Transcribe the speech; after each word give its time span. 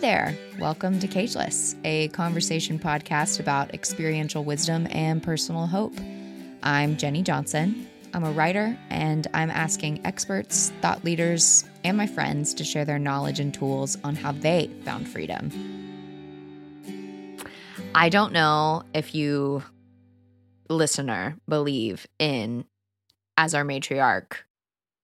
there. 0.00 0.34
Welcome 0.58 0.98
to 1.00 1.06
Cageless, 1.06 1.76
a 1.84 2.08
conversation 2.08 2.78
podcast 2.78 3.38
about 3.38 3.74
experiential 3.74 4.42
wisdom 4.42 4.88
and 4.90 5.22
personal 5.22 5.66
hope. 5.66 5.92
I'm 6.62 6.96
Jenni 6.96 7.22
Johnson. 7.22 7.86
I'm 8.14 8.24
a 8.24 8.30
writer, 8.32 8.78
and 8.88 9.26
I'm 9.34 9.50
asking 9.50 10.00
experts, 10.06 10.72
thought 10.80 11.04
leaders, 11.04 11.66
and 11.84 11.98
my 11.98 12.06
friends 12.06 12.54
to 12.54 12.64
share 12.64 12.86
their 12.86 12.98
knowledge 12.98 13.40
and 13.40 13.52
tools 13.52 13.98
on 14.02 14.16
how 14.16 14.32
they 14.32 14.70
found 14.86 15.06
freedom. 15.06 15.50
I 17.94 18.08
don't 18.08 18.32
know 18.32 18.84
if 18.94 19.14
you, 19.14 19.62
listener, 20.70 21.36
believe 21.46 22.06
in, 22.18 22.64
as 23.36 23.54
our 23.54 23.64
matriarch, 23.64 24.32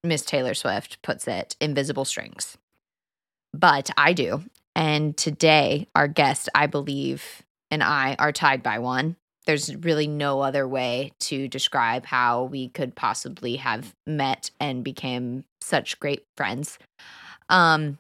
Miss 0.02 0.24
Taylor 0.24 0.54
Swift 0.54 1.02
puts 1.02 1.28
it, 1.28 1.54
invisible 1.60 2.06
strings. 2.06 2.56
But 3.52 3.90
I 3.98 4.14
do. 4.14 4.42
And 4.76 5.16
today, 5.16 5.88
our 5.94 6.06
guest, 6.06 6.50
I 6.54 6.66
believe, 6.66 7.42
and 7.70 7.82
I 7.82 8.14
are 8.18 8.30
tied 8.30 8.62
by 8.62 8.78
one. 8.78 9.16
There's 9.46 9.74
really 9.74 10.06
no 10.06 10.42
other 10.42 10.68
way 10.68 11.12
to 11.20 11.48
describe 11.48 12.04
how 12.04 12.44
we 12.44 12.68
could 12.68 12.94
possibly 12.94 13.56
have 13.56 13.94
met 14.06 14.50
and 14.60 14.84
became 14.84 15.44
such 15.62 15.98
great 15.98 16.26
friends. 16.36 16.78
Um, 17.48 17.96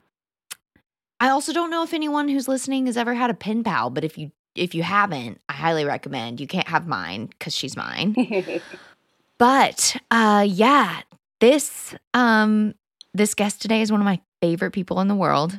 I 1.18 1.30
also 1.30 1.54
don't 1.54 1.70
know 1.70 1.82
if 1.82 1.94
anyone 1.94 2.28
who's 2.28 2.46
listening 2.46 2.86
has 2.86 2.98
ever 2.98 3.14
had 3.14 3.30
a 3.30 3.34
pen 3.34 3.64
pal, 3.64 3.88
but 3.88 4.04
if 4.04 4.18
you 4.18 4.30
if 4.54 4.74
you 4.74 4.82
haven't, 4.82 5.40
I 5.48 5.54
highly 5.54 5.86
recommend. 5.86 6.40
You 6.40 6.46
can't 6.46 6.68
have 6.68 6.86
mine 6.86 7.26
because 7.26 7.54
she's 7.54 7.76
mine. 7.76 8.60
but 9.38 9.96
uh, 10.10 10.44
yeah, 10.46 11.00
this 11.40 11.94
um 12.12 12.74
this 13.14 13.32
guest 13.32 13.62
today 13.62 13.80
is 13.80 13.90
one 13.90 14.02
of 14.02 14.04
my 14.04 14.20
favorite 14.42 14.72
people 14.72 15.00
in 15.00 15.08
the 15.08 15.14
world. 15.14 15.58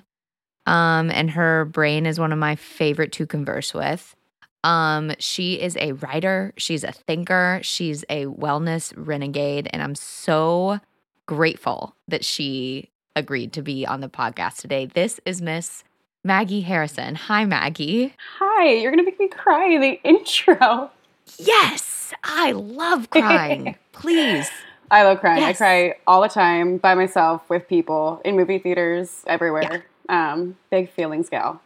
Um, 0.68 1.10
and 1.12 1.32
her 1.32 1.66
brain 1.66 2.06
is 2.06 2.20
one 2.20 2.32
of 2.32 2.38
my 2.38 2.56
favorite 2.56 3.12
to 3.14 3.26
converse 3.26 3.74
with. 3.74 4.16
Um, 4.64 5.14
she 5.18 5.62
is 5.62 5.78
a 5.78 5.94
writer, 5.94 6.54
she's 6.58 6.84
a 6.84 6.92
thinker, 6.92 7.62
she's 7.64 8.04
a 8.10 8.26
wellness 8.26 8.94
renegade, 8.98 9.70
and 9.72 9.82
I'm 9.82 9.96
so 9.96 10.80
grateful 11.26 11.96
that 12.10 12.26
she 12.26 12.90
agreed 13.16 13.54
to 13.54 13.62
be 13.62 13.86
on 13.86 14.02
the 14.02 14.10
podcast 14.10 14.58
today. 14.58 14.86
This 14.86 15.22
is 15.26 15.42
Miss 15.42 15.86
Maggie 16.24 16.62
Harrison. 16.62 17.16
Hi, 17.16 17.46
Maggie. 17.46 18.14
Hi, 18.40 18.74
you're 18.74 18.92
gonna 18.92 19.04
make 19.04 19.20
me 19.20 19.30
cry 19.30 19.68
in 19.70 19.80
the 19.80 20.00
intro. 20.04 20.92
Yes, 21.38 22.14
I 22.26 22.52
love 22.52 23.10
crying. 23.10 23.78
Please. 23.94 24.50
I 24.92 25.04
love 25.04 25.20
crying. 25.20 25.42
Yes. 25.42 25.50
I 25.50 25.54
cry 25.58 25.96
all 26.08 26.22
the 26.22 26.30
time 26.30 26.78
by 26.78 26.96
myself 26.96 27.50
with 27.50 27.68
people 27.68 28.22
in 28.26 28.36
movie 28.36 28.60
theaters 28.60 29.24
everywhere. 29.28 29.64
Yeah. 29.64 29.82
Um, 30.10 30.58
big 30.70 30.90
feelings 30.90 31.30
gal. 31.30 31.62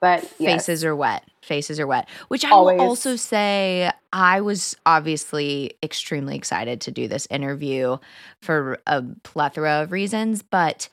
But 0.00 0.22
yes. 0.38 0.66
faces 0.66 0.84
are 0.84 0.94
wet. 0.94 1.24
Faces 1.42 1.80
are 1.80 1.86
wet. 1.86 2.08
Which 2.28 2.44
I 2.44 2.50
Always. 2.50 2.78
will 2.78 2.86
also 2.86 3.16
say 3.16 3.90
I 4.12 4.40
was 4.40 4.76
obviously 4.86 5.76
extremely 5.82 6.36
excited 6.36 6.80
to 6.82 6.90
do 6.92 7.08
this 7.08 7.26
interview 7.30 7.98
for 8.40 8.78
a 8.86 9.02
plethora 9.24 9.82
of 9.82 9.92
reasons, 9.92 10.42
but 10.42 10.88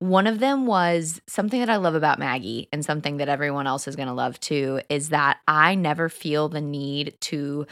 one 0.00 0.26
of 0.26 0.40
them 0.40 0.66
was 0.66 1.20
something 1.28 1.60
that 1.60 1.70
I 1.70 1.76
love 1.76 1.94
about 1.94 2.18
Maggie 2.18 2.68
and 2.72 2.84
something 2.84 3.18
that 3.18 3.28
everyone 3.28 3.68
else 3.68 3.86
is 3.86 3.94
going 3.94 4.08
to 4.08 4.14
love 4.14 4.40
too 4.40 4.80
is 4.88 5.10
that 5.10 5.38
I 5.46 5.76
never 5.76 6.08
feel 6.08 6.48
the 6.48 6.60
need 6.60 7.14
to 7.20 7.68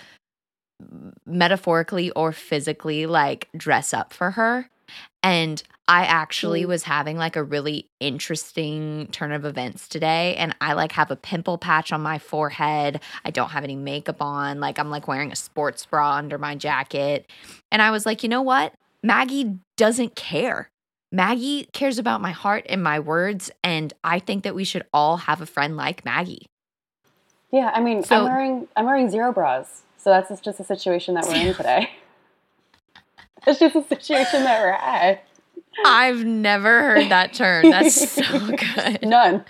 metaphorically 1.27 2.13
or 2.13 2.31
physically 2.31 3.07
like 3.07 3.49
dress 3.57 3.93
up 3.93 4.13
for 4.13 4.31
her. 4.31 4.71
And 5.23 5.63
I 5.89 6.05
actually 6.05 6.63
mm. 6.63 6.69
was 6.69 6.85
having 6.85 7.17
like 7.17 7.35
a 7.35 7.43
really 7.43 7.91
interesting 7.99 9.09
turn 9.11 9.33
of 9.33 9.45
events 9.45 9.89
today. 9.89 10.37
And 10.37 10.55
I 10.61 10.75
like 10.75 10.93
have 10.93 11.11
a 11.11 11.17
pimple 11.17 11.59
patch 11.59 11.93
on 11.93 12.01
my 12.01 12.19
forehead. 12.19 13.01
I 13.25 13.31
don't 13.31 13.51
have 13.51 13.65
any 13.65 13.75
makeup 13.75 14.23
on. 14.23 14.61
Like 14.61 14.79
I'm 14.79 14.89
like 14.91 15.09
wearing 15.09 15.33
a 15.33 15.37
sports 15.37 15.85
bra 15.85 16.15
under 16.15 16.39
my 16.39 16.55
jacket. 16.55 17.29
And 17.73 17.83
I 17.83 17.91
was 17.91 18.07
like, 18.07 18.23
you 18.23 18.29
know 18.29 18.43
what? 18.43 18.73
Maggie 19.03 19.59
doesn't 19.77 20.15
care. 20.15 20.71
Maggie 21.13 21.69
cares 21.73 21.99
about 21.99 22.21
my 22.21 22.31
heart 22.31 22.67
and 22.69 22.83
my 22.83 23.01
words. 23.01 23.51
And 23.65 23.93
I 24.05 24.21
think 24.21 24.45
that 24.45 24.55
we 24.55 24.63
should 24.63 24.87
all 24.93 25.17
have 25.17 25.41
a 25.41 25.47
friend 25.47 25.77
like 25.77 26.05
Maggie. 26.05 26.47
Yeah, 27.51 27.73
I 27.75 27.81
mean, 27.81 28.05
so, 28.05 28.19
I'm 28.19 28.25
wearing 28.25 28.69
I'm 28.77 28.87
wearing 28.87 29.11
zero 29.11 29.33
bras. 29.33 29.83
So 29.97 30.11
that's 30.11 30.41
just 30.41 30.61
a 30.61 30.65
situation 30.65 31.15
that 31.15 31.27
we're 31.27 31.35
in 31.35 31.55
today. 31.57 31.91
it's 33.47 33.59
just 33.59 33.77
a 33.77 33.83
situation 33.85 34.45
that 34.45 34.61
we're 34.61 34.71
at. 34.71 35.25
I've 35.85 36.25
never 36.25 36.83
heard 36.83 37.11
that 37.11 37.33
term. 37.33 37.71
That's 37.71 38.11
so 38.11 38.23
good. 38.75 39.03
None. 39.03 39.45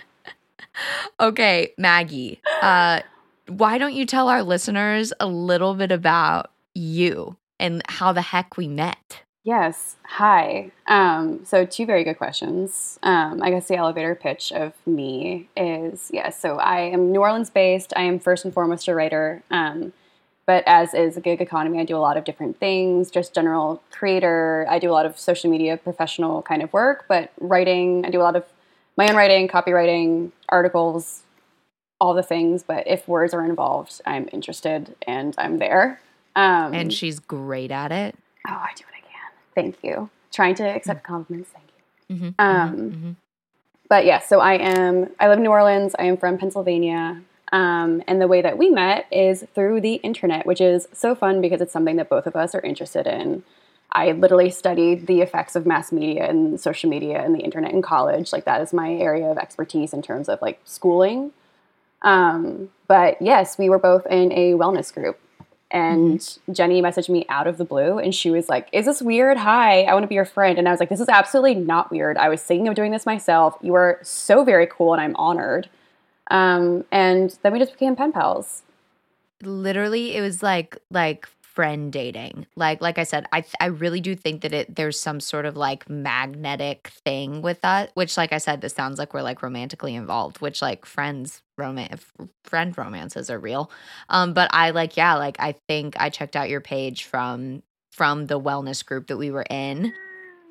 Okay, 1.19 1.73
Maggie. 1.77 2.41
Uh, 2.61 3.01
why 3.47 3.77
don't 3.77 3.93
you 3.93 4.05
tell 4.05 4.29
our 4.29 4.43
listeners 4.43 5.11
a 5.19 5.27
little 5.27 5.73
bit 5.73 5.91
about 5.91 6.51
you 6.73 7.35
and 7.59 7.81
how 7.89 8.13
the 8.13 8.21
heck 8.21 8.55
we 8.55 8.67
met? 8.67 9.23
Yes. 9.43 9.97
Hi. 10.05 10.71
Um, 10.87 11.43
so, 11.43 11.65
two 11.65 11.85
very 11.87 12.03
good 12.03 12.17
questions. 12.17 12.99
Um, 13.01 13.41
I 13.41 13.49
guess 13.49 13.67
the 13.67 13.75
elevator 13.75 14.13
pitch 14.13 14.51
of 14.51 14.73
me 14.85 15.49
is 15.57 16.11
yes. 16.13 16.39
So, 16.39 16.57
I 16.57 16.81
am 16.81 17.11
New 17.11 17.21
Orleans 17.21 17.49
based. 17.49 17.91
I 17.95 18.03
am 18.03 18.19
first 18.19 18.45
and 18.45 18.53
foremost 18.53 18.87
a 18.87 18.93
writer. 18.93 19.41
Um, 19.49 19.93
but 20.51 20.65
as 20.67 20.93
is 20.93 21.15
a 21.15 21.21
gig 21.21 21.39
economy, 21.39 21.79
I 21.79 21.85
do 21.85 21.95
a 21.95 22.03
lot 22.09 22.17
of 22.17 22.25
different 22.25 22.59
things, 22.59 23.09
just 23.09 23.33
general 23.33 23.81
creator. 23.89 24.67
I 24.69 24.79
do 24.79 24.89
a 24.89 24.91
lot 24.91 25.05
of 25.05 25.17
social 25.17 25.49
media 25.49 25.77
professional 25.77 26.41
kind 26.41 26.61
of 26.61 26.73
work, 26.73 27.05
but 27.07 27.31
writing, 27.39 28.05
I 28.05 28.09
do 28.09 28.19
a 28.19 28.25
lot 28.29 28.35
of 28.35 28.43
my 28.97 29.07
own 29.07 29.15
writing, 29.15 29.47
copywriting, 29.47 30.33
articles, 30.49 31.21
all 32.01 32.13
the 32.13 32.21
things. 32.21 32.63
But 32.63 32.85
if 32.85 33.07
words 33.07 33.33
are 33.33 33.45
involved, 33.45 34.01
I'm 34.05 34.27
interested 34.33 34.93
and 35.07 35.33
I'm 35.37 35.57
there. 35.59 36.01
Um, 36.35 36.73
and 36.73 36.91
she's 36.91 37.19
great 37.19 37.71
at 37.71 37.93
it. 37.93 38.13
Oh, 38.45 38.51
I 38.51 38.71
do 38.75 38.83
what 38.83 38.93
I 38.93 39.07
can. 39.07 39.31
Thank 39.55 39.77
you. 39.85 40.09
Trying 40.33 40.55
to 40.55 40.63
accept 40.63 41.03
mm-hmm. 41.03 41.13
compliments. 41.13 41.51
Thank 41.53 41.67
you. 42.09 42.15
Mm-hmm, 42.15 42.25
um, 42.39 42.71
mm-hmm. 42.75 42.87
mm-hmm. 42.87 43.11
But 43.87 44.05
yeah, 44.05 44.19
so 44.19 44.41
I 44.41 44.55
am. 44.55 45.11
I 45.17 45.29
live 45.29 45.37
in 45.37 45.43
New 45.43 45.49
Orleans. 45.49 45.95
I 45.97 46.03
am 46.03 46.17
from 46.17 46.37
Pennsylvania. 46.37 47.21
Um, 47.51 48.01
and 48.07 48.21
the 48.21 48.27
way 48.27 48.41
that 48.41 48.57
we 48.57 48.69
met 48.69 49.07
is 49.11 49.45
through 49.53 49.81
the 49.81 49.95
internet, 49.95 50.45
which 50.45 50.61
is 50.61 50.87
so 50.93 51.15
fun 51.15 51.41
because 51.41 51.59
it's 51.59 51.73
something 51.73 51.97
that 51.97 52.09
both 52.09 52.25
of 52.25 52.35
us 52.35 52.55
are 52.55 52.61
interested 52.61 53.05
in. 53.05 53.43
I 53.91 54.13
literally 54.13 54.49
studied 54.49 55.07
the 55.07 55.21
effects 55.21 55.55
of 55.55 55.65
mass 55.65 55.91
media 55.91 56.29
and 56.29 56.59
social 56.59 56.89
media 56.89 57.21
and 57.21 57.35
the 57.35 57.39
internet 57.39 57.73
in 57.73 57.81
college. 57.81 58.31
Like 58.31 58.45
that 58.45 58.61
is 58.61 58.71
my 58.71 58.93
area 58.93 59.29
of 59.29 59.37
expertise 59.37 59.91
in 59.91 60.01
terms 60.01 60.29
of 60.29 60.41
like 60.41 60.61
schooling. 60.63 61.31
Um, 62.03 62.69
but 62.87 63.21
yes, 63.21 63.57
we 63.57 63.69
were 63.69 63.79
both 63.79 64.05
in 64.07 64.31
a 64.31 64.53
wellness 64.53 64.93
group. 64.93 65.19
And 65.69 66.19
mm-hmm. 66.19 66.51
Jenni 66.51 66.81
messaged 66.81 67.09
me 67.09 67.25
out 67.29 67.47
of 67.47 67.57
the 67.57 67.65
blue 67.65 67.97
and 67.97 68.13
she 68.13 68.29
was 68.29 68.49
like, 68.49 68.67
Is 68.73 68.85
this 68.85 69.01
weird? 69.01 69.37
Hi, 69.37 69.83
I 69.83 69.93
want 69.93 70.03
to 70.03 70.07
be 70.07 70.15
your 70.15 70.25
friend. 70.25 70.57
And 70.57 70.67
I 70.67 70.71
was 70.71 70.79
like, 70.79 70.89
This 70.89 70.99
is 70.99 71.09
absolutely 71.09 71.55
not 71.55 71.91
weird. 71.91 72.17
I 72.17 72.29
was 72.29 72.41
thinking 72.41 72.67
of 72.67 72.75
doing 72.75 72.91
this 72.91 73.05
myself. 73.05 73.57
You 73.61 73.73
are 73.75 73.99
so 74.03 74.43
very 74.43 74.67
cool 74.67 74.93
and 74.93 75.01
I'm 75.01 75.15
honored. 75.15 75.69
Um, 76.31 76.85
and 76.91 77.37
then 77.43 77.53
we 77.53 77.59
just 77.59 77.73
became 77.73 77.95
pen 77.95 78.11
pals. 78.13 78.63
Literally, 79.43 80.15
it 80.15 80.21
was 80.21 80.41
like 80.41 80.77
like 80.89 81.27
friend 81.41 81.91
dating. 81.91 82.47
Like 82.55 82.81
like 82.81 82.97
I 82.97 83.03
said, 83.03 83.27
I 83.33 83.43
I 83.59 83.65
really 83.65 83.99
do 83.99 84.15
think 84.15 84.41
that 84.41 84.53
it 84.53 84.75
there's 84.75 84.99
some 84.99 85.19
sort 85.19 85.45
of 85.45 85.57
like 85.57 85.89
magnetic 85.89 86.91
thing 87.05 87.41
with 87.41 87.59
that. 87.61 87.91
Which, 87.95 88.15
like 88.17 88.31
I 88.31 88.37
said, 88.37 88.61
this 88.61 88.73
sounds 88.73 88.97
like 88.97 89.13
we're 89.13 89.21
like 89.21 89.43
romantically 89.43 89.93
involved. 89.93 90.39
Which 90.39 90.61
like 90.61 90.85
friends 90.85 91.41
romance 91.57 92.03
friend 92.45 92.77
romances 92.77 93.29
are 93.29 93.39
real. 93.39 93.69
Um, 94.09 94.33
but 94.33 94.49
I 94.53 94.69
like 94.69 94.95
yeah, 94.95 95.15
like 95.15 95.35
I 95.39 95.53
think 95.67 95.95
I 95.99 96.09
checked 96.09 96.37
out 96.37 96.49
your 96.49 96.61
page 96.61 97.03
from 97.03 97.61
from 97.91 98.27
the 98.27 98.39
wellness 98.39 98.85
group 98.85 99.07
that 99.07 99.17
we 99.17 99.31
were 99.31 99.45
in 99.49 99.93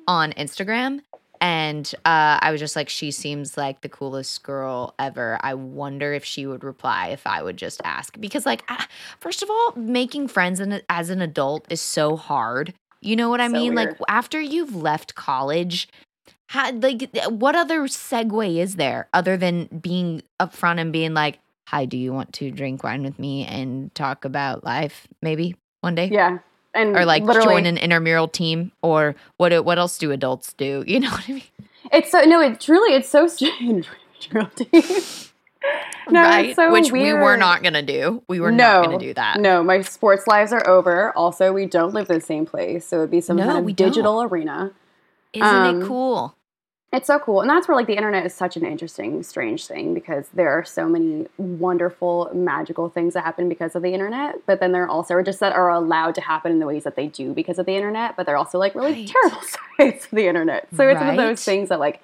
on 0.07 0.31
Instagram 0.33 1.01
and 1.41 1.91
uh, 2.05 2.37
I 2.39 2.51
was 2.51 2.59
just 2.59 2.75
like, 2.75 2.87
she 2.87 3.09
seems 3.09 3.57
like 3.57 3.81
the 3.81 3.89
coolest 3.89 4.43
girl 4.43 4.93
ever. 4.99 5.39
I 5.41 5.55
wonder 5.55 6.13
if 6.13 6.23
she 6.23 6.45
would 6.45 6.63
reply 6.63 7.07
if 7.07 7.25
I 7.25 7.41
would 7.41 7.57
just 7.57 7.81
ask. 7.83 8.19
Because, 8.19 8.45
like, 8.45 8.63
first 9.19 9.41
of 9.41 9.49
all, 9.49 9.73
making 9.75 10.27
friends 10.27 10.59
in, 10.59 10.81
as 10.87 11.09
an 11.09 11.19
adult 11.19 11.65
is 11.71 11.81
so 11.81 12.15
hard. 12.15 12.75
You 13.01 13.15
know 13.15 13.29
what 13.29 13.41
I 13.41 13.47
so 13.47 13.53
mean? 13.53 13.73
Weird. 13.73 13.89
Like, 13.89 13.97
after 14.07 14.39
you've 14.39 14.75
left 14.75 15.15
college, 15.15 15.89
how, 16.49 16.71
like, 16.73 17.09
what 17.29 17.55
other 17.55 17.81
segue 17.81 18.57
is 18.57 18.75
there 18.75 19.09
other 19.11 19.35
than 19.35 19.65
being 19.65 20.21
upfront 20.39 20.79
and 20.79 20.93
being 20.93 21.15
like, 21.15 21.39
hi, 21.67 21.85
do 21.85 21.97
you 21.97 22.13
want 22.13 22.33
to 22.33 22.51
drink 22.51 22.83
wine 22.83 23.01
with 23.01 23.17
me 23.17 23.47
and 23.47 23.93
talk 23.95 24.25
about 24.25 24.63
life 24.63 25.07
maybe 25.23 25.55
one 25.79 25.95
day? 25.95 26.09
Yeah 26.11 26.37
and 26.73 26.95
or 26.95 27.05
like 27.05 27.25
join 27.25 27.65
an 27.65 27.77
intramural 27.77 28.27
team 28.27 28.71
or 28.81 29.15
what 29.37 29.65
what 29.65 29.77
else 29.77 29.97
do 29.97 30.11
adults 30.11 30.53
do? 30.53 30.83
You 30.91 30.99
know 30.99 31.11
what 31.11 31.23
i 31.27 31.33
mean? 31.33 31.43
It's 31.91 32.11
so 32.11 32.21
no 32.21 32.41
it 32.41 32.59
truly 32.59 32.93
it's 32.93 33.09
so 33.09 33.27
strange 33.35 33.87
no, 34.33 36.21
right? 36.21 36.55
so 36.55 36.71
which 36.71 36.91
weird. 36.91 37.17
we 37.17 37.23
were 37.23 37.37
not 37.37 37.63
gonna 37.63 37.81
do. 37.81 38.23
We 38.27 38.39
were 38.39 38.51
no, 38.51 38.81
not 38.81 38.85
gonna 38.85 38.99
do 38.99 39.13
that. 39.13 39.39
no 39.39 39.63
my 39.63 39.81
sports 39.81 40.27
lives 40.27 40.51
are 40.51 40.67
over. 40.67 41.15
Also 41.15 41.53
we 41.53 41.65
don't 41.65 41.93
live 41.93 42.09
in 42.09 42.15
the 42.15 42.21
same 42.21 42.45
place 42.45 42.85
so 42.85 42.97
it'd 42.97 43.11
be 43.11 43.21
some 43.21 43.37
no, 43.37 43.45
kind 43.45 43.69
of 43.69 43.75
digital 43.75 44.21
don't. 44.21 44.31
arena. 44.31 44.71
Isn't 45.33 45.47
um, 45.47 45.81
it 45.81 45.85
cool 45.87 46.35
it's 46.91 47.07
so 47.07 47.19
cool. 47.19 47.39
And 47.39 47.49
that's 47.49 47.67
where 47.67 47.77
like 47.77 47.87
the 47.87 47.95
internet 47.95 48.25
is 48.25 48.33
such 48.33 48.57
an 48.57 48.65
interesting, 48.65 49.23
strange 49.23 49.65
thing 49.65 49.93
because 49.93 50.27
there 50.33 50.49
are 50.49 50.65
so 50.65 50.89
many 50.89 51.25
wonderful, 51.37 52.29
magical 52.33 52.89
things 52.89 53.13
that 53.13 53.23
happen 53.23 53.47
because 53.47 53.75
of 53.75 53.81
the 53.81 53.93
internet. 53.93 54.45
But 54.45 54.59
then 54.59 54.73
there 54.73 54.83
are 54.83 54.89
also 54.89 55.21
just 55.21 55.39
that 55.39 55.53
are 55.53 55.69
allowed 55.69 56.15
to 56.15 56.21
happen 56.21 56.51
in 56.51 56.59
the 56.59 56.65
ways 56.65 56.83
that 56.83 56.97
they 56.97 57.07
do 57.07 57.33
because 57.33 57.59
of 57.59 57.65
the 57.65 57.75
internet. 57.75 58.17
But 58.17 58.25
they're 58.25 58.35
also 58.35 58.59
like 58.59 58.75
really 58.75 58.91
right. 58.91 59.07
terrible 59.07 59.41
sides 59.79 60.05
of 60.05 60.11
the 60.11 60.27
internet. 60.27 60.67
So 60.75 60.87
it's 60.87 60.95
right. 60.99 61.07
one 61.07 61.19
of 61.19 61.25
those 61.25 61.43
things 61.45 61.69
that 61.69 61.79
like 61.79 62.01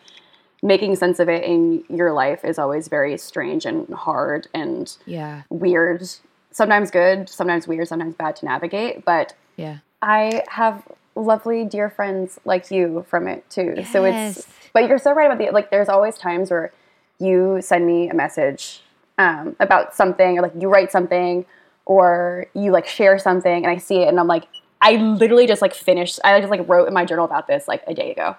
making 0.64 0.96
sense 0.96 1.20
of 1.20 1.28
it 1.28 1.44
in 1.44 1.84
your 1.90 2.14
life 2.14 2.46
is 2.46 2.58
always 2.58 2.88
very 2.88 3.18
strange 3.18 3.66
and 3.66 3.94
hard 3.94 4.48
and 4.54 4.96
yeah 5.06 5.44
weird. 5.50 6.10
Sometimes 6.52 6.92
good, 6.92 7.28
sometimes 7.30 7.68
weird, 7.68 7.90
sometimes 7.90 8.16
bad 8.16 8.38
to 8.38 8.46
navigate. 8.46 9.04
But 9.04 9.36
yeah. 9.58 9.80
I 10.02 10.44
have 10.48 10.84
lovely 11.22 11.66
dear 11.66 11.90
friends 11.90 12.40
like 12.46 12.72
you 12.72 13.06
from 13.10 13.28
it 13.28 13.50
too. 13.50 13.74
Yes. 13.78 13.92
So 13.92 14.06
it's 14.06 14.48
but 14.74 14.88
you're 14.88 15.00
so 15.00 15.14
right 15.14 15.26
about 15.26 15.38
the 15.38 15.52
like 15.52 15.72
there's 15.72 15.90
always 15.90 16.18
times 16.18 16.52
where 16.52 16.72
you 17.20 17.60
send 17.62 17.86
me 17.86 18.10
a 18.10 18.14
message 18.14 18.82
um, 19.18 19.56
about 19.60 19.96
something 19.96 20.38
or 20.38 20.42
like 20.42 20.54
you 20.58 20.70
write 20.70 20.92
something 20.92 21.46
or 21.86 22.46
you 22.54 22.72
like 22.72 22.86
share 22.86 23.18
something 23.18 23.64
and 23.66 23.68
I 23.68 23.78
see 23.78 23.98
it 23.98 24.08
and 24.08 24.20
I'm 24.20 24.28
like 24.28 24.48
I 24.82 24.98
literally 24.98 25.48
just 25.48 25.62
like 25.62 25.74
finished 25.74 26.20
I 26.24 26.40
just 26.40 26.52
like 26.52 26.68
wrote 26.68 26.88
in 26.88 26.94
my 26.94 27.06
journal 27.06 27.26
about 27.26 27.48
this 27.48 27.68
like 27.68 27.84
a 27.88 27.94
day 27.94 28.12
ago. 28.12 28.36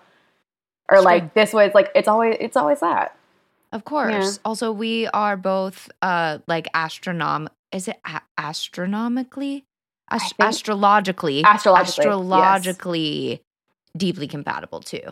Or 0.90 1.02
like 1.02 1.34
this 1.34 1.52
was 1.52 1.72
like 1.74 1.90
it's 1.94 2.08
always 2.08 2.36
it's 2.40 2.56
always 2.56 2.80
that. 2.80 3.16
Of 3.72 3.84
course. 3.84 4.36
Yeah. 4.36 4.42
Also 4.44 4.72
we 4.72 5.06
are 5.08 5.36
both 5.36 5.90
uh 6.00 6.38
like 6.46 6.68
astronom 6.72 7.48
is 7.72 7.88
it 7.88 7.98
a- 8.06 8.22
astronomically 8.38 9.64
Ast- 10.10 10.34
astrologically, 10.38 11.42
astrologically, 11.44 12.04
astrologically 12.04 13.30
yes. 13.30 13.40
deeply 13.96 14.26
compatible 14.26 14.80
too. 14.80 15.02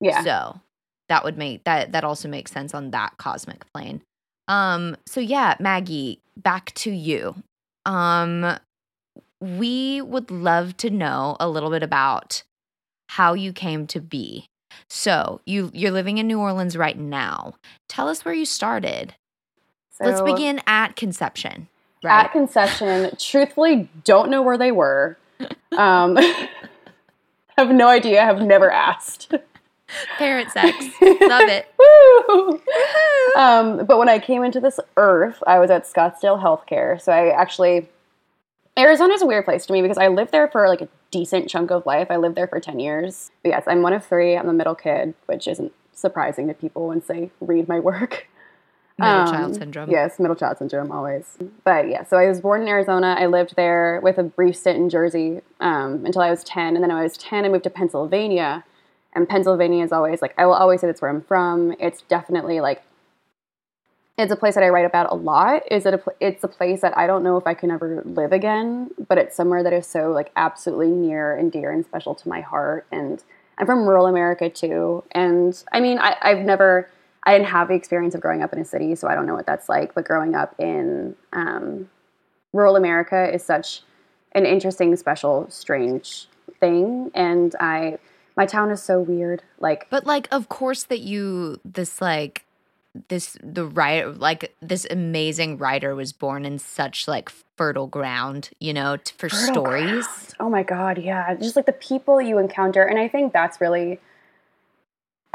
Yeah. 0.00 0.22
So 0.24 0.60
that 1.08 1.24
would 1.24 1.38
make 1.38 1.64
that 1.64 1.92
that 1.92 2.04
also 2.04 2.28
makes 2.28 2.50
sense 2.50 2.74
on 2.74 2.90
that 2.90 3.16
cosmic 3.18 3.70
plane. 3.72 4.02
Um. 4.48 4.96
So 5.06 5.20
yeah, 5.20 5.56
Maggie, 5.60 6.20
back 6.36 6.72
to 6.74 6.90
you. 6.90 7.34
Um, 7.84 8.58
we 9.40 10.00
would 10.00 10.30
love 10.30 10.76
to 10.78 10.90
know 10.90 11.36
a 11.38 11.48
little 11.48 11.70
bit 11.70 11.82
about 11.82 12.42
how 13.08 13.34
you 13.34 13.52
came 13.52 13.86
to 13.88 14.00
be. 14.00 14.48
So 14.88 15.40
you 15.46 15.70
you're 15.74 15.90
living 15.90 16.18
in 16.18 16.26
New 16.26 16.40
Orleans 16.40 16.76
right 16.76 16.98
now. 16.98 17.54
Tell 17.88 18.08
us 18.08 18.24
where 18.24 18.34
you 18.34 18.46
started. 18.46 19.14
So, 19.92 20.04
Let's 20.04 20.20
begin 20.20 20.60
at 20.66 20.94
conception. 20.94 21.68
Right. 22.06 22.24
At 22.24 22.32
concession. 22.32 23.10
truthfully, 23.18 23.88
don't 24.04 24.30
know 24.30 24.42
where 24.42 24.56
they 24.56 24.72
were. 24.72 25.18
Um, 25.76 26.16
have 27.58 27.70
no 27.70 27.88
idea. 27.88 28.22
Have 28.22 28.40
never 28.42 28.70
asked. 28.70 29.34
Parent 30.18 30.50
sex, 30.50 30.76
love 31.00 31.48
it. 31.48 31.66
um, 33.36 33.86
but 33.86 33.98
when 33.98 34.08
I 34.08 34.18
came 34.18 34.42
into 34.42 34.58
this 34.58 34.80
earth, 34.96 35.42
I 35.46 35.58
was 35.60 35.70
at 35.70 35.84
Scottsdale 35.84 36.42
Healthcare. 36.42 37.00
So 37.00 37.12
I 37.12 37.28
actually, 37.28 37.88
Arizona 38.76 39.14
is 39.14 39.22
a 39.22 39.26
weird 39.26 39.44
place 39.44 39.64
to 39.66 39.72
me 39.72 39.82
because 39.82 39.98
I 39.98 40.08
lived 40.08 40.32
there 40.32 40.48
for 40.48 40.68
like 40.68 40.80
a 40.80 40.88
decent 41.12 41.48
chunk 41.48 41.70
of 41.70 41.86
life. 41.86 42.08
I 42.10 42.16
lived 42.16 42.34
there 42.36 42.48
for 42.48 42.58
ten 42.60 42.80
years. 42.80 43.30
But 43.42 43.50
yes, 43.50 43.64
I'm 43.66 43.82
one 43.82 43.92
of 43.92 44.04
three. 44.04 44.36
I'm 44.36 44.46
the 44.48 44.52
middle 44.52 44.74
kid, 44.74 45.14
which 45.26 45.46
isn't 45.46 45.72
surprising 45.92 46.48
to 46.48 46.54
people 46.54 46.88
once 46.88 47.06
they 47.06 47.30
read 47.40 47.68
my 47.68 47.78
work. 47.80 48.28
Middle 48.98 49.14
um, 49.14 49.26
child 49.30 49.54
syndrome. 49.56 49.90
Yes, 49.90 50.18
middle 50.18 50.36
child 50.36 50.58
syndrome 50.58 50.90
always. 50.90 51.36
But 51.64 51.88
yeah, 51.88 52.04
so 52.04 52.16
I 52.16 52.28
was 52.28 52.40
born 52.40 52.62
in 52.62 52.68
Arizona. 52.68 53.14
I 53.18 53.26
lived 53.26 53.54
there 53.56 54.00
with 54.02 54.16
a 54.16 54.22
brief 54.22 54.56
stint 54.56 54.78
in 54.78 54.88
Jersey 54.88 55.42
um, 55.60 56.06
until 56.06 56.22
I 56.22 56.30
was 56.30 56.42
10. 56.44 56.76
And 56.76 56.82
then 56.82 56.90
I 56.90 57.02
was 57.02 57.16
10, 57.18 57.44
I 57.44 57.48
moved 57.48 57.64
to 57.64 57.70
Pennsylvania. 57.70 58.64
And 59.14 59.28
Pennsylvania 59.28 59.84
is 59.84 59.92
always 59.92 60.22
like, 60.22 60.34
I 60.38 60.46
will 60.46 60.54
always 60.54 60.80
say 60.80 60.86
that's 60.86 61.02
where 61.02 61.10
I'm 61.10 61.22
from. 61.22 61.74
It's 61.78 62.02
definitely 62.02 62.60
like, 62.60 62.82
it's 64.16 64.32
a 64.32 64.36
place 64.36 64.54
that 64.54 64.64
I 64.64 64.70
write 64.70 64.86
about 64.86 65.12
a 65.12 65.14
lot. 65.14 65.62
Is 65.70 65.84
it 65.84 65.92
a, 65.92 66.02
it's 66.18 66.42
a 66.42 66.48
place 66.48 66.80
that 66.80 66.96
I 66.96 67.06
don't 67.06 67.22
know 67.22 67.36
if 67.36 67.46
I 67.46 67.52
can 67.52 67.70
ever 67.70 68.02
live 68.06 68.32
again, 68.32 68.90
but 69.08 69.18
it's 69.18 69.36
somewhere 69.36 69.62
that 69.62 69.74
is 69.74 69.86
so 69.86 70.10
like 70.10 70.32
absolutely 70.36 70.88
near 70.88 71.36
and 71.36 71.52
dear 71.52 71.70
and 71.70 71.84
special 71.84 72.14
to 72.14 72.28
my 72.28 72.40
heart. 72.40 72.86
And 72.90 73.22
I'm 73.58 73.66
from 73.66 73.86
rural 73.86 74.06
America 74.06 74.48
too. 74.48 75.04
And 75.12 75.62
I 75.70 75.80
mean, 75.80 75.98
I, 75.98 76.16
I've 76.22 76.44
never, 76.44 76.88
I 77.26 77.32
didn't 77.32 77.48
have 77.48 77.68
the 77.68 77.74
experience 77.74 78.14
of 78.14 78.20
growing 78.20 78.42
up 78.42 78.52
in 78.52 78.60
a 78.60 78.64
city, 78.64 78.94
so 78.94 79.08
I 79.08 79.14
don't 79.14 79.26
know 79.26 79.34
what 79.34 79.46
that's 79.46 79.68
like. 79.68 79.94
But 79.94 80.04
growing 80.04 80.34
up 80.34 80.54
in 80.58 81.16
um, 81.32 81.90
rural 82.52 82.76
America 82.76 83.32
is 83.34 83.42
such 83.44 83.82
an 84.32 84.46
interesting, 84.46 84.94
special, 84.96 85.46
strange 85.50 86.28
thing, 86.60 87.10
and 87.14 87.54
I 87.58 87.98
my 88.36 88.46
town 88.46 88.70
is 88.70 88.82
so 88.82 89.00
weird. 89.00 89.42
Like, 89.58 89.88
but 89.90 90.06
like, 90.06 90.28
of 90.30 90.48
course, 90.48 90.84
that 90.84 91.00
you 91.00 91.60
this 91.64 92.00
like 92.00 92.44
this 93.08 93.36
the 93.42 93.66
writer 93.66 94.12
like 94.12 94.54
this 94.60 94.86
amazing 94.90 95.58
writer 95.58 95.94
was 95.94 96.12
born 96.12 96.44
in 96.44 96.58
such 96.58 97.06
like 97.06 97.28
fertile 97.56 97.86
ground 97.86 98.50
you 98.58 98.72
know 98.72 98.96
t- 98.96 99.12
for 99.18 99.28
fertile 99.28 99.52
stories 99.52 100.06
ground. 100.06 100.34
oh 100.40 100.48
my 100.48 100.62
god 100.62 100.98
yeah 100.98 101.34
just 101.34 101.56
like 101.56 101.66
the 101.66 101.72
people 101.72 102.20
you 102.20 102.38
encounter 102.38 102.82
and 102.82 102.98
i 102.98 103.06
think 103.06 103.32
that's 103.34 103.60
really 103.60 104.00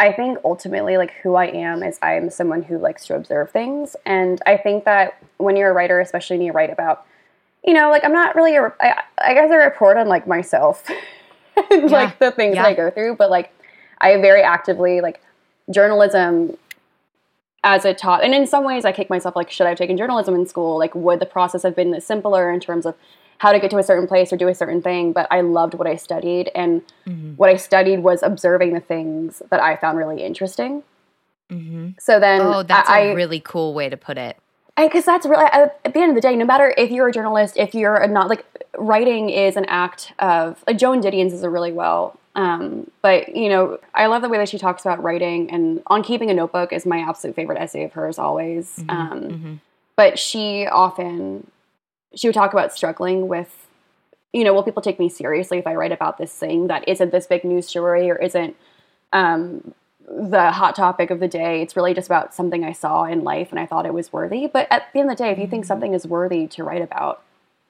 I 0.02 0.12
think 0.12 0.40
ultimately, 0.44 0.98
like 0.98 1.12
who 1.22 1.36
I 1.36 1.46
am 1.46 1.84
is 1.84 2.00
I'm 2.02 2.32
someone 2.32 2.64
who 2.64 2.80
likes 2.80 3.06
to 3.06 3.16
observe 3.16 3.52
things, 3.52 3.96
and 4.04 4.42
I 4.48 4.58
think 4.58 4.84
that 4.86 5.22
when 5.38 5.56
you're 5.56 5.70
a 5.70 5.74
writer, 5.74 6.00
especially 6.00 6.38
when 6.38 6.48
you 6.48 6.52
write 6.54 6.72
about, 6.72 7.06
you 7.64 7.76
know, 7.76 7.92
like 7.92 8.04
I'm 8.04 8.12
not 8.12 8.36
really 8.36 8.56
a, 8.56 8.74
I, 8.82 9.04
I 9.20 9.34
guess 9.36 9.52
I 9.52 9.58
report 9.58 9.98
on 9.98 10.08
like 10.08 10.26
myself, 10.26 10.90
yeah. 11.70 11.78
like 11.86 12.18
the 12.18 12.32
things 12.32 12.56
yeah. 12.56 12.64
that 12.64 12.70
I 12.70 12.74
go 12.74 12.90
through, 12.90 13.18
but 13.18 13.30
like 13.30 13.54
I 14.00 14.18
very 14.18 14.42
actively 14.42 15.02
like 15.02 15.22
journalism 15.70 16.58
as 17.64 17.86
a 17.86 17.94
taught, 17.94 18.24
and 18.24 18.34
in 18.34 18.48
some 18.48 18.64
ways 18.64 18.86
I 18.86 18.92
kick 18.94 19.08
myself 19.08 19.36
like, 19.36 19.52
should 19.52 19.68
I 19.68 19.70
have 19.70 19.78
taken 19.78 19.98
journalism 19.98 20.34
in 20.34 20.48
school? 20.48 20.80
Like, 20.80 20.96
would 20.96 21.20
the 21.20 21.28
process 21.28 21.62
have 21.62 21.76
been 21.76 22.02
simpler 22.02 22.52
in 22.52 22.60
terms 22.60 22.88
of 22.88 22.96
how 23.42 23.52
to 23.52 23.60
get 23.60 23.72
to 23.72 23.78
a 23.78 23.84
certain 23.84 24.08
place 24.08 24.32
or 24.32 24.38
do 24.38 24.48
a 24.48 24.54
certain 24.54 24.82
thing, 24.82 25.14
but 25.14 25.28
I 25.32 25.42
loved 25.42 25.74
what 25.74 25.88
I 25.88 25.96
studied. 25.96 26.52
And 26.54 26.82
mm-hmm. 27.08 27.32
what 27.38 27.50
I 27.50 27.56
studied 27.56 28.00
was 28.00 28.22
observing 28.22 28.74
the 28.74 28.80
things 28.80 29.42
that 29.50 29.60
I 29.60 29.76
found 29.76 29.98
really 29.98 30.24
interesting. 30.24 30.84
Mm-hmm. 31.50 31.90
So 32.00 32.20
then, 32.20 32.42
oh, 32.42 32.64
that's 32.64 32.90
I, 32.90 33.00
a 33.00 33.16
really 33.16 33.40
cool 33.40 33.74
way 33.74 33.90
to 33.90 33.98
put 33.98 34.18
it. 34.18 34.38
Because 34.78 35.06
that's 35.06 35.26
really 35.26 35.46
at 35.46 35.84
the 35.84 36.00
end 36.00 36.10
of 36.10 36.16
the 36.16 36.22
day, 36.22 36.36
no 36.36 36.46
matter 36.46 36.74
if 36.78 36.92
you're 36.92 37.08
a 37.08 37.12
journalist, 37.12 37.58
if 37.58 37.74
you're 37.76 37.96
a 37.96 38.08
not 38.08 38.30
like 38.30 38.46
writing 38.78 39.30
is 39.30 39.58
an 39.58 39.66
act 39.66 40.14
of. 40.20 40.64
Like 40.66 40.78
Joan 40.78 41.02
Didion's 41.02 41.34
is 41.34 41.44
a 41.44 41.50
really 41.50 41.72
well 41.72 42.18
um, 42.36 42.90
but 43.02 43.36
you 43.36 43.50
know, 43.50 43.80
I 43.94 44.06
love 44.06 44.22
the 44.22 44.30
way 44.30 44.38
that 44.38 44.50
she 44.50 44.58
talks 44.58 44.84
about 44.84 45.04
writing, 45.04 45.52
and 45.52 45.84
on 45.88 46.04
keeping 46.04 46.30
a 46.30 46.34
notebook 46.34 46.72
is 46.72 46.86
my 46.86 47.00
absolute 47.00 47.36
favorite 47.36 47.60
essay 47.60 47.84
of 47.84 47.94
hers 47.94 48.18
always. 48.18 48.78
Mm-hmm, 48.78 48.90
um, 48.90 49.22
mm-hmm. 49.22 49.54
But 49.96 50.18
she 50.18 50.66
often 50.68 51.52
she 52.16 52.28
would 52.28 52.34
talk 52.34 52.54
about 52.54 52.74
struggling 52.74 53.28
with, 53.28 53.68
you 54.34 54.44
know, 54.44 54.54
will 54.54 54.64
people 54.64 54.82
take 54.82 55.00
me 55.00 55.10
seriously 55.10 55.58
if 55.58 55.68
I 55.68 55.76
write 55.76 55.92
about 55.92 56.18
this 56.18 56.34
thing 56.34 56.68
that 56.68 56.88
isn't 56.88 57.12
this 57.12 57.28
big 57.28 57.44
news 57.44 57.68
story 57.68 58.10
or 58.10 58.16
isn't 58.16 58.56
um, 59.14 59.74
the 60.08 60.52
hot 60.52 60.76
topic 60.76 61.10
of 61.10 61.20
the 61.20 61.28
day? 61.28 61.62
It's 61.62 61.76
really 61.76 61.94
just 61.94 62.08
about 62.08 62.34
something 62.34 62.64
I 62.64 62.74
saw 62.74 63.06
in 63.06 63.24
life 63.24 63.50
and 63.52 63.60
I 63.60 63.66
thought 63.66 63.86
it 63.86 63.94
was 63.94 64.12
worthy. 64.12 64.48
But 64.48 64.68
at 64.70 64.92
the 64.94 65.00
end 65.00 65.10
of 65.10 65.18
the 65.18 65.24
day, 65.24 65.32
if 65.32 65.38
you 65.38 65.48
think 65.48 65.64
mm-hmm. 65.64 65.68
something 65.68 65.94
is 65.94 66.06
worthy 66.06 66.48
to 66.48 66.64
write 66.64 66.82
about, 66.82 67.22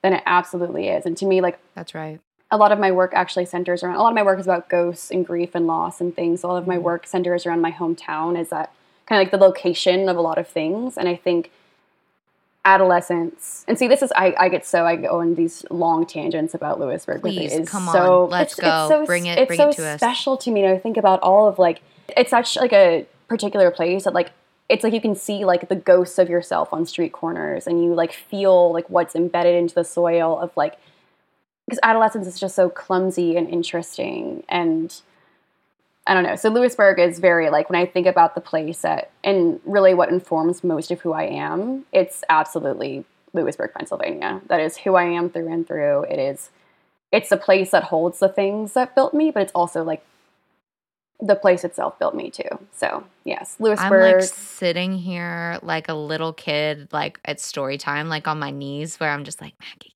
then 0.02 0.14
it 0.14 0.24
absolutely 0.26 0.88
is. 0.88 1.06
And 1.06 1.16
to 1.18 1.26
me, 1.26 1.42
like, 1.42 1.60
that's 1.76 1.94
right. 1.94 2.20
A 2.50 2.58
lot 2.58 2.72
of 2.72 2.80
my 2.80 2.92
work 2.92 3.14
actually 3.14 3.46
centers 3.46 3.82
around, 3.82 3.96
a 3.96 4.02
lot 4.02 4.10
of 4.10 4.16
my 4.16 4.24
work 4.24 4.40
is 4.40 4.46
about 4.46 4.68
ghosts 4.68 5.10
and 5.10 5.26
grief 5.26 5.56
and 5.56 5.68
loss 5.68 6.02
and 6.02 6.14
things. 6.14 6.44
A 6.44 6.48
lot 6.48 6.58
of 6.58 6.68
my 6.68 6.76
mm-hmm. 6.76 6.84
work 6.84 7.08
centers 7.08 7.46
around 7.46 7.62
my 7.62 7.72
hometown, 7.72 8.40
is 8.40 8.50
that 8.50 8.74
kind 9.06 9.22
of 9.22 9.26
like 9.26 9.32
the 9.32 9.46
location 9.46 10.10
of 10.10 10.18
a 10.18 10.22
lot 10.22 10.38
of 10.38 10.48
things. 10.48 10.98
And 10.98 11.08
I 11.08 11.16
think 11.16 11.52
adolescence 12.64 13.66
and 13.68 13.78
see 13.80 13.88
this 13.88 14.04
is 14.04 14.12
I, 14.16 14.36
I 14.38 14.50
get 14.50 14.66
so 14.66 14.86
I 14.86 14.96
go 14.96 15.20
on 15.20 15.34
these 15.34 15.66
long 15.72 16.06
tangents 16.06 16.54
about 16.54 16.80
Lewisburg 16.80 17.22
Please, 17.22 17.52
it 17.52 17.62
is 17.62 17.70
come 17.70 17.88
so, 17.88 18.26
on 18.26 18.30
let's 18.30 18.54
it's, 18.54 18.62
go 18.62 18.68
it's 18.68 18.90
so, 18.90 19.06
bring 19.06 19.26
it 19.26 19.36
to 19.36 19.42
us. 19.42 19.44
it's 19.44 19.48
bring 19.48 19.58
so 19.58 19.70
it 19.70 19.76
to 19.76 19.98
special 19.98 20.34
us. 20.34 20.44
to 20.44 20.52
me 20.52 20.62
know 20.62 20.78
think 20.78 20.98
about 20.98 21.20
all 21.22 21.48
of 21.48 21.58
like 21.58 21.82
it's 22.16 22.30
such 22.30 22.58
like 22.58 22.72
a 22.72 23.08
particular 23.28 23.72
place 23.72 24.04
that 24.04 24.14
like 24.14 24.32
it's 24.70 24.84
like 24.84 24.94
you 24.94 25.02
can 25.02 25.16
see 25.16 25.44
like 25.44 25.70
the 25.70 25.76
ghosts 25.76 26.20
of 26.20 26.30
yourself 26.30 26.72
on 26.72 26.86
street 26.86 27.12
corners 27.12 27.66
and 27.66 27.84
you 27.84 27.96
like 27.96 28.14
feel 28.14 28.72
like 28.72 28.88
what's 28.90 29.16
embedded 29.16 29.56
into 29.56 29.74
the 29.74 29.84
soil 29.84 30.40
of 30.40 30.56
like 30.56 30.78
because 31.66 31.80
adolescence 31.82 32.28
is 32.28 32.40
just 32.40 32.56
so 32.56 32.70
clumsy 32.70 33.36
and 33.36 33.50
interesting 33.50 34.44
and 34.50 35.02
I 36.08 36.14
don't 36.14 36.24
know. 36.24 36.36
So 36.36 36.50
Lewisburg 36.50 37.00
is 37.00 37.20
very 37.20 37.50
like 37.50 37.70
when 37.70 37.80
I 37.80 37.86
think 37.86 38.08
about 38.08 38.36
the 38.36 38.42
place 38.42 38.82
that, 38.82 39.12
and 39.24 39.60
really 39.66 39.94
what 39.94 40.10
informs 40.10 40.64
most 40.64 40.92
of 40.92 41.02
who 41.02 41.14
I 41.14 41.24
am, 41.24 41.86
it's 41.92 42.24
absolutely 42.28 43.06
Lewisburg, 43.34 43.72
Pennsylvania. 43.74 44.42
That 44.48 44.60
is 44.60 44.78
who 44.78 44.96
I 44.96 45.04
am 45.04 45.30
through 45.30 45.52
and 45.52 45.66
through. 45.68 46.04
It 46.04 46.20
is, 46.20 46.50
it's 47.12 47.30
the 47.30 47.38
place 47.38 47.72
that 47.72 47.84
holds 47.84 48.20
the 48.20 48.30
things 48.30 48.74
that 48.74 48.96
built 48.96 49.14
me, 49.14 49.32
but 49.32 49.44
it's 49.44 49.52
also 49.54 49.84
like 49.84 50.04
the 51.20 51.36
place 51.36 51.64
itself 51.64 52.00
built 52.00 52.16
me 52.16 52.32
too. 52.32 52.50
So 52.74 53.04
yes, 53.24 53.56
Lewisburg. 53.60 53.92
I'm 53.92 54.18
like 54.18 54.24
sitting 54.24 54.98
here 54.98 55.60
like 55.62 55.88
a 55.88 55.94
little 55.94 56.34
kid, 56.34 56.92
like 56.92 57.20
at 57.26 57.40
story 57.40 57.78
time, 57.78 58.10
like 58.10 58.28
on 58.28 58.40
my 58.40 58.50
knees, 58.50 59.00
where 59.00 59.12
I'm 59.12 59.24
just 59.24 59.40
like 59.40 59.54
Maggie. 59.60 59.94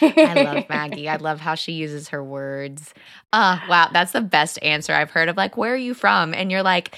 I 0.00 0.42
love 0.42 0.68
Maggie. 0.68 1.08
I 1.08 1.16
love 1.16 1.40
how 1.40 1.54
she 1.54 1.72
uses 1.72 2.08
her 2.08 2.22
words. 2.22 2.92
Uh, 3.32 3.58
wow, 3.68 3.88
that's 3.92 4.12
the 4.12 4.20
best 4.20 4.58
answer 4.62 4.92
I've 4.92 5.10
heard 5.10 5.28
of 5.28 5.36
like, 5.36 5.56
where 5.56 5.74
are 5.74 5.76
you 5.76 5.94
from? 5.94 6.34
And 6.34 6.50
you're 6.50 6.62
like, 6.62 6.96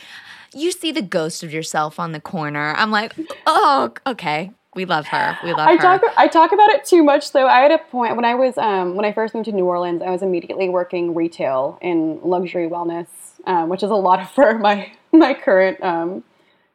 you 0.55 0.73
see 0.73 0.93
the 0.93 1.03
ghost 1.03 1.43
of 1.43 1.53
yourself 1.53 1.99
on 1.99 2.13
the 2.13 2.21
corner. 2.21 2.75
I'm 2.77 2.91
like, 2.91 3.15
oh, 3.47 3.93
okay. 4.07 4.53
We 4.75 4.85
love 4.87 5.07
her. 5.07 5.39
We 5.45 5.53
love 5.53 5.69
I 5.69 5.77
her. 5.77 5.79
Talk, 5.79 6.03
I 6.17 6.27
talk 6.27 6.53
about 6.53 6.71
it 6.71 6.85
too 6.85 7.05
much 7.05 7.31
though. 7.31 7.47
I 7.47 7.61
had 7.61 7.71
a 7.71 7.79
point 7.79 8.17
when 8.17 8.25
I 8.25 8.35
was 8.35 8.59
um, 8.59 8.97
when 8.97 9.05
I 9.05 9.13
first 9.13 9.33
moved 9.33 9.45
to 9.45 9.53
New 9.53 9.67
Orleans, 9.67 10.03
I 10.03 10.11
was 10.11 10.23
immediately 10.23 10.69
working 10.69 11.15
retail 11.15 11.79
in 11.81 12.21
luxury 12.23 12.69
wellness, 12.69 13.07
um, 13.47 13.69
which 13.69 13.85
is 13.85 13.91
a 13.91 13.95
lot 13.95 14.29
for 14.35 14.59
my 14.59 14.91
my 15.13 15.33
current 15.33 15.81
um, 15.83 16.25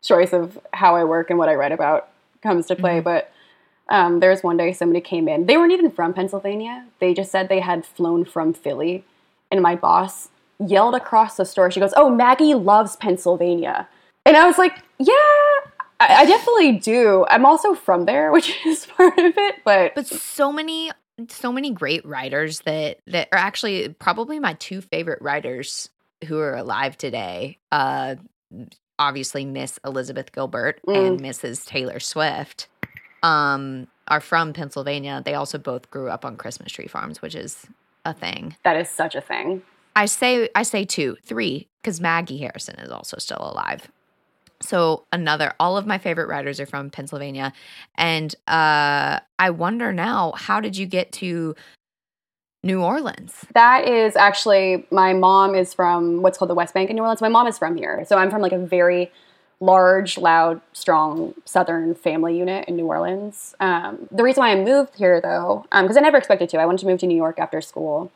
choice 0.01 0.31
of 0.31 0.57
how 0.71 0.95
I 0.95 1.03
work 1.03 1.29
and 1.29 1.37
what 1.37 1.49
I 1.49 1.55
write 1.55 1.73
about 1.73 2.09
comes 2.41 2.67
to 2.67 2.75
play. 2.75 2.97
Mm-hmm. 2.97 3.03
But 3.03 3.33
um, 3.89 4.19
there 4.19 4.29
was 4.29 4.43
one 4.43 4.57
day 4.57 4.71
somebody 4.71 5.01
came 5.01 5.27
in. 5.27 5.47
They 5.47 5.57
weren't 5.57 5.71
even 5.71 5.91
from 5.91 6.13
Pennsylvania. 6.13 6.85
They 6.99 7.13
just 7.13 7.31
said 7.31 7.49
they 7.49 7.59
had 7.59 7.85
flown 7.85 8.23
from 8.23 8.53
Philly, 8.53 9.03
and 9.51 9.61
my 9.61 9.75
boss 9.75 10.29
yelled 10.59 10.95
across 10.95 11.37
the 11.37 11.45
store. 11.45 11.71
She 11.71 11.79
goes, 11.79 11.93
"Oh, 11.95 12.09
Maggie 12.09 12.53
loves 12.53 12.95
Pennsylvania," 12.95 13.87
and 14.25 14.37
I 14.37 14.45
was 14.45 14.57
like, 14.57 14.83
"Yeah." 14.97 15.15
I, 16.01 16.21
I 16.21 16.25
definitely 16.25 16.77
do. 16.77 17.25
I'm 17.29 17.45
also 17.45 17.73
from 17.73 18.05
there, 18.05 18.31
which 18.31 18.55
is 18.65 18.85
part 18.85 19.17
of 19.17 19.33
it. 19.35 19.55
But 19.65 19.95
but 19.95 20.07
so 20.07 20.51
many 20.51 20.91
so 21.27 21.51
many 21.51 21.71
great 21.71 22.05
writers 22.05 22.61
that 22.61 22.99
that 23.07 23.27
are 23.31 23.39
actually 23.39 23.89
probably 23.89 24.39
my 24.39 24.53
two 24.53 24.81
favorite 24.81 25.21
writers 25.21 25.89
who 26.25 26.37
are 26.39 26.55
alive 26.55 26.97
today. 26.97 27.57
Uh 27.71 28.15
obviously 28.97 29.45
Miss 29.45 29.79
Elizabeth 29.85 30.31
Gilbert 30.31 30.81
mm. 30.85 31.07
and 31.07 31.19
Mrs. 31.19 31.65
Taylor 31.65 31.99
Swift 31.99 32.67
um 33.23 33.87
are 34.07 34.19
from 34.21 34.53
Pennsylvania. 34.53 35.21
They 35.23 35.35
also 35.35 35.57
both 35.57 35.89
grew 35.91 36.09
up 36.09 36.25
on 36.25 36.35
Christmas 36.35 36.71
tree 36.71 36.87
farms, 36.87 37.21
which 37.21 37.35
is 37.35 37.67
a 38.05 38.13
thing. 38.13 38.55
That 38.63 38.75
is 38.75 38.89
such 38.89 39.15
a 39.15 39.21
thing. 39.21 39.61
I 39.95 40.05
say 40.05 40.49
I 40.55 40.63
say 40.63 40.85
two, 40.85 41.17
three, 41.23 41.67
because 41.81 41.99
Maggie 41.99 42.37
Harrison 42.37 42.79
is 42.79 42.89
also 42.89 43.17
still 43.17 43.39
alive. 43.41 43.89
So 44.61 45.05
another, 45.13 45.53
all 45.59 45.77
of 45.77 45.87
my 45.87 45.97
favorite 45.97 46.27
writers 46.27 46.59
are 46.59 46.65
from 46.65 46.89
Pennsylvania, 46.89 47.53
and 47.95 48.35
uh, 48.47 49.19
I 49.37 49.49
wonder 49.51 49.93
now, 49.93 50.33
how 50.35 50.59
did 50.59 50.75
you 50.75 50.85
get 50.85 51.13
to 51.13 51.55
New 52.61 52.81
Orleans? 52.81 53.45
That 53.53 53.87
is 53.87 54.17
actually 54.17 54.85
my 54.91 55.13
mom 55.13 55.55
is 55.55 55.73
from 55.73 56.21
what's 56.21 56.37
called 56.37 56.49
the 56.49 56.55
West 56.55 56.73
Bank 56.73 56.89
in 56.89 56.97
New 56.97 57.03
Orleans. 57.03 57.21
My 57.21 57.29
mom 57.29 57.47
is 57.47 57.57
from 57.57 57.77
here, 57.77 58.03
so 58.05 58.17
I'm 58.17 58.29
from 58.29 58.41
like 58.41 58.51
a 58.51 58.59
very 58.59 59.11
large, 59.59 60.17
loud, 60.17 60.61
strong 60.73 61.33
Southern 61.45 61.93
family 61.95 62.37
unit 62.37 62.67
in 62.67 62.75
New 62.75 62.85
Orleans. 62.85 63.55
Um, 63.59 64.07
the 64.09 64.23
reason 64.23 64.41
why 64.41 64.51
I 64.51 64.55
moved 64.55 64.95
here, 64.95 65.19
though, 65.19 65.65
because 65.71 65.97
um, 65.97 65.97
I 65.97 66.01
never 66.01 66.17
expected 66.17 66.49
to, 66.49 66.59
I 66.59 66.65
wanted 66.65 66.79
to 66.79 66.85
move 66.87 66.99
to 67.01 67.07
New 67.07 67.17
York 67.17 67.39
after 67.39 67.59
school. 67.61 68.11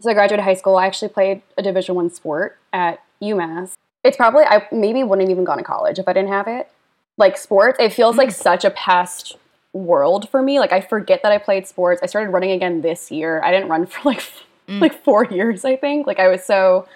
So 0.00 0.10
I 0.10 0.14
graduated 0.14 0.44
high 0.44 0.54
school. 0.54 0.76
I 0.76 0.86
actually 0.86 1.08
played 1.08 1.42
a 1.58 1.62
Division 1.62 1.94
One 1.94 2.10
sport 2.10 2.58
at 2.72 3.02
UMass, 3.20 3.74
it's 4.04 4.16
probably 4.16 4.44
I 4.44 4.66
maybe 4.72 5.02
wouldn't 5.04 5.30
even 5.30 5.44
gone 5.44 5.58
to 5.58 5.64
college 5.64 5.98
if 5.98 6.08
I 6.08 6.12
didn't 6.12 6.30
have 6.30 6.48
it. 6.48 6.68
Like 7.16 7.36
sports, 7.36 7.78
it 7.78 7.92
feels 7.92 8.16
like 8.16 8.30
mm. 8.30 8.34
such 8.34 8.64
a 8.64 8.70
past 8.70 9.36
world 9.72 10.28
for 10.28 10.42
me. 10.42 10.58
Like 10.58 10.72
I 10.72 10.80
forget 10.80 11.22
that 11.22 11.32
I 11.32 11.38
played 11.38 11.66
sports. 11.66 12.00
I 12.02 12.06
started 12.06 12.30
running 12.30 12.50
again 12.50 12.80
this 12.80 13.10
year. 13.10 13.40
I 13.44 13.50
didn't 13.52 13.68
run 13.68 13.86
for 13.86 14.08
like 14.08 14.22
mm. 14.68 14.80
like 14.80 15.02
4 15.04 15.26
years, 15.26 15.64
I 15.64 15.76
think. 15.76 16.06
Like 16.06 16.18
I 16.18 16.28
was 16.28 16.44
so 16.44 16.88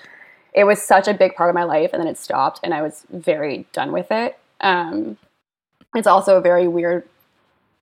it 0.57 0.65
was 0.65 0.83
such 0.83 1.07
a 1.07 1.15
big 1.15 1.37
part 1.37 1.49
of 1.49 1.55
my 1.55 1.65
life 1.65 1.91
and 1.93 2.01
then 2.01 2.09
it 2.09 2.19
stopped 2.19 2.59
and 2.65 2.75
I 2.75 2.83
was 2.83 3.05
very 3.11 3.67
done 3.73 3.93
with 3.93 4.11
it. 4.11 4.39
Um 4.61 5.19
it's 5.95 6.09
also 6.09 6.37
a 6.37 6.41
very 6.41 6.67
weird 6.67 7.09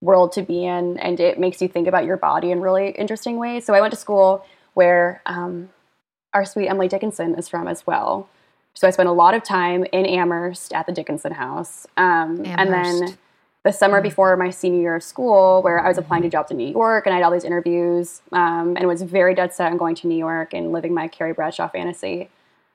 world 0.01 0.31
to 0.33 0.41
be 0.41 0.65
in 0.65 0.97
and 0.99 1.19
it 1.19 1.39
makes 1.39 1.61
you 1.61 1.67
think 1.67 1.87
about 1.87 2.05
your 2.05 2.17
body 2.17 2.51
in 2.51 2.61
really 2.61 2.91
interesting 2.91 3.37
ways. 3.37 3.65
So 3.65 3.73
I 3.73 3.81
went 3.81 3.91
to 3.91 3.99
school 3.99 4.45
where 4.75 5.21
um, 5.25 5.69
our 6.33 6.45
sweet 6.45 6.67
Emily 6.67 6.87
Dickinson 6.87 7.35
is 7.35 7.49
from 7.49 7.67
as 7.67 7.87
well. 7.87 8.29
So 8.75 8.87
I 8.87 8.91
spent 8.91 9.09
a 9.09 9.13
lot 9.13 9.33
of 9.33 9.43
time 9.43 9.85
in 9.91 10.05
Amherst 10.05 10.73
at 10.73 10.85
the 10.85 10.91
Dickinson 10.91 11.31
House. 11.31 11.87
Um, 11.97 12.43
and 12.45 12.71
then 12.71 13.17
the 13.63 13.71
summer 13.71 13.97
mm-hmm. 13.97 14.03
before 14.03 14.35
my 14.35 14.49
senior 14.49 14.81
year 14.81 14.95
of 14.95 15.03
school, 15.03 15.61
where 15.63 15.79
I 15.79 15.87
was 15.87 15.97
applying 15.97 16.23
to 16.23 16.29
jobs 16.29 16.51
in 16.51 16.57
New 16.57 16.71
York 16.71 17.05
and 17.05 17.13
I 17.13 17.17
had 17.17 17.23
all 17.23 17.31
these 17.31 17.45
interviews 17.45 18.21
um, 18.33 18.75
and 18.77 18.85
was 18.87 19.01
very 19.01 19.33
dead 19.33 19.53
set 19.53 19.71
on 19.71 19.77
going 19.77 19.95
to 19.95 20.07
New 20.07 20.17
York 20.17 20.53
and 20.53 20.73
living 20.73 20.93
my 20.93 21.07
Carrie 21.07 21.33
Bradshaw 21.33 21.69
fantasy. 21.69 22.29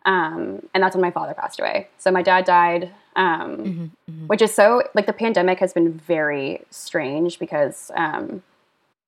Um, 0.07 0.67
and 0.73 0.83
that's 0.83 0.97
when 0.97 1.03
my 1.03 1.11
father 1.11 1.35
passed 1.35 1.61
away. 1.61 1.89
So 1.99 2.11
my 2.11 2.23
dad 2.23 2.45
died, 2.45 2.91
um, 3.17 3.57
mm-hmm, 3.57 3.85
mm-hmm. 4.11 4.27
which 4.27 4.41
is 4.41 4.55
so, 4.55 4.83
like, 4.95 5.07
the 5.07 5.13
pandemic 5.13 5.59
has 5.59 5.73
been 5.73 5.93
very 5.93 6.63
strange 6.71 7.39
because 7.39 7.91
um, 7.95 8.43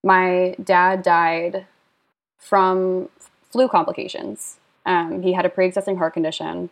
my 0.02 0.54
dad 0.62 1.02
died 1.02 1.66
from 2.38 3.08
flu 3.50 3.68
complications. 3.68 4.58
Um, 4.84 5.22
he 5.22 5.32
had 5.32 5.46
a 5.46 5.48
pre 5.48 5.66
existing 5.66 5.96
heart 5.96 6.14
condition 6.14 6.68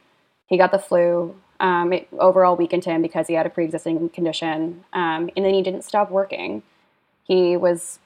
he 0.51 0.59
got 0.59 0.73
the 0.73 0.79
flu. 0.79 1.37
Um, 1.61 1.93
it 1.93 2.09
overall 2.19 2.57
weakened 2.57 2.85
him 2.85 3.01
because 3.01 3.29
he 3.29 3.35
had 3.35 3.47
a 3.47 3.51
pre-existing 3.51 4.09
condition, 4.11 4.85
um, 4.93 5.31
and 5.37 5.45
then 5.45 5.55
he 5.55 5.63
didn't 5.63 5.83
stop 5.83 6.11
working. 6.11 6.63
He 7.25 7.57
was 7.57 7.99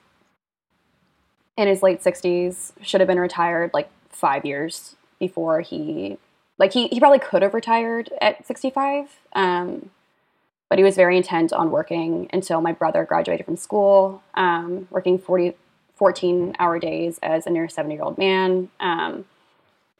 in 1.57 1.69
his 1.69 1.83
late 1.83 2.03
60s, 2.03 2.73
should 2.83 3.01
have 3.01 3.07
been 3.07 3.21
retired 3.21 3.71
like 3.73 3.89
five 4.11 4.45
years 4.45 4.97
before 5.19 5.61
he, 5.61 6.19
like 6.59 6.73
he, 6.73 6.89
he 6.89 7.01
probably 7.01 7.19
could 7.19 7.43
have 7.43 7.55
retired 7.55 8.11
at 8.21 8.47
65, 8.47 9.09
um, 9.35 9.91
but 10.69 10.79
he 10.79 10.85
was 10.85 10.97
very 10.97 11.17
intent 11.17 11.53
on 11.53 11.71
working 11.71 12.29
until 12.33 12.61
my 12.61 12.73
brother 12.73 13.05
graduated 13.05 13.47
from 13.47 13.57
school, 13.57 14.23
um, 14.35 14.89
working 14.91 15.19
40, 15.19 15.55
14 15.97 16.57
hour 16.59 16.79
days 16.79 17.19
as 17.23 17.47
a 17.47 17.51
near 17.51 17.69
70 17.69 17.95
year 17.95 18.03
old 18.03 18.19
man. 18.19 18.71
Um, 18.81 19.25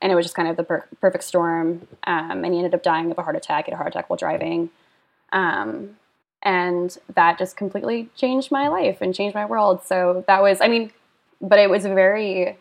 and 0.03 0.13
it 0.13 0.15
was 0.15 0.25
just 0.25 0.35
kind 0.35 0.49
of 0.49 0.57
the 0.57 0.65
per- 0.65 0.87
perfect 1.01 1.25
storm. 1.25 1.87
Um, 2.07 2.45
and 2.45 2.53
he 2.53 2.59
ended 2.59 2.75
up 2.75 2.83
dying 2.83 3.11
of 3.11 3.19
a 3.19 3.23
heart 3.23 3.37
attack, 3.37 3.67
had 3.67 3.75
a 3.75 3.77
heart 3.77 3.89
attack 3.89 4.11
while 4.11 4.17
driving. 4.17 4.71
Um, 5.33 5.97
and 6.43 6.97
that 7.15 7.39
just 7.39 7.57
completely 7.57 8.11
changed 8.15 8.51
my 8.51 8.69
life 8.69 8.99
and 9.01 9.15
changed 9.15 9.35
my 9.35 9.47
world. 9.47 9.83
So 9.85 10.25
that 10.27 10.43
was, 10.43 10.61
I 10.61 10.69
mean, 10.69 10.93
but 11.41 11.59
it 11.59 11.71
was 11.71 11.85
very 11.85 12.59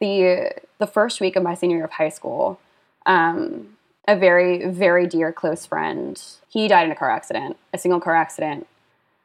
the 0.00 0.52
the 0.78 0.86
first 0.86 1.20
week 1.20 1.36
of 1.36 1.42
my 1.42 1.54
senior 1.54 1.76
year 1.76 1.84
of 1.84 1.92
high 1.92 2.08
school. 2.08 2.60
Um, 3.06 3.76
a 4.06 4.16
very 4.16 4.66
very 4.66 5.06
dear 5.06 5.32
close 5.32 5.66
friend. 5.66 6.20
He 6.48 6.66
died 6.66 6.86
in 6.86 6.90
a 6.92 6.96
car 6.96 7.10
accident, 7.10 7.56
a 7.72 7.78
single 7.78 8.00
car 8.00 8.14
accident. 8.14 8.66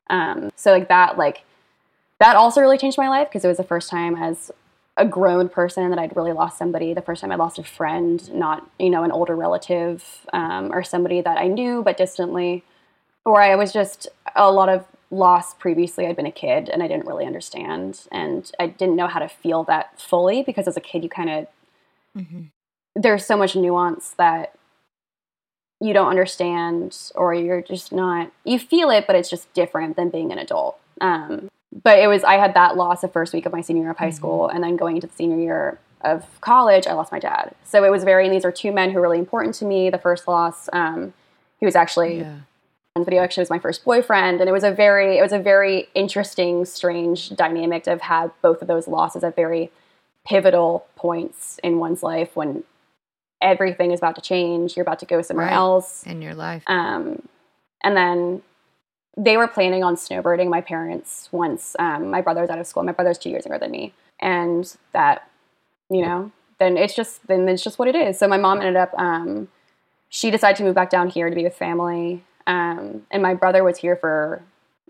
Um, 0.10 0.51
so 0.56 0.72
like 0.72 0.89
that, 0.89 1.18
like 1.18 1.44
that 2.20 2.36
also 2.36 2.62
really 2.62 2.77
changed 2.77 2.98
my 2.98 3.10
life 3.10 3.30
because 3.30 3.46
it 3.46 3.48
was 3.48 3.58
the 3.58 3.63
first 3.63 3.89
time 3.89 4.15
as 4.15 4.51
a 4.98 5.06
grown 5.06 5.50
person 5.50 5.89
that 5.89 5.98
I'd 5.98 6.15
really 6.15 6.34
lost 6.34 6.58
somebody. 6.58 6.94
The 6.94 7.01
first 7.01 7.22
time 7.22 7.32
I 7.32 7.36
lost 7.36 7.58
a 7.58 7.63
friend, 7.63 8.32
not 8.34 8.70
you 8.77 8.89
know 8.89 9.03
an 9.03 9.12
older 9.12 9.36
relative 9.36 10.25
um, 10.34 10.72
or 10.72 10.84
somebody 10.84 11.22
that 11.22 11.38
I 11.38 11.48
knew 11.48 11.82
but 11.82 11.98
distantly, 11.98 12.63
or 13.25 13.42
I 13.42 13.56
was 13.56 13.74
just 13.74 14.08
a 14.36 14.51
lot 14.51 14.70
of 14.70 14.86
loss 15.13 15.53
previously. 15.53 16.08
I'd 16.08 16.15
been 16.15 16.25
a 16.25 16.32
kid 16.32 16.70
and 16.70 16.82
I 16.82 16.88
didn't 16.88 17.05
really 17.05 17.25
understand, 17.25 18.08
and 18.12 18.51
I 18.60 18.67
didn't 18.67 18.96
know 18.96 19.08
how 19.08 19.20
to 19.20 19.29
feel 19.29 19.63
that 19.65 20.00
fully 20.00 20.43
because 20.43 20.67
as 20.67 20.77
a 20.77 20.82
kid 20.82 21.03
you 21.03 21.10
kind 21.10 21.29
of 21.29 21.48
mm-hmm. 22.17 22.43
there's 22.96 23.25
so 23.25 23.38
much 23.38 23.55
nuance 23.55 24.12
that 24.17 24.53
you 25.79 25.93
don't 25.93 26.10
understand 26.10 27.12
or 27.15 27.34
you're 27.34 27.62
just 27.62 27.91
not 27.91 28.32
you 28.46 28.58
feel 28.58 28.89
it 28.89 29.05
but 29.05 29.15
it's 29.17 29.29
just 29.29 29.53
different 29.53 29.98
than 29.98 30.10
being 30.10 30.32
an 30.32 30.38
adult 30.38 30.79
um, 31.01 31.50
but 31.82 32.00
it 32.00 32.08
was 32.08 32.24
I 32.24 32.36
had 32.36 32.53
that 32.53 32.75
loss 32.75 33.01
the 33.01 33.08
first 33.08 33.34
week 33.34 33.46
of 33.46 33.51
my 33.51 33.62
senior 33.62 33.84
year 33.84 33.91
of 33.91 33.98
high 33.98 34.08
mm-hmm. 34.08 34.15
school, 34.15 34.48
and 34.48 34.63
then 34.63 34.75
going 34.75 34.96
into 34.98 35.08
the 35.08 35.13
senior 35.13 35.39
year 35.39 35.79
of 36.01 36.25
college, 36.41 36.86
I 36.86 36.93
lost 36.93 37.12
my 37.12 37.20
dad. 37.20 37.55
So 37.63 37.84
it 37.84 37.89
was 37.89 38.03
very. 38.03 38.25
And 38.25 38.34
these 38.34 38.46
are 38.46 38.51
two 38.51 38.72
men 38.72 38.91
who 38.91 38.96
were 38.98 39.01
really 39.01 39.20
important 39.20 39.55
to 39.55 39.65
me. 39.65 39.89
The 39.89 39.98
first 39.98 40.27
loss, 40.27 40.70
um, 40.74 41.13
he 41.60 41.65
was 41.65 41.75
actually. 41.75 42.20
Yeah. 42.20 42.38
On 42.96 43.04
video 43.04 43.24
actually 43.24 43.42
was 43.42 43.50
my 43.50 43.60
first 43.60 43.84
boyfriend 43.84 44.40
and 44.40 44.48
it 44.48 44.54
was 44.54 44.64
a 44.64 44.72
very 44.72 45.18
it 45.18 45.22
was 45.22 45.34
a 45.34 45.40
very 45.40 45.90
interesting 45.96 46.64
strange 46.64 47.32
dynamic 47.32 47.84
to 47.84 47.90
have 47.90 48.02
had 48.02 48.32
both 48.44 48.62
of 48.62 48.68
those 48.68 48.88
losses 48.88 49.24
at 49.24 49.36
very 49.36 49.72
pivotal 50.28 50.86
points 50.96 51.60
in 51.64 51.80
one's 51.80 52.04
life 52.04 52.36
when 52.36 52.64
everything 53.42 53.92
is 53.92 54.00
about 54.00 54.16
to 54.16 54.22
change 54.22 54.76
you're 54.76 54.84
about 54.84 55.00
to 55.00 55.08
go 55.08 55.24
somewhere 55.24 55.48
right. 55.48 55.56
else 55.56 56.04
in 56.04 56.22
your 56.22 56.36
life 56.36 56.62
um, 56.68 57.28
and 57.84 57.98
then 57.98 58.44
they 59.16 59.38
were 59.38 59.48
planning 59.48 59.84
on 59.84 59.96
snowboarding. 59.96 60.50
my 60.50 60.62
parents 60.62 61.30
once 61.32 61.76
um, 61.80 62.10
my 62.10 62.22
brother's 62.22 62.50
out 62.50 62.60
of 62.60 62.68
school. 62.68 62.84
My 62.84 62.92
brother's 62.92 63.18
two 63.18 63.30
years 63.30 63.46
younger 63.46 63.60
than 63.60 63.72
me, 63.72 63.94
and 64.20 64.76
that, 64.94 65.30
you 65.90 66.02
know, 66.02 66.32
then 66.60 66.78
it's 66.78 66.96
just 66.96 67.26
then 67.28 67.48
it's 67.48 67.64
just 67.64 67.78
what 67.78 67.88
it 67.88 67.96
is. 67.96 68.18
So 68.18 68.28
my 68.28 68.38
mom 68.38 68.60
ended 68.60 68.76
up. 68.76 68.92
Um, 68.98 69.50
she 70.10 70.30
decided 70.30 70.58
to 70.58 70.64
move 70.64 70.76
back 70.76 70.90
down 70.90 71.10
here 71.10 71.30
to 71.30 71.36
be 71.36 71.44
with 71.44 71.56
family, 71.56 72.24
um, 72.48 73.06
and 73.12 73.24
my 73.24 73.34
brother 73.34 73.64
was 73.64 73.78
here 73.78 73.96
for 73.96 74.42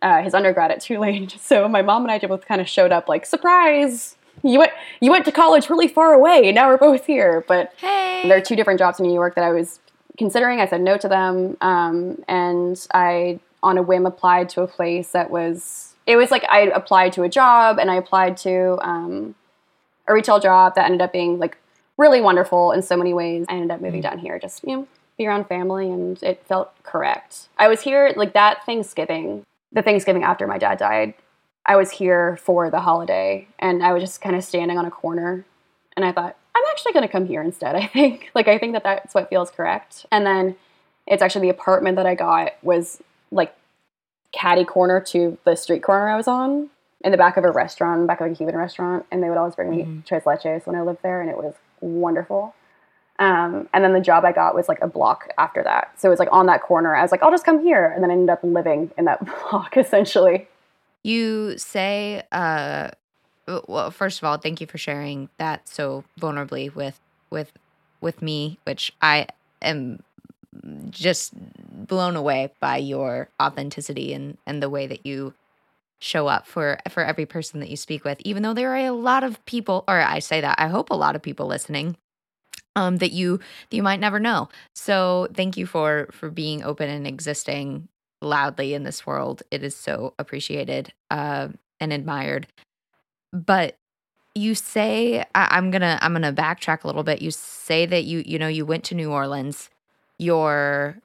uh, 0.01 0.21
his 0.21 0.33
undergrad 0.33 0.71
at 0.71 0.81
Tulane. 0.81 1.29
So 1.39 1.67
my 1.67 1.81
mom 1.81 2.03
and 2.03 2.11
I 2.11 2.19
both 2.19 2.45
kind 2.45 2.61
of 2.61 2.67
showed 2.67 2.91
up 2.91 3.07
like 3.07 3.25
surprise. 3.25 4.15
You 4.43 4.59
went 4.59 4.71
you 4.99 5.11
went 5.11 5.25
to 5.25 5.31
college 5.31 5.69
really 5.69 5.87
far 5.87 6.13
away. 6.13 6.51
Now 6.51 6.67
we're 6.67 6.77
both 6.77 7.05
here. 7.05 7.45
But 7.47 7.73
hey. 7.77 8.23
there 8.27 8.37
are 8.37 8.41
two 8.41 8.55
different 8.55 8.79
jobs 8.79 8.99
in 8.99 9.05
New 9.05 9.13
York 9.13 9.35
that 9.35 9.43
I 9.43 9.51
was 9.51 9.79
considering. 10.17 10.59
I 10.59 10.67
said 10.67 10.81
no 10.81 10.97
to 10.97 11.07
them, 11.07 11.57
um, 11.61 12.23
and 12.27 12.85
I 12.93 13.39
on 13.61 13.77
a 13.77 13.81
whim 13.81 14.05
applied 14.05 14.49
to 14.49 14.61
a 14.61 14.67
place 14.67 15.11
that 15.11 15.29
was 15.29 15.93
it 16.05 16.17
was 16.17 16.31
like 16.31 16.43
I 16.49 16.61
applied 16.61 17.13
to 17.13 17.23
a 17.23 17.29
job 17.29 17.79
and 17.79 17.89
I 17.89 17.95
applied 17.95 18.37
to 18.37 18.77
um, 18.81 19.35
a 20.07 20.13
retail 20.13 20.39
job 20.39 20.75
that 20.75 20.85
ended 20.85 21.01
up 21.01 21.13
being 21.13 21.39
like 21.39 21.57
really 21.97 22.21
wonderful 22.21 22.71
in 22.71 22.81
so 22.81 22.97
many 22.97 23.13
ways. 23.13 23.45
I 23.47 23.53
ended 23.53 23.71
up 23.71 23.81
moving 23.81 24.01
mm-hmm. 24.01 24.15
down 24.15 24.19
here 24.19 24.39
just, 24.39 24.63
you 24.63 24.77
know, 24.77 24.87
be 25.17 25.27
around 25.27 25.47
family 25.47 25.89
and 25.89 26.21
it 26.23 26.45
felt 26.45 26.71
correct. 26.83 27.47
I 27.57 27.67
was 27.67 27.81
here 27.81 28.13
like 28.15 28.33
that 28.33 28.65
Thanksgiving, 28.65 29.45
the 29.71 29.81
Thanksgiving 29.81 30.23
after 30.23 30.47
my 30.47 30.57
dad 30.57 30.79
died. 30.79 31.13
I 31.65 31.75
was 31.75 31.91
here 31.91 32.37
for 32.37 32.69
the 32.69 32.81
holiday 32.81 33.47
and 33.59 33.83
I 33.83 33.93
was 33.93 34.03
just 34.03 34.21
kind 34.21 34.35
of 34.35 34.43
standing 34.43 34.77
on 34.77 34.85
a 34.85 34.91
corner 34.91 35.45
and 35.95 36.05
I 36.05 36.11
thought, 36.11 36.35
I'm 36.55 36.63
actually 36.71 36.93
going 36.93 37.07
to 37.07 37.11
come 37.11 37.25
here 37.25 37.41
instead, 37.41 37.75
I 37.83 37.87
think. 37.87 38.31
Like, 38.33 38.47
I 38.47 38.57
think 38.57 38.73
that 38.73 38.83
that's 38.83 39.13
what 39.13 39.29
feels 39.29 39.51
correct. 39.51 40.05
And 40.11 40.25
then 40.25 40.55
it's 41.07 41.21
actually 41.21 41.47
the 41.47 41.55
apartment 41.55 41.97
that 41.97 42.05
I 42.05 42.15
got 42.15 42.53
was 42.61 43.01
like 43.31 43.55
catty 44.31 44.65
corner 44.65 44.99
to 44.99 45.37
the 45.45 45.55
street 45.55 45.83
corner 45.83 46.09
I 46.09 46.17
was 46.17 46.27
on 46.27 46.69
in 47.03 47.11
the 47.11 47.17
back 47.17 47.37
of 47.37 47.43
a 47.43 47.51
restaurant, 47.51 48.07
back 48.07 48.21
of 48.21 48.31
a 48.31 48.35
Cuban 48.35 48.55
restaurant. 48.55 49.05
And 49.11 49.21
they 49.21 49.29
would 49.29 49.37
always 49.37 49.55
bring 49.55 49.69
me 49.69 49.83
mm-hmm. 49.83 49.99
tres 50.01 50.23
leches 50.23 50.65
when 50.65 50.75
I 50.75 50.81
lived 50.81 51.03
there 51.03 51.21
and 51.21 51.29
it 51.29 51.37
was 51.37 51.53
wonderful. 51.81 52.55
Um, 53.19 53.69
and 53.73 53.83
then 53.83 53.93
the 53.93 54.01
job 54.01 54.25
I 54.25 54.31
got 54.31 54.55
was 54.55 54.67
like 54.67 54.81
a 54.81 54.87
block 54.87 55.29
after 55.37 55.63
that. 55.63 55.91
So 55.99 56.09
it 56.09 56.11
was 56.11 56.19
like 56.19 56.29
on 56.31 56.47
that 56.47 56.61
corner. 56.61 56.95
I 56.95 57.01
was 57.01 57.11
like, 57.11 57.21
I'll 57.21 57.31
just 57.31 57.45
come 57.45 57.61
here. 57.61 57.85
And 57.85 58.03
then 58.03 58.09
I 58.09 58.13
ended 58.13 58.29
up 58.29 58.43
living 58.43 58.91
in 58.97 59.05
that 59.05 59.23
block 59.49 59.77
essentially. 59.77 60.47
You 61.03 61.57
say, 61.57 62.23
uh, 62.31 62.91
well, 63.67 63.91
first 63.91 64.19
of 64.19 64.23
all, 64.23 64.37
thank 64.37 64.61
you 64.61 64.67
for 64.67 64.77
sharing 64.77 65.29
that 65.37 65.67
so 65.67 66.03
vulnerably 66.19 66.73
with, 66.73 66.99
with, 67.29 67.51
with 68.01 68.21
me, 68.21 68.57
which 68.63 68.91
I 69.01 69.27
am 69.61 70.01
just 70.89 71.33
blown 71.87 72.15
away 72.15 72.51
by 72.59 72.77
your 72.77 73.29
authenticity 73.41 74.13
and, 74.13 74.37
and 74.45 74.63
the 74.63 74.69
way 74.69 74.87
that 74.87 75.05
you 75.05 75.33
show 75.99 76.27
up 76.27 76.45
for 76.45 76.77
for 76.89 77.01
every 77.01 77.25
person 77.25 77.61
that 77.61 77.69
you 77.69 77.77
speak 77.77 78.03
with 78.03 78.17
even 78.25 78.43
though 78.43 78.53
there 78.53 78.73
are 78.73 78.87
a 78.87 78.91
lot 78.91 79.23
of 79.23 79.43
people 79.45 79.85
or 79.87 80.01
I 80.01 80.19
say 80.19 80.41
that 80.41 80.59
I 80.59 80.67
hope 80.67 80.89
a 80.89 80.95
lot 80.95 81.15
of 81.15 81.21
people 81.21 81.47
listening 81.47 81.95
um, 82.75 82.97
that 82.97 83.11
you 83.11 83.37
that 83.37 83.75
you 83.75 83.83
might 83.83 83.99
never 83.99 84.19
know. 84.19 84.49
So 84.73 85.27
thank 85.33 85.57
you 85.57 85.65
for 85.65 86.07
for 86.11 86.29
being 86.29 86.63
open 86.63 86.89
and 86.89 87.07
existing 87.07 87.87
loudly 88.21 88.73
in 88.73 88.83
this 88.83 89.05
world. 89.05 89.43
It 89.51 89.63
is 89.63 89.75
so 89.75 90.13
appreciated 90.17 90.93
uh, 91.11 91.49
and 91.79 91.93
admired. 91.93 92.47
But 93.31 93.75
you 94.35 94.55
say 94.55 95.25
I, 95.35 95.47
I'm 95.51 95.71
gonna 95.71 95.99
I'm 96.01 96.13
gonna 96.13 96.33
backtrack 96.33 96.83
a 96.83 96.87
little 96.87 97.03
bit. 97.03 97.21
You 97.21 97.31
say 97.31 97.85
that 97.85 98.05
you 98.05 98.23
you 98.25 98.39
know 98.39 98.47
you 98.47 98.65
went 98.65 98.83
to 98.85 98.95
New 98.95 99.11
Orleans. 99.11 99.69
Your 100.19 100.97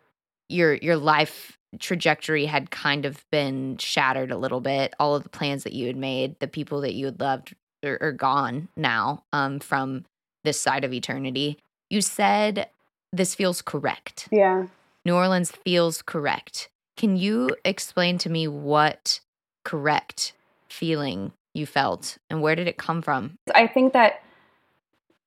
your 0.48 0.74
your 0.74 0.96
life 0.96 1.58
trajectory 1.78 2.46
had 2.46 2.70
kind 2.70 3.04
of 3.04 3.24
been 3.30 3.76
shattered 3.76 4.30
a 4.30 4.38
little 4.38 4.60
bit. 4.60 4.94
All 4.98 5.14
of 5.14 5.22
the 5.22 5.28
plans 5.28 5.64
that 5.64 5.74
you 5.74 5.86
had 5.86 5.96
made, 5.96 6.38
the 6.40 6.48
people 6.48 6.80
that 6.80 6.94
you 6.94 7.06
had 7.06 7.20
loved 7.20 7.54
are, 7.84 7.98
are 8.00 8.12
gone 8.12 8.68
now 8.76 9.24
um, 9.32 9.60
from 9.60 10.04
this 10.44 10.60
side 10.60 10.84
of 10.84 10.92
eternity. 10.92 11.58
You 11.90 12.00
said 12.00 12.68
this 13.12 13.34
feels 13.34 13.62
correct. 13.62 14.28
Yeah. 14.30 14.66
New 15.04 15.14
Orleans 15.14 15.50
feels 15.50 16.02
correct. 16.02 16.68
Can 16.96 17.16
you 17.16 17.50
explain 17.64 18.18
to 18.18 18.28
me 18.28 18.48
what 18.48 19.20
correct 19.64 20.32
feeling 20.68 21.32
you 21.54 21.66
felt 21.66 22.18
and 22.28 22.42
where 22.42 22.54
did 22.54 22.68
it 22.68 22.76
come 22.76 23.02
from? 23.02 23.38
I 23.54 23.66
think 23.66 23.92
that 23.92 24.22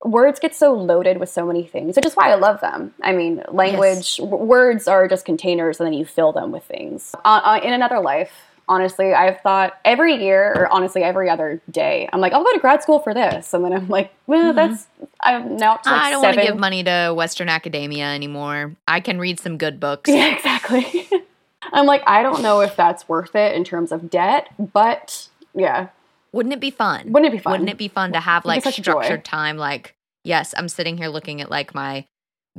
words 0.03 0.39
get 0.39 0.55
so 0.55 0.73
loaded 0.73 1.17
with 1.19 1.29
so 1.29 1.45
many 1.45 1.63
things, 1.63 1.95
which 1.95 2.05
is 2.05 2.13
why 2.13 2.31
I 2.31 2.35
love 2.35 2.61
them. 2.61 2.93
I 3.01 3.13
mean, 3.13 3.43
language, 3.49 3.97
yes. 3.97 4.17
w- 4.17 4.43
words 4.43 4.87
are 4.87 5.07
just 5.07 5.25
containers 5.25 5.79
and 5.79 5.87
then 5.87 5.93
you 5.93 6.05
fill 6.05 6.31
them 6.31 6.51
with 6.51 6.63
things. 6.63 7.15
Uh, 7.23 7.41
uh, 7.43 7.59
in 7.63 7.73
another 7.73 7.99
life, 7.99 8.31
honestly, 8.71 9.13
I've 9.13 9.41
thought 9.41 9.77
every 9.83 10.15
year, 10.15 10.53
or 10.55 10.73
honestly 10.73 11.03
every 11.03 11.29
other 11.29 11.61
day, 11.69 12.07
I'm 12.13 12.21
like, 12.21 12.31
I'll 12.31 12.43
go 12.43 12.53
to 12.53 12.59
grad 12.59 12.81
school 12.81 12.99
for 12.99 13.13
this, 13.13 13.53
and 13.53 13.65
then 13.65 13.73
I'm 13.73 13.89
like, 13.89 14.13
well, 14.27 14.53
mm-hmm. 14.53 14.55
that's 14.55 14.87
I'm 15.19 15.57
now. 15.57 15.73
Like 15.73 15.87
I 15.87 16.11
don't 16.11 16.23
want 16.23 16.37
to 16.37 16.41
give 16.41 16.57
money 16.57 16.81
to 16.85 17.13
Western 17.15 17.49
academia 17.49 18.05
anymore. 18.05 18.73
I 18.87 19.01
can 19.01 19.19
read 19.19 19.39
some 19.39 19.57
good 19.57 19.79
books. 19.79 20.09
Yeah, 20.21 20.35
exactly. 20.35 21.09
I'm 21.73 21.85
like, 21.85 22.03
I 22.07 22.21
don't 22.23 22.41
know 22.41 22.61
if 22.61 22.75
that's 22.75 23.07
worth 23.07 23.35
it 23.35 23.55
in 23.55 23.63
terms 23.63 23.91
of 23.91 24.09
debt, 24.09 24.49
but 24.57 25.27
yeah. 25.53 25.89
Wouldn't 26.31 26.53
it 26.53 26.59
be 26.59 26.71
fun? 26.71 27.11
Wouldn't 27.11 27.33
it 27.33 27.37
be 27.37 27.41
fun? 27.41 27.51
Wouldn't 27.51 27.69
it 27.69 27.77
be 27.77 27.87
fun 27.87 28.13
to 28.13 28.19
have 28.19 28.45
like 28.45 28.63
structured 28.63 29.25
time? 29.25 29.57
Like, 29.57 29.95
yes, 30.23 30.53
I'm 30.57 30.69
sitting 30.69 30.97
here 30.97 31.07
looking 31.07 31.41
at 31.41 31.49
like 31.49 31.75
my 31.75 32.05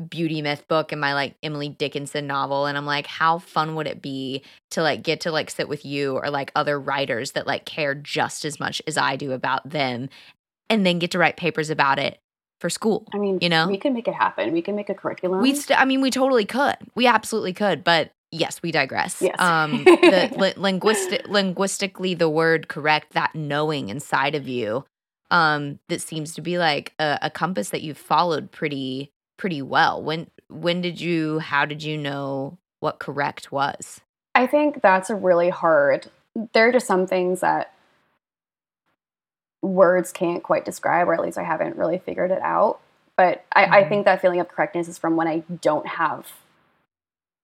beauty 0.09 0.41
myth 0.41 0.67
book 0.69 0.91
and 0.91 1.01
my 1.01 1.13
like 1.13 1.35
Emily 1.43 1.69
Dickinson 1.69 2.27
novel 2.27 2.67
and 2.67 2.79
I'm 2.79 2.87
like 2.87 3.07
how 3.07 3.39
fun 3.39 3.75
would 3.75 3.87
it 3.87 4.01
be 4.01 4.43
to 4.71 4.83
like 4.83 5.03
get 5.03 5.21
to 5.23 5.31
like 5.31 5.51
sit 5.51 5.69
with 5.69 5.85
you 5.85 6.17
or 6.17 6.31
like 6.31 6.51
other 6.55 6.81
writers 6.81 7.33
that 7.33 7.47
like 7.47 7.67
care 7.67 7.95
just 7.95 8.45
as 8.45 8.59
much 8.59 8.81
as 8.87 8.97
I 8.97 9.17
do 9.17 9.33
about 9.33 9.69
them 9.69 10.09
and 10.71 10.87
then 10.87 10.99
get 10.99 11.11
to 11.11 11.19
write 11.19 11.37
papers 11.37 11.69
about 11.69 11.99
it 11.99 12.19
for 12.59 12.71
school. 12.71 13.07
I 13.13 13.19
mean, 13.19 13.39
you 13.43 13.49
know, 13.49 13.67
we 13.67 13.77
can 13.77 13.93
make 13.93 14.09
it 14.09 14.15
happen. 14.15 14.53
We 14.53 14.63
can 14.63 14.77
make 14.77 14.89
a 14.89 14.95
curriculum. 14.95 15.43
We 15.43 15.55
st- 15.55 15.79
I 15.79 15.85
mean, 15.85 16.01
we 16.01 16.11
totally 16.11 16.47
could. 16.47 16.77
We 16.95 17.07
absolutely 17.07 17.53
could, 17.53 17.85
but 17.85 18.13
yes, 18.31 18.63
we 18.63 18.71
digress. 18.71 19.21
Yes. 19.21 19.37
Um 19.39 19.85
the 19.85 20.33
li- 20.39 20.55
linguistic 20.57 21.29
linguistically 21.29 22.15
the 22.15 22.31
word 22.31 22.69
correct 22.69 23.13
that 23.13 23.35
knowing 23.35 23.91
inside 23.91 24.35
of 24.35 24.49
you 24.49 24.87
um 25.31 25.81
that 25.89 26.01
seems 26.01 26.35
to 26.37 26.41
be 26.41 26.57
like 26.57 26.95
a, 26.99 27.19
a 27.23 27.31
compass 27.31 27.69
that 27.71 27.83
you've 27.83 27.99
followed 27.99 28.51
pretty 28.51 29.11
pretty 29.43 29.61
well. 29.61 30.01
When 30.01 30.31
when 30.49 30.81
did 30.83 31.01
you 31.01 31.41
how 31.41 31.65
did 31.65 31.83
you 31.83 31.99
know 31.99 32.59
what 32.79 33.01
correct 33.01 33.51
was? 33.51 34.01
I 34.37 34.47
think 34.47 34.81
that's 34.81 35.11
a 35.11 35.17
really 35.17 35.51
hard. 35.51 36.09
There 36.53 36.69
are 36.69 36.73
just 36.73 36.87
some 36.87 37.09
things 37.09 37.41
that 37.41 37.75
words 39.61 40.13
can't 40.13 40.45
quite 40.45 40.65
describe, 40.65 41.09
or 41.09 41.15
at 41.15 41.21
least 41.21 41.39
I 41.39 41.43
haven't 41.43 41.75
really 41.77 41.99
figured 41.99 42.31
it 42.31 42.41
out. 42.41 42.79
But 43.17 43.45
I, 43.53 43.65
mm-hmm. 43.65 43.75
I 43.75 43.85
think 43.89 44.05
that 44.05 44.23
feeling 44.23 44.39
of 44.39 44.47
correctness 44.47 44.87
is 44.87 44.97
from 44.97 45.17
when 45.17 45.27
I 45.27 45.43
don't 45.61 45.89
have 45.89 46.33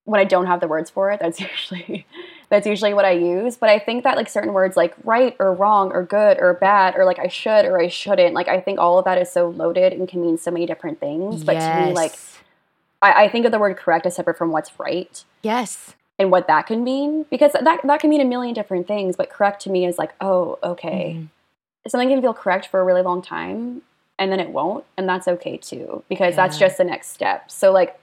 when 0.05 0.21
I 0.21 0.23
don't 0.23 0.45
have 0.45 0.61
the 0.61 0.69
words 0.69 0.89
for 0.89 1.11
it. 1.11 1.19
That's 1.19 1.41
usually 1.41 2.07
that's 2.49 2.65
usually 2.65 2.93
what 2.93 3.05
I 3.05 3.11
use. 3.11 3.57
But 3.57 3.69
I 3.69 3.79
think 3.79 4.03
that 4.03 4.17
like 4.17 4.27
certain 4.27 4.53
words 4.53 4.75
like 4.75 4.95
right 5.03 5.35
or 5.39 5.53
wrong 5.53 5.91
or 5.91 6.03
good 6.03 6.37
or 6.39 6.53
bad 6.55 6.95
or 6.95 7.05
like 7.05 7.19
I 7.19 7.27
should 7.27 7.65
or 7.65 7.79
I 7.79 7.87
shouldn't, 7.87 8.33
like 8.33 8.47
I 8.47 8.59
think 8.59 8.79
all 8.79 8.97
of 8.97 9.05
that 9.05 9.17
is 9.17 9.31
so 9.31 9.49
loaded 9.49 9.93
and 9.93 10.07
can 10.07 10.21
mean 10.21 10.37
so 10.37 10.51
many 10.51 10.65
different 10.65 10.99
things. 10.99 11.43
But 11.43 11.59
to 11.59 11.85
me, 11.85 11.93
like 11.93 12.13
I, 13.01 13.25
I 13.25 13.29
think 13.29 13.45
of 13.45 13.51
the 13.51 13.59
word 13.59 13.77
correct 13.77 14.05
as 14.05 14.15
separate 14.15 14.37
from 14.37 14.51
what's 14.51 14.79
right. 14.79 15.23
Yes. 15.43 15.95
And 16.17 16.31
what 16.31 16.47
that 16.47 16.67
can 16.67 16.83
mean. 16.83 17.25
Because 17.29 17.53
that 17.53 17.81
that 17.83 17.99
can 17.99 18.09
mean 18.09 18.21
a 18.21 18.25
million 18.25 18.53
different 18.53 18.87
things, 18.87 19.15
but 19.15 19.29
correct 19.29 19.61
to 19.63 19.69
me 19.69 19.85
is 19.85 19.97
like, 19.97 20.13
oh, 20.19 20.57
okay. 20.63 21.15
Mm-hmm. 21.17 21.25
Something 21.87 22.09
can 22.09 22.21
feel 22.21 22.33
correct 22.33 22.67
for 22.67 22.79
a 22.79 22.83
really 22.83 23.01
long 23.01 23.21
time 23.21 23.83
and 24.17 24.31
then 24.31 24.39
it 24.39 24.49
won't, 24.49 24.83
and 24.97 25.07
that's 25.07 25.27
okay 25.27 25.57
too. 25.57 26.03
Because 26.09 26.31
yeah. 26.31 26.35
that's 26.35 26.57
just 26.57 26.77
the 26.77 26.83
next 26.83 27.09
step. 27.09 27.49
So 27.49 27.71
like 27.71 27.97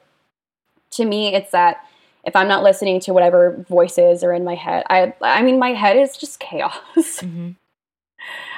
to 0.92 1.04
me 1.04 1.34
it's 1.34 1.50
that 1.50 1.84
if 2.26 2.34
I'm 2.34 2.48
not 2.48 2.64
listening 2.64 3.00
to 3.00 3.14
whatever 3.14 3.64
voices 3.68 4.24
are 4.24 4.32
in 4.32 4.44
my 4.44 4.56
head, 4.56 4.84
I 4.90 5.14
I 5.22 5.42
mean 5.42 5.58
my 5.58 5.70
head 5.70 5.96
is 5.96 6.16
just 6.16 6.40
chaos. 6.40 6.76
Mm-hmm. 6.96 7.52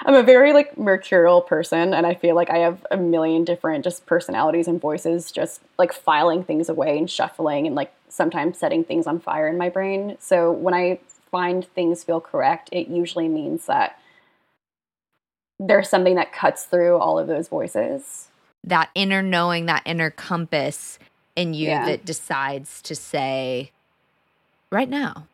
I'm 0.07 0.15
a 0.15 0.23
very 0.23 0.53
like 0.53 0.79
mercurial 0.79 1.43
person 1.43 1.93
and 1.93 2.07
I 2.07 2.15
feel 2.15 2.35
like 2.35 2.49
I 2.49 2.59
have 2.59 2.87
a 2.91 2.97
million 2.97 3.45
different 3.45 3.85
just 3.85 4.07
personalities 4.07 4.67
and 4.67 4.81
voices 4.81 5.31
just 5.31 5.61
like 5.79 5.93
filing 5.93 6.43
things 6.43 6.69
away 6.69 6.97
and 6.97 7.11
shuffling 7.11 7.67
and 7.67 7.77
like 7.77 7.93
sometimes 8.09 8.57
setting 8.57 8.85
things 8.85 9.07
on 9.07 9.21
fire 9.21 9.47
in 9.47 9.59
my 9.59 9.69
brain. 9.69 10.17
So 10.21 10.51
when 10.51 10.73
I 10.73 11.01
find 11.31 11.67
things 11.75 12.05
feel 12.05 12.21
correct, 12.21 12.71
it 12.73 12.89
usually 12.89 13.29
means 13.29 13.67
that 13.67 13.99
there's 15.59 15.91
something 15.91 16.15
that 16.15 16.33
cuts 16.33 16.65
through 16.65 16.97
all 16.97 17.19
of 17.19 17.27
those 17.27 17.49
voices. 17.49 18.29
That 18.65 18.91
inner 18.95 19.23
knowing, 19.23 19.67
that 19.67 19.83
inner 19.85 20.11
compass 20.11 20.99
in 21.39 21.55
you 21.55 21.69
yeah. 21.69 21.87
that 21.87 22.05
decides 22.05 22.83
to 22.83 22.95
say, 22.95 23.71
right 24.71 24.89
now, 24.89 25.27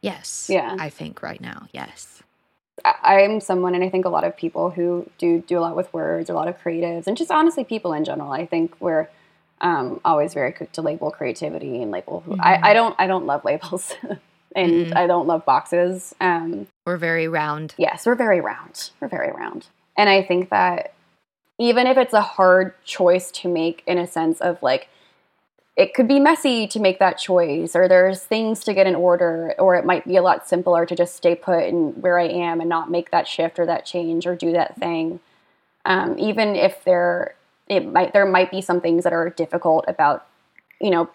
yes. 0.00 0.48
Yeah. 0.48 0.76
I 0.78 0.88
think 0.88 1.22
right 1.22 1.40
now, 1.40 1.66
yes. 1.72 2.22
I'm 2.84 3.40
someone, 3.40 3.74
and 3.74 3.84
I 3.84 3.90
think 3.90 4.04
a 4.04 4.08
lot 4.08 4.24
of 4.24 4.36
people 4.36 4.70
who 4.70 5.08
do 5.18 5.42
do 5.46 5.58
a 5.58 5.60
lot 5.60 5.76
with 5.76 5.92
words, 5.92 6.30
a 6.30 6.34
lot 6.34 6.48
of 6.48 6.60
creatives, 6.60 7.06
and 7.06 7.16
just 7.16 7.30
honestly 7.30 7.64
people 7.64 7.92
in 7.92 8.04
general. 8.04 8.32
I 8.32 8.46
think 8.46 8.74
we're 8.80 9.08
um, 9.60 10.00
always 10.04 10.34
very 10.34 10.52
quick 10.52 10.72
to 10.72 10.82
label 10.82 11.10
creativity 11.10 11.80
and 11.82 11.90
label. 11.90 12.20
Who, 12.20 12.32
mm-hmm. 12.32 12.40
I, 12.40 12.70
I 12.70 12.72
don't 12.72 12.96
I 12.98 13.06
don't 13.06 13.26
love 13.26 13.44
labels, 13.44 13.94
and 14.56 14.72
mm-hmm. 14.72 14.96
I 14.96 15.06
don't 15.06 15.26
love 15.28 15.44
boxes. 15.44 16.14
Um, 16.20 16.66
we're 16.86 16.96
very 16.96 17.28
round. 17.28 17.74
Yes, 17.78 18.06
we're 18.06 18.16
very 18.16 18.40
round. 18.40 18.90
We're 19.00 19.08
very 19.08 19.30
round, 19.30 19.66
and 19.96 20.08
I 20.08 20.22
think 20.22 20.48
that 20.50 20.94
even 21.58 21.86
if 21.86 21.96
it's 21.96 22.14
a 22.14 22.22
hard 22.22 22.74
choice 22.84 23.30
to 23.30 23.48
make, 23.48 23.82
in 23.86 23.98
a 23.98 24.06
sense 24.06 24.40
of 24.40 24.60
like 24.62 24.88
it 25.74 25.94
could 25.94 26.06
be 26.06 26.20
messy 26.20 26.66
to 26.66 26.78
make 26.78 26.98
that 26.98 27.18
choice 27.18 27.74
or 27.74 27.88
there's 27.88 28.22
things 28.22 28.60
to 28.60 28.74
get 28.74 28.86
in 28.86 28.94
order 28.94 29.54
or 29.58 29.74
it 29.74 29.84
might 29.84 30.06
be 30.06 30.16
a 30.16 30.22
lot 30.22 30.46
simpler 30.46 30.84
to 30.84 30.94
just 30.94 31.16
stay 31.16 31.34
put 31.34 31.64
in 31.64 31.92
where 32.00 32.18
i 32.18 32.28
am 32.28 32.60
and 32.60 32.68
not 32.68 32.90
make 32.90 33.10
that 33.10 33.26
shift 33.26 33.58
or 33.58 33.66
that 33.66 33.86
change 33.86 34.26
or 34.26 34.34
do 34.34 34.52
that 34.52 34.76
thing. 34.76 35.20
Um, 35.84 36.16
even 36.18 36.54
if 36.54 36.84
there 36.84 37.34
it 37.68 37.90
might 37.90 38.12
there 38.12 38.26
might 38.26 38.50
be 38.50 38.60
some 38.60 38.80
things 38.80 39.04
that 39.04 39.12
are 39.12 39.30
difficult 39.30 39.84
about 39.88 40.26
you 40.80 40.90
know 40.90 41.08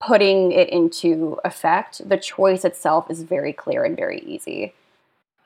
putting 0.00 0.50
it 0.52 0.68
into 0.70 1.38
effect 1.44 2.08
the 2.08 2.16
choice 2.16 2.64
itself 2.64 3.10
is 3.10 3.22
very 3.22 3.52
clear 3.52 3.84
and 3.84 3.96
very 3.96 4.20
easy. 4.20 4.74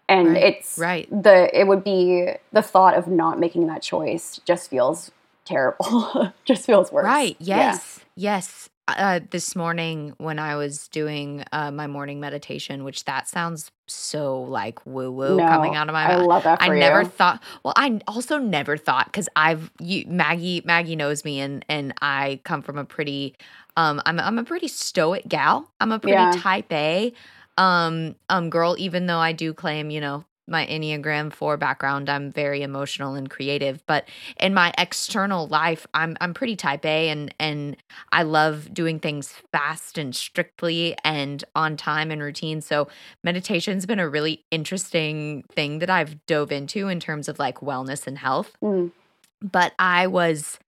And 0.08 0.28
right. 0.28 0.42
it's 0.44 0.78
right. 0.78 1.08
the 1.10 1.50
it 1.58 1.66
would 1.66 1.84
be 1.84 2.30
the 2.52 2.62
thought 2.62 2.96
of 2.96 3.06
not 3.06 3.38
making 3.38 3.66
that 3.66 3.82
choice 3.82 4.40
just 4.44 4.70
feels 4.70 5.10
terrible 5.44 6.32
just 6.44 6.66
feels 6.66 6.90
worse 6.90 7.04
right 7.04 7.36
yes 7.38 8.00
yeah. 8.16 8.30
yes 8.32 8.68
uh, 8.86 9.20
this 9.30 9.56
morning 9.56 10.14
when 10.18 10.38
I 10.38 10.56
was 10.56 10.88
doing 10.88 11.44
uh, 11.52 11.70
my 11.70 11.86
morning 11.86 12.20
meditation, 12.20 12.84
which 12.84 13.04
that 13.04 13.26
sounds 13.28 13.70
so 13.86 14.42
like 14.42 14.84
woo 14.86 15.10
woo 15.10 15.36
no, 15.36 15.46
coming 15.48 15.74
out 15.74 15.88
of 15.88 15.94
my 15.94 16.08
mouth. 16.08 16.20
I 16.20 16.24
love 16.24 16.42
that. 16.44 16.62
I 16.62 16.68
never 16.68 17.02
you. 17.02 17.08
thought. 17.08 17.42
Well, 17.64 17.74
I 17.76 18.00
also 18.06 18.38
never 18.38 18.76
thought 18.76 19.06
because 19.06 19.28
I've 19.36 19.70
you, 19.80 20.04
Maggie 20.06 20.62
Maggie 20.64 20.96
knows 20.96 21.24
me 21.24 21.40
and 21.40 21.64
and 21.68 21.94
I 22.02 22.40
come 22.44 22.62
from 22.62 22.76
a 22.76 22.84
pretty 22.84 23.36
um 23.76 24.02
I'm 24.04 24.20
I'm 24.20 24.38
a 24.38 24.44
pretty 24.44 24.68
stoic 24.68 25.26
gal. 25.28 25.70
I'm 25.80 25.92
a 25.92 25.98
pretty 25.98 26.14
yeah. 26.14 26.32
type 26.36 26.70
A 26.72 27.12
um 27.56 28.16
um 28.28 28.50
girl 28.50 28.76
even 28.78 29.06
though 29.06 29.18
I 29.18 29.32
do 29.32 29.54
claim, 29.54 29.90
you 29.90 30.00
know, 30.00 30.24
my 30.46 30.66
Enneagram 30.66 31.32
4 31.32 31.56
background, 31.56 32.08
I'm 32.10 32.30
very 32.30 32.62
emotional 32.62 33.14
and 33.14 33.28
creative, 33.30 33.84
but 33.86 34.08
in 34.38 34.54
my 34.54 34.72
external 34.76 35.46
life, 35.46 35.86
I'm 35.94 36.16
I'm 36.20 36.34
pretty 36.34 36.56
type 36.56 36.84
A 36.84 37.08
and 37.08 37.34
and 37.40 37.76
I 38.12 38.22
love 38.22 38.72
doing 38.72 38.98
things 38.98 39.32
fast 39.52 39.98
and 39.98 40.14
strictly 40.14 40.96
and 41.04 41.42
on 41.54 41.76
time 41.76 42.10
and 42.10 42.22
routine. 42.22 42.60
So 42.60 42.88
meditation's 43.22 43.86
been 43.86 43.98
a 43.98 44.08
really 44.08 44.44
interesting 44.50 45.44
thing 45.52 45.78
that 45.78 45.90
I've 45.90 46.24
dove 46.26 46.52
into 46.52 46.88
in 46.88 47.00
terms 47.00 47.28
of 47.28 47.38
like 47.38 47.60
wellness 47.60 48.06
and 48.06 48.18
health. 48.18 48.56
Mm. 48.62 48.92
But 49.40 49.72
I 49.78 50.06
was 50.06 50.58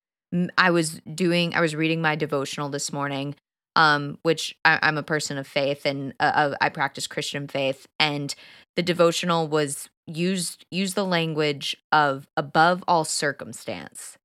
I 0.58 0.70
was 0.70 1.00
doing 1.14 1.54
I 1.54 1.60
was 1.60 1.74
reading 1.74 2.00
my 2.02 2.16
devotional 2.16 2.68
this 2.68 2.92
morning 2.92 3.36
um, 3.76 4.18
which 4.22 4.56
I, 4.64 4.78
am 4.82 4.98
a 4.98 5.02
person 5.02 5.38
of 5.38 5.46
faith 5.46 5.86
and 5.86 6.14
uh, 6.18 6.56
I 6.60 6.70
practice 6.70 7.06
Christian 7.06 7.46
faith, 7.46 7.86
and 8.00 8.34
the 8.74 8.82
devotional 8.82 9.46
was 9.46 9.88
used 10.06 10.64
used 10.70 10.94
the 10.94 11.04
language 11.04 11.76
of 11.92 12.26
above 12.36 12.82
all 12.88 13.04
circumstance. 13.04 14.16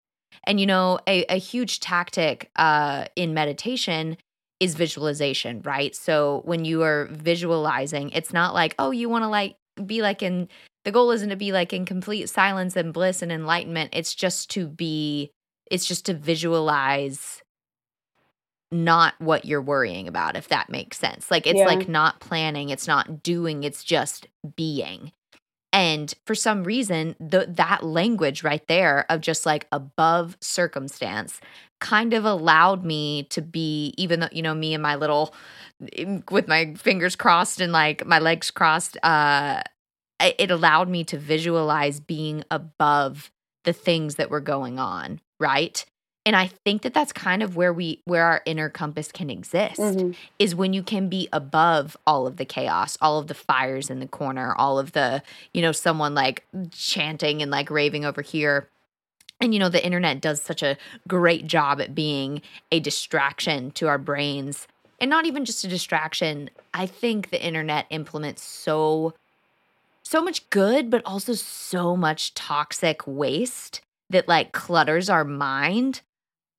And 0.46 0.60
you 0.60 0.66
know, 0.66 1.00
a, 1.08 1.26
a 1.26 1.38
huge 1.38 1.80
tactic 1.80 2.50
uh, 2.56 3.06
in 3.16 3.34
meditation 3.34 4.18
is 4.60 4.76
visualization, 4.76 5.62
right? 5.64 5.96
So 5.96 6.42
when 6.46 6.66
you 6.66 6.84
are 6.84 7.08
visualizing, 7.12 8.12
it's 8.12 8.32
not 8.32 8.54
like, 8.54 8.76
oh, 8.80 8.92
you 8.92 9.10
want 9.10 9.24
to 9.24 9.28
like 9.28 9.58
be 9.86 10.02
like 10.02 10.24
in 10.24 10.48
the 10.86 10.92
goal 10.92 11.12
isn't 11.12 11.30
to 11.30 11.36
be 11.36 11.52
like 11.52 11.74
in 11.74 11.86
complete 11.86 12.30
silence 12.30 12.76
and 12.76 12.94
bliss 12.94 13.22
and 13.22 13.32
enlightenment. 13.32 13.92
It's 13.94 14.16
just 14.16 14.50
to 14.52 14.68
be, 14.68 15.32
it's 15.70 15.86
just 15.86 16.06
to 16.08 16.14
visualize 16.14 17.41
not 18.72 19.16
what 19.20 19.46
you're 19.46 19.62
worrying 19.62 20.08
about, 20.08 20.36
if 20.36 20.48
that 20.48 20.70
makes 20.70 20.98
sense. 20.98 21.30
Like 21.30 21.46
it's 21.46 21.60
yeah. 21.60 21.66
like 21.66 21.90
not 21.90 22.20
planning, 22.20 22.70
it's 22.70 22.88
not 22.88 23.22
doing, 23.22 23.64
it's 23.64 23.84
just 23.84 24.28
being. 24.56 25.12
And 25.74 26.14
for 26.26 26.36
some 26.36 26.64
reason, 26.64 27.16
the, 27.20 27.46
that 27.50 27.84
language 27.84 28.44
right 28.44 28.66
there 28.68 29.06
of 29.10 29.22
just 29.22 29.46
like 29.46 29.68
above 29.72 30.38
circumstance 30.42 31.40
kind 31.80 32.14
of 32.14 32.26
allowed 32.26 32.84
me 32.84 33.24
to 33.30 33.42
be, 33.42 33.94
even 33.98 34.20
though, 34.20 34.30
you 34.32 34.42
know, 34.42 34.54
me 34.54 34.74
and 34.74 34.84
my 34.84 34.96
little, 34.96 35.34
with 36.30 36.48
my 36.48 36.74
fingers 36.76 37.16
crossed 37.16 37.62
and 37.62 37.72
like 37.72 38.06
my 38.06 38.20
legs 38.20 38.52
crossed, 38.52 38.98
uh, 39.04 39.62
it 40.20 40.52
allowed 40.52 40.90
me 40.90 41.04
to 41.06 41.18
visualize 41.18 42.00
being 42.00 42.44
above 42.52 43.32
the 43.64 43.74
things 43.74 44.16
that 44.16 44.30
were 44.30 44.42
going 44.42 44.78
on, 44.78 45.20
right? 45.40 45.86
And 46.26 46.36
i 46.36 46.48
think 46.48 46.82
that 46.82 46.94
that's 46.94 47.12
kind 47.12 47.44
of 47.44 47.56
where 47.56 47.74
we 47.74 48.02
where 48.06 48.26
our 48.26 48.42
inner 48.46 48.70
compass 48.70 49.12
can 49.12 49.30
exist 49.30 49.80
mm-hmm. 49.80 50.12
is 50.40 50.56
when 50.56 50.74
you 50.74 50.84
can 50.84 51.10
be 51.10 51.28
above 51.34 51.98
all 52.06 52.28
of 52.28 52.38
the 52.38 52.46
chaos 52.46 52.98
all 53.02 53.20
of 53.20 53.28
the 53.28 53.34
fires 53.34 53.90
in 53.90 54.00
the 54.00 54.08
corner 54.08 54.54
all 54.58 54.78
of 54.78 54.92
the 54.92 55.22
you 55.54 55.62
know 55.62 55.72
someone 55.72 56.14
like 56.14 56.46
chanting 56.72 57.42
and 57.42 57.52
like 57.52 57.70
raving 57.70 58.06
over 58.06 58.22
here. 58.22 58.68
And 59.40 59.54
you 59.54 59.60
know 59.60 59.70
the 59.70 59.84
internet 59.84 60.22
does 60.22 60.42
such 60.42 60.62
a 60.62 60.78
great 61.08 61.48
job 61.48 61.82
at 61.82 61.96
being 61.96 62.42
a 62.72 62.80
distraction 62.80 63.72
to 63.72 63.88
our 63.88 63.98
brains. 63.98 64.68
And 65.00 65.10
not 65.10 65.26
even 65.26 65.46
just 65.46 65.64
a 65.64 65.68
distraction 65.68 66.52
i 66.76 66.86
think 66.86 67.32
the 67.32 67.44
internet 67.44 67.88
implements 67.90 68.44
so 68.44 69.16
so 70.04 70.22
much 70.22 70.48
good 70.52 70.92
but 70.92 71.02
also 71.06 71.34
so 71.34 71.98
much 71.98 72.36
toxic 72.36 73.02
waste 73.08 73.82
that 74.12 74.28
like 74.28 74.52
clutters 74.52 75.10
our 75.10 75.24
mind 75.24 76.02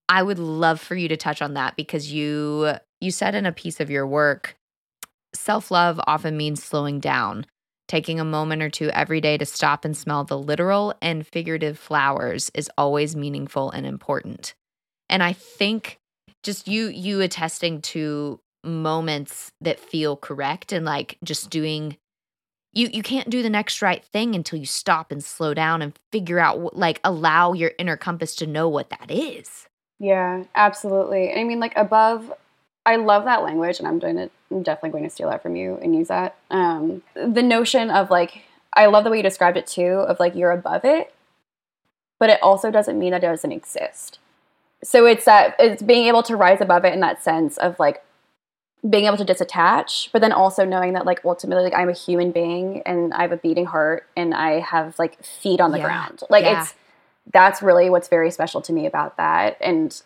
I 0.08 0.22
would 0.22 0.38
love 0.38 0.80
for 0.80 0.94
you 0.94 1.08
to 1.08 1.16
touch 1.16 1.40
on 1.42 1.54
that 1.54 1.76
because 1.76 2.12
you 2.12 2.74
you 3.00 3.10
said 3.10 3.34
in 3.34 3.46
a 3.46 3.52
piece 3.52 3.80
of 3.80 3.90
your 3.90 4.06
work 4.06 4.56
self-love 5.34 6.00
often 6.06 6.36
means 6.36 6.62
slowing 6.62 7.00
down, 7.00 7.46
taking 7.88 8.20
a 8.20 8.24
moment 8.24 8.62
or 8.62 8.70
two 8.70 8.90
every 8.90 9.20
day 9.20 9.38
to 9.38 9.46
stop 9.46 9.84
and 9.84 9.96
smell 9.96 10.24
the 10.24 10.38
literal 10.38 10.94
and 11.00 11.26
figurative 11.26 11.78
flowers 11.78 12.50
is 12.54 12.70
always 12.76 13.16
meaningful 13.16 13.70
and 13.70 13.86
important. 13.86 14.54
And 15.08 15.22
I 15.22 15.32
think 15.32 15.98
just 16.42 16.68
you 16.68 16.88
you 16.88 17.20
attesting 17.20 17.80
to 17.82 18.40
moments 18.64 19.52
that 19.60 19.80
feel 19.80 20.16
correct 20.16 20.72
and 20.72 20.84
like 20.84 21.18
just 21.24 21.50
doing 21.50 21.96
you 22.72 22.88
you 22.92 23.02
can't 23.02 23.28
do 23.28 23.42
the 23.42 23.50
next 23.50 23.82
right 23.82 24.04
thing 24.04 24.34
until 24.34 24.58
you 24.58 24.66
stop 24.66 25.10
and 25.10 25.22
slow 25.22 25.52
down 25.52 25.82
and 25.82 25.98
figure 26.12 26.38
out 26.38 26.76
like 26.76 27.00
allow 27.02 27.52
your 27.52 27.72
inner 27.78 27.96
compass 27.96 28.36
to 28.36 28.46
know 28.46 28.68
what 28.68 28.90
that 28.90 29.10
is 29.10 29.66
yeah, 30.02 30.42
absolutely. 30.56 31.32
I 31.32 31.44
mean, 31.44 31.60
like 31.60 31.74
above, 31.76 32.32
I 32.84 32.96
love 32.96 33.22
that 33.24 33.44
language, 33.44 33.78
and 33.78 33.86
I'm 33.86 34.00
doing 34.00 34.18
it. 34.18 34.32
I'm 34.50 34.64
definitely 34.64 34.90
going 34.90 35.04
to 35.04 35.10
steal 35.10 35.30
that 35.30 35.44
from 35.44 35.54
you 35.54 35.78
and 35.80 35.94
use 35.94 36.08
that. 36.08 36.34
Um, 36.50 37.02
the 37.14 37.40
notion 37.40 37.88
of 37.88 38.10
like, 38.10 38.42
I 38.74 38.86
love 38.86 39.04
the 39.04 39.10
way 39.10 39.18
you 39.18 39.22
described 39.22 39.56
it 39.56 39.68
too, 39.68 40.00
of 40.08 40.18
like 40.18 40.34
you're 40.34 40.50
above 40.50 40.84
it, 40.84 41.14
but 42.18 42.30
it 42.30 42.42
also 42.42 42.72
doesn't 42.72 42.98
mean 42.98 43.12
that 43.12 43.22
it 43.22 43.28
doesn't 43.28 43.52
exist. 43.52 44.18
So 44.82 45.06
it's 45.06 45.24
that 45.24 45.54
it's 45.60 45.84
being 45.84 46.08
able 46.08 46.24
to 46.24 46.34
rise 46.34 46.60
above 46.60 46.84
it 46.84 46.92
in 46.92 46.98
that 46.98 47.22
sense 47.22 47.56
of 47.58 47.78
like 47.78 48.02
being 48.90 49.04
able 49.04 49.18
to 49.18 49.24
disattach, 49.24 50.08
but 50.12 50.20
then 50.20 50.32
also 50.32 50.64
knowing 50.64 50.94
that 50.94 51.06
like 51.06 51.24
ultimately 51.24 51.62
like 51.62 51.74
I'm 51.74 51.88
a 51.88 51.92
human 51.92 52.32
being 52.32 52.82
and 52.84 53.14
I 53.14 53.22
have 53.22 53.30
a 53.30 53.36
beating 53.36 53.66
heart 53.66 54.08
and 54.16 54.34
I 54.34 54.58
have 54.58 54.98
like 54.98 55.24
feet 55.24 55.60
on 55.60 55.70
the 55.70 55.78
yeah. 55.78 55.84
ground. 55.84 56.22
Like 56.28 56.42
yeah. 56.42 56.62
it's 56.62 56.74
that's 57.32 57.62
really 57.62 57.90
what's 57.90 58.08
very 58.08 58.30
special 58.30 58.60
to 58.62 58.72
me 58.72 58.86
about 58.86 59.16
that. 59.16 59.56
And 59.60 60.00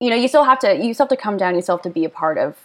you 0.00 0.10
know, 0.10 0.16
you 0.16 0.28
still 0.28 0.44
have 0.44 0.58
to 0.60 0.76
you 0.76 0.94
still 0.94 1.06
have 1.06 1.16
to 1.16 1.22
come 1.22 1.36
down, 1.36 1.54
you 1.54 1.62
still 1.62 1.76
have 1.76 1.82
to 1.82 1.90
be 1.90 2.04
a 2.04 2.10
part 2.10 2.38
of 2.38 2.56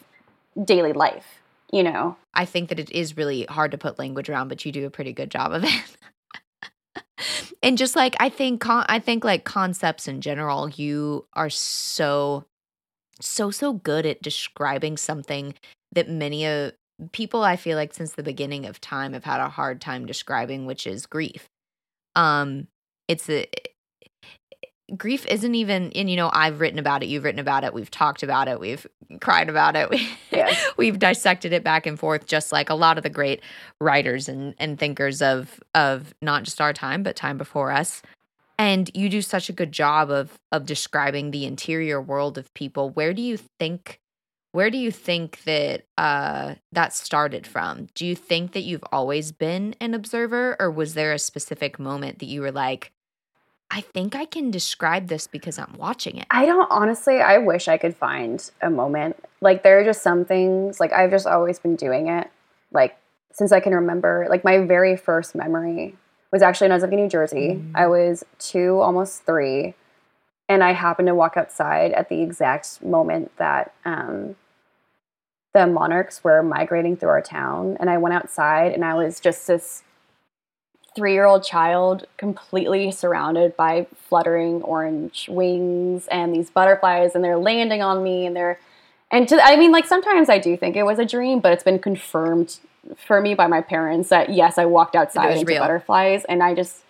daily 0.63 0.93
life, 0.93 1.41
you 1.71 1.83
know. 1.83 2.17
I 2.33 2.45
think 2.45 2.69
that 2.69 2.79
it 2.79 2.91
is 2.91 3.17
really 3.17 3.45
hard 3.45 3.71
to 3.71 3.77
put 3.77 3.99
language 3.99 4.29
around, 4.29 4.49
but 4.49 4.65
you 4.65 4.71
do 4.71 4.85
a 4.85 4.91
pretty 4.91 5.13
good 5.13 5.31
job 5.31 5.51
of 5.51 5.63
it. 5.63 5.97
and 7.63 7.77
just 7.77 7.95
like 7.95 8.15
I 8.19 8.29
think 8.29 8.61
con- 8.61 8.85
I 8.87 8.99
think 8.99 9.23
like 9.23 9.43
concepts 9.45 10.07
in 10.07 10.21
general, 10.21 10.69
you 10.69 11.25
are 11.33 11.49
so 11.49 12.45
so 13.19 13.51
so 13.51 13.73
good 13.73 14.05
at 14.05 14.21
describing 14.21 14.97
something 14.97 15.55
that 15.91 16.09
many 16.09 16.45
of 16.45 16.73
people 17.11 17.43
I 17.43 17.55
feel 17.55 17.77
like 17.77 17.93
since 17.93 18.13
the 18.13 18.23
beginning 18.23 18.65
of 18.65 18.79
time 18.79 19.13
have 19.13 19.23
had 19.23 19.39
a 19.39 19.49
hard 19.49 19.81
time 19.81 20.05
describing, 20.05 20.65
which 20.65 20.85
is 20.85 21.05
grief. 21.05 21.49
Um 22.15 22.67
it's 23.07 23.29
a 23.29 23.41
eh, 23.43 24.67
grief 24.97 25.25
isn't 25.27 25.55
even 25.55 25.91
and 25.93 26.09
you 26.09 26.15
know 26.15 26.29
i've 26.33 26.59
written 26.59 26.77
about 26.77 27.01
it 27.01 27.07
you've 27.07 27.23
written 27.23 27.39
about 27.39 27.63
it 27.63 27.73
we've 27.73 27.89
talked 27.89 28.21
about 28.21 28.47
it 28.47 28.59
we've 28.59 28.85
cried 29.21 29.49
about 29.49 29.75
it 29.75 29.89
we, 29.91 30.07
yes. 30.31 30.71
we've 30.77 30.99
dissected 30.99 31.53
it 31.53 31.63
back 31.63 31.85
and 31.85 31.99
forth 31.99 32.25
just 32.25 32.51
like 32.51 32.69
a 32.69 32.75
lot 32.75 32.97
of 32.97 33.03
the 33.03 33.09
great 33.09 33.41
writers 33.79 34.29
and, 34.29 34.53
and 34.57 34.79
thinkers 34.79 35.21
of 35.21 35.59
of 35.73 36.13
not 36.21 36.43
just 36.43 36.61
our 36.61 36.73
time 36.73 37.01
but 37.03 37.15
time 37.15 37.37
before 37.37 37.71
us 37.71 38.01
and 38.59 38.91
you 38.93 39.09
do 39.09 39.21
such 39.21 39.49
a 39.49 39.53
good 39.53 39.71
job 39.71 40.11
of 40.11 40.37
of 40.51 40.65
describing 40.65 41.31
the 41.31 41.45
interior 41.45 42.01
world 42.01 42.37
of 42.37 42.53
people 42.53 42.89
where 42.89 43.13
do 43.13 43.21
you 43.21 43.37
think 43.59 43.99
where 44.53 44.69
do 44.69 44.77
you 44.77 44.91
think 44.91 45.43
that 45.43 45.85
uh, 45.97 46.55
that 46.71 46.93
started 46.93 47.45
from? 47.45 47.89
Do 47.95 48.05
you 48.05 48.15
think 48.15 48.53
that 48.53 48.61
you've 48.61 48.83
always 48.91 49.31
been 49.31 49.75
an 49.81 49.93
observer, 49.93 50.55
or 50.59 50.71
was 50.71 50.93
there 50.93 51.11
a 51.11 51.19
specific 51.19 51.79
moment 51.79 52.19
that 52.19 52.27
you 52.27 52.41
were 52.41 52.51
like, 52.51 52.91
I 53.71 53.81
think 53.81 54.15
I 54.15 54.25
can 54.25 54.51
describe 54.51 55.07
this 55.07 55.25
because 55.25 55.57
I'm 55.57 55.75
watching 55.77 56.17
it? 56.17 56.27
I 56.29 56.45
don't 56.45 56.71
honestly, 56.71 57.19
I 57.19 57.39
wish 57.39 57.67
I 57.67 57.77
could 57.77 57.97
find 57.97 58.49
a 58.61 58.69
moment. 58.69 59.17
Like, 59.41 59.63
there 59.63 59.79
are 59.79 59.83
just 59.83 60.03
some 60.03 60.23
things, 60.23 60.79
like, 60.79 60.93
I've 60.93 61.09
just 61.09 61.25
always 61.25 61.57
been 61.57 61.75
doing 61.75 62.07
it, 62.07 62.29
like, 62.71 62.95
since 63.31 63.51
I 63.51 63.59
can 63.59 63.73
remember. 63.73 64.27
Like, 64.29 64.43
my 64.43 64.59
very 64.59 64.95
first 64.95 65.33
memory 65.33 65.95
was 66.31 66.43
actually 66.43 66.65
when 66.65 66.73
I 66.73 66.75
was 66.75 66.83
living 66.83 66.99
in 66.99 67.05
New 67.05 67.09
Jersey. 67.09 67.55
Mm. 67.55 67.71
I 67.73 67.87
was 67.87 68.23
two, 68.37 68.79
almost 68.79 69.25
three 69.25 69.73
and 70.49 70.63
I 70.63 70.73
happened 70.73 71.07
to 71.07 71.15
walk 71.15 71.37
outside 71.37 71.93
at 71.93 72.09
the 72.09 72.21
exact 72.21 72.83
moment 72.83 73.31
that 73.37 73.73
um, 73.85 74.35
the 75.53 75.67
monarchs 75.67 76.23
were 76.23 76.41
migrating 76.41 76.97
through 76.97 77.09
our 77.09 77.21
town 77.21 77.77
and 77.79 77.89
i 77.89 77.97
went 77.97 78.13
outside 78.13 78.71
and 78.71 78.83
i 78.83 78.93
was 78.93 79.19
just 79.19 79.47
this 79.47 79.83
three-year-old 80.95 81.43
child 81.43 82.05
completely 82.17 82.91
surrounded 82.91 83.55
by 83.57 83.87
fluttering 83.95 84.61
orange 84.61 85.27
wings 85.29 86.07
and 86.07 86.33
these 86.35 86.51
butterflies 86.51 87.15
and 87.15 87.23
they're 87.23 87.37
landing 87.37 87.81
on 87.81 88.03
me 88.03 88.25
and 88.25 88.35
they're 88.35 88.59
and 89.11 89.27
to, 89.27 89.39
i 89.43 89.55
mean 89.55 89.71
like 89.71 89.85
sometimes 89.85 90.29
i 90.29 90.37
do 90.37 90.55
think 90.55 90.75
it 90.75 90.83
was 90.83 90.99
a 90.99 91.05
dream 91.05 91.39
but 91.39 91.51
it's 91.51 91.63
been 91.63 91.79
confirmed 91.79 92.59
for 92.97 93.21
me 93.21 93.33
by 93.33 93.47
my 93.47 93.61
parents 93.61 94.09
that 94.09 94.29
yes, 94.29 94.57
I 94.57 94.65
walked 94.65 94.95
outside 94.95 95.31
into 95.31 95.45
real. 95.45 95.61
butterflies, 95.61 96.25
and 96.25 96.43
I 96.43 96.53
just 96.53 96.81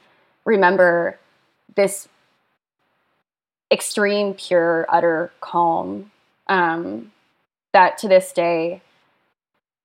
remember 0.46 1.20
this 1.76 2.08
extreme, 3.72 4.34
pure, 4.34 4.86
utter 4.90 5.32
calm 5.42 6.12
um, 6.48 7.12
that 7.74 7.98
to 8.00 8.08
this 8.08 8.32
day 8.32 8.82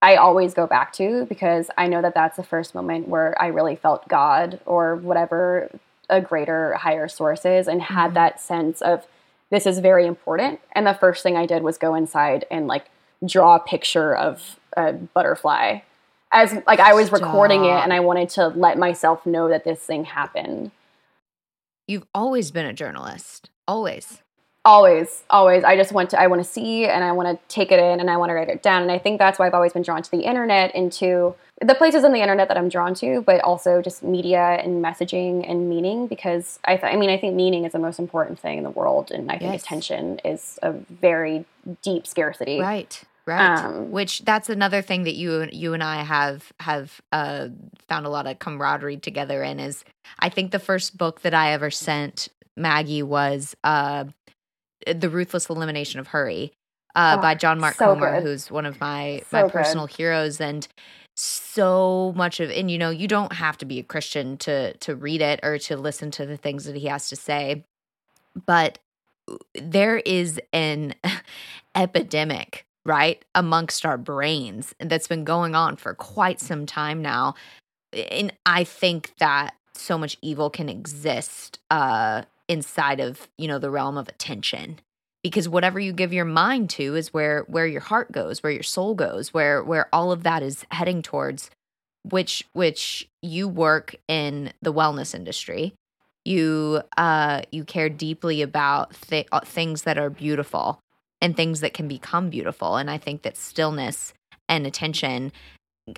I 0.00 0.16
always 0.16 0.54
go 0.54 0.66
back 0.66 0.92
to 0.94 1.26
because 1.26 1.70
I 1.76 1.88
know 1.88 2.00
that 2.02 2.14
that's 2.14 2.36
the 2.36 2.44
first 2.44 2.74
moment 2.74 3.08
where 3.08 3.40
I 3.40 3.48
really 3.48 3.74
felt 3.74 4.08
God 4.08 4.60
or 4.64 4.96
whatever 4.96 5.70
a 6.08 6.20
greater, 6.20 6.74
higher 6.74 7.08
source 7.08 7.44
is, 7.44 7.66
and 7.66 7.82
had 7.82 8.06
mm-hmm. 8.06 8.14
that 8.14 8.40
sense 8.40 8.80
of 8.80 9.06
this 9.50 9.66
is 9.66 9.78
very 9.80 10.06
important. 10.06 10.60
And 10.72 10.86
the 10.86 10.94
first 10.94 11.22
thing 11.22 11.36
I 11.36 11.46
did 11.46 11.62
was 11.62 11.78
go 11.78 11.94
inside 11.94 12.44
and 12.50 12.66
like 12.66 12.86
draw 13.26 13.56
a 13.56 13.60
picture 13.60 14.14
of 14.14 14.58
a 14.76 14.92
butterfly 14.92 15.80
as 16.30 16.54
like 16.66 16.78
I 16.78 16.94
was 16.94 17.08
Stop. 17.08 17.22
recording 17.22 17.64
it 17.64 17.70
and 17.70 17.92
I 17.92 18.00
wanted 18.00 18.28
to 18.30 18.48
let 18.48 18.78
myself 18.78 19.26
know 19.26 19.48
that 19.48 19.64
this 19.64 19.80
thing 19.80 20.04
happened. 20.04 20.70
You've 21.86 22.06
always 22.14 22.50
been 22.50 22.66
a 22.66 22.72
journalist. 22.74 23.50
Always. 23.66 24.22
Always, 24.68 25.24
always. 25.30 25.64
I 25.64 25.76
just 25.76 25.92
want 25.92 26.10
to 26.10 26.20
I 26.20 26.26
want 26.26 26.44
to 26.44 26.48
see 26.48 26.84
and 26.84 27.02
I 27.02 27.12
want 27.12 27.26
to 27.26 27.54
take 27.54 27.72
it 27.72 27.78
in 27.78 28.00
and 28.00 28.10
I 28.10 28.18
want 28.18 28.28
to 28.28 28.34
write 28.34 28.50
it 28.50 28.62
down. 28.62 28.82
And 28.82 28.92
I 28.92 28.98
think 28.98 29.18
that's 29.18 29.38
why 29.38 29.46
I've 29.46 29.54
always 29.54 29.72
been 29.72 29.80
drawn 29.80 30.02
to 30.02 30.10
the 30.10 30.20
internet 30.20 30.74
into 30.74 31.34
the 31.62 31.74
places 31.74 32.04
on 32.04 32.12
the 32.12 32.20
internet 32.20 32.48
that 32.48 32.58
I'm 32.58 32.68
drawn 32.68 32.92
to, 32.96 33.22
but 33.22 33.40
also 33.40 33.80
just 33.80 34.02
media 34.02 34.60
and 34.62 34.84
messaging 34.84 35.50
and 35.50 35.70
meaning 35.70 36.06
because 36.06 36.58
I 36.66 36.76
th- 36.76 36.92
I 36.92 36.96
mean 36.96 37.08
I 37.08 37.16
think 37.16 37.34
meaning 37.34 37.64
is 37.64 37.72
the 37.72 37.78
most 37.78 37.98
important 37.98 38.38
thing 38.38 38.58
in 38.58 38.64
the 38.64 38.70
world 38.70 39.10
and 39.10 39.32
I 39.32 39.38
think 39.38 39.54
yes. 39.54 39.62
attention 39.62 40.20
is 40.22 40.58
a 40.62 40.72
very 40.72 41.46
deep 41.80 42.06
scarcity. 42.06 42.60
Right. 42.60 43.02
Right. 43.24 43.64
Um, 43.64 43.90
Which 43.90 44.20
that's 44.26 44.50
another 44.50 44.82
thing 44.82 45.04
that 45.04 45.14
you 45.14 45.48
you 45.50 45.72
and 45.72 45.82
I 45.82 46.02
have 46.02 46.52
have 46.60 47.00
uh, 47.10 47.48
found 47.88 48.04
a 48.04 48.10
lot 48.10 48.26
of 48.26 48.38
camaraderie 48.38 48.98
together 48.98 49.42
in 49.42 49.60
is 49.60 49.82
I 50.18 50.28
think 50.28 50.50
the 50.50 50.58
first 50.58 50.98
book 50.98 51.22
that 51.22 51.32
I 51.32 51.52
ever 51.52 51.70
sent 51.70 52.28
Maggie 52.54 53.02
was 53.02 53.56
uh, 53.64 54.04
The 54.94 55.08
Ruthless 55.08 55.48
Elimination 55.48 56.00
of 56.00 56.08
Hurry 56.08 56.52
uh, 56.94 57.16
oh, 57.18 57.22
by 57.22 57.34
John 57.34 57.60
Mark 57.60 57.76
so 57.76 57.86
Comer, 57.86 58.16
good. 58.16 58.22
who's 58.24 58.50
one 58.50 58.66
of 58.66 58.80
my 58.80 59.22
so 59.30 59.42
my 59.42 59.48
personal 59.48 59.86
good. 59.86 59.96
heroes 59.96 60.40
and 60.40 60.66
so 61.14 62.12
much 62.16 62.38
of 62.38 62.50
and 62.50 62.70
you 62.70 62.78
know 62.78 62.90
you 62.90 63.08
don't 63.08 63.32
have 63.32 63.58
to 63.58 63.64
be 63.64 63.78
a 63.78 63.82
Christian 63.82 64.36
to 64.38 64.76
to 64.78 64.94
read 64.94 65.20
it 65.20 65.40
or 65.42 65.58
to 65.58 65.76
listen 65.76 66.10
to 66.12 66.26
the 66.26 66.36
things 66.36 66.64
that 66.64 66.76
he 66.76 66.86
has 66.86 67.08
to 67.08 67.16
say 67.16 67.64
but 68.46 68.78
there 69.54 69.96
is 69.96 70.40
an 70.52 70.94
epidemic 71.74 72.64
right, 72.88 73.22
amongst 73.34 73.84
our 73.84 73.98
brains 73.98 74.74
that's 74.80 75.06
been 75.06 75.22
going 75.22 75.54
on 75.54 75.76
for 75.76 75.94
quite 75.94 76.40
some 76.40 76.64
time 76.64 77.02
now. 77.02 77.34
And 77.92 78.32
I 78.46 78.64
think 78.64 79.12
that 79.18 79.54
so 79.74 79.98
much 79.98 80.16
evil 80.22 80.48
can 80.48 80.68
exist 80.68 81.60
uh, 81.70 82.22
inside 82.48 83.00
of, 83.00 83.28
you 83.36 83.48
know, 83.48 83.58
the 83.58 83.70
realm 83.70 83.96
of 83.96 84.08
attention. 84.08 84.80
Because 85.22 85.48
whatever 85.48 85.80
you 85.80 85.92
give 85.92 86.12
your 86.12 86.24
mind 86.24 86.70
to 86.70 86.94
is 86.94 87.12
where 87.12 87.44
where 87.48 87.66
your 87.66 87.80
heart 87.80 88.12
goes, 88.12 88.42
where 88.42 88.52
your 88.52 88.62
soul 88.62 88.94
goes, 88.94 89.34
where 89.34 89.62
where 89.62 89.88
all 89.92 90.12
of 90.12 90.22
that 90.22 90.42
is 90.42 90.64
heading 90.70 91.02
towards 91.02 91.50
which 92.02 92.44
which 92.52 93.08
you 93.20 93.48
work 93.48 93.96
in 94.06 94.52
the 94.62 94.72
wellness 94.72 95.14
industry 95.14 95.74
you 96.24 96.80
uh 96.96 97.42
you 97.50 97.64
care 97.64 97.88
deeply 97.88 98.42
about 98.42 98.94
th- 99.08 99.26
uh, 99.32 99.40
things 99.40 99.82
that 99.82 99.98
are 99.98 100.10
beautiful 100.10 100.80
and 101.20 101.36
things 101.36 101.60
that 101.60 101.74
can 101.74 101.88
become 101.88 102.30
beautiful. 102.30 102.76
And 102.76 102.90
I 102.90 102.98
think 102.98 103.22
that 103.22 103.36
stillness 103.36 104.12
and 104.48 104.66
attention 104.66 105.32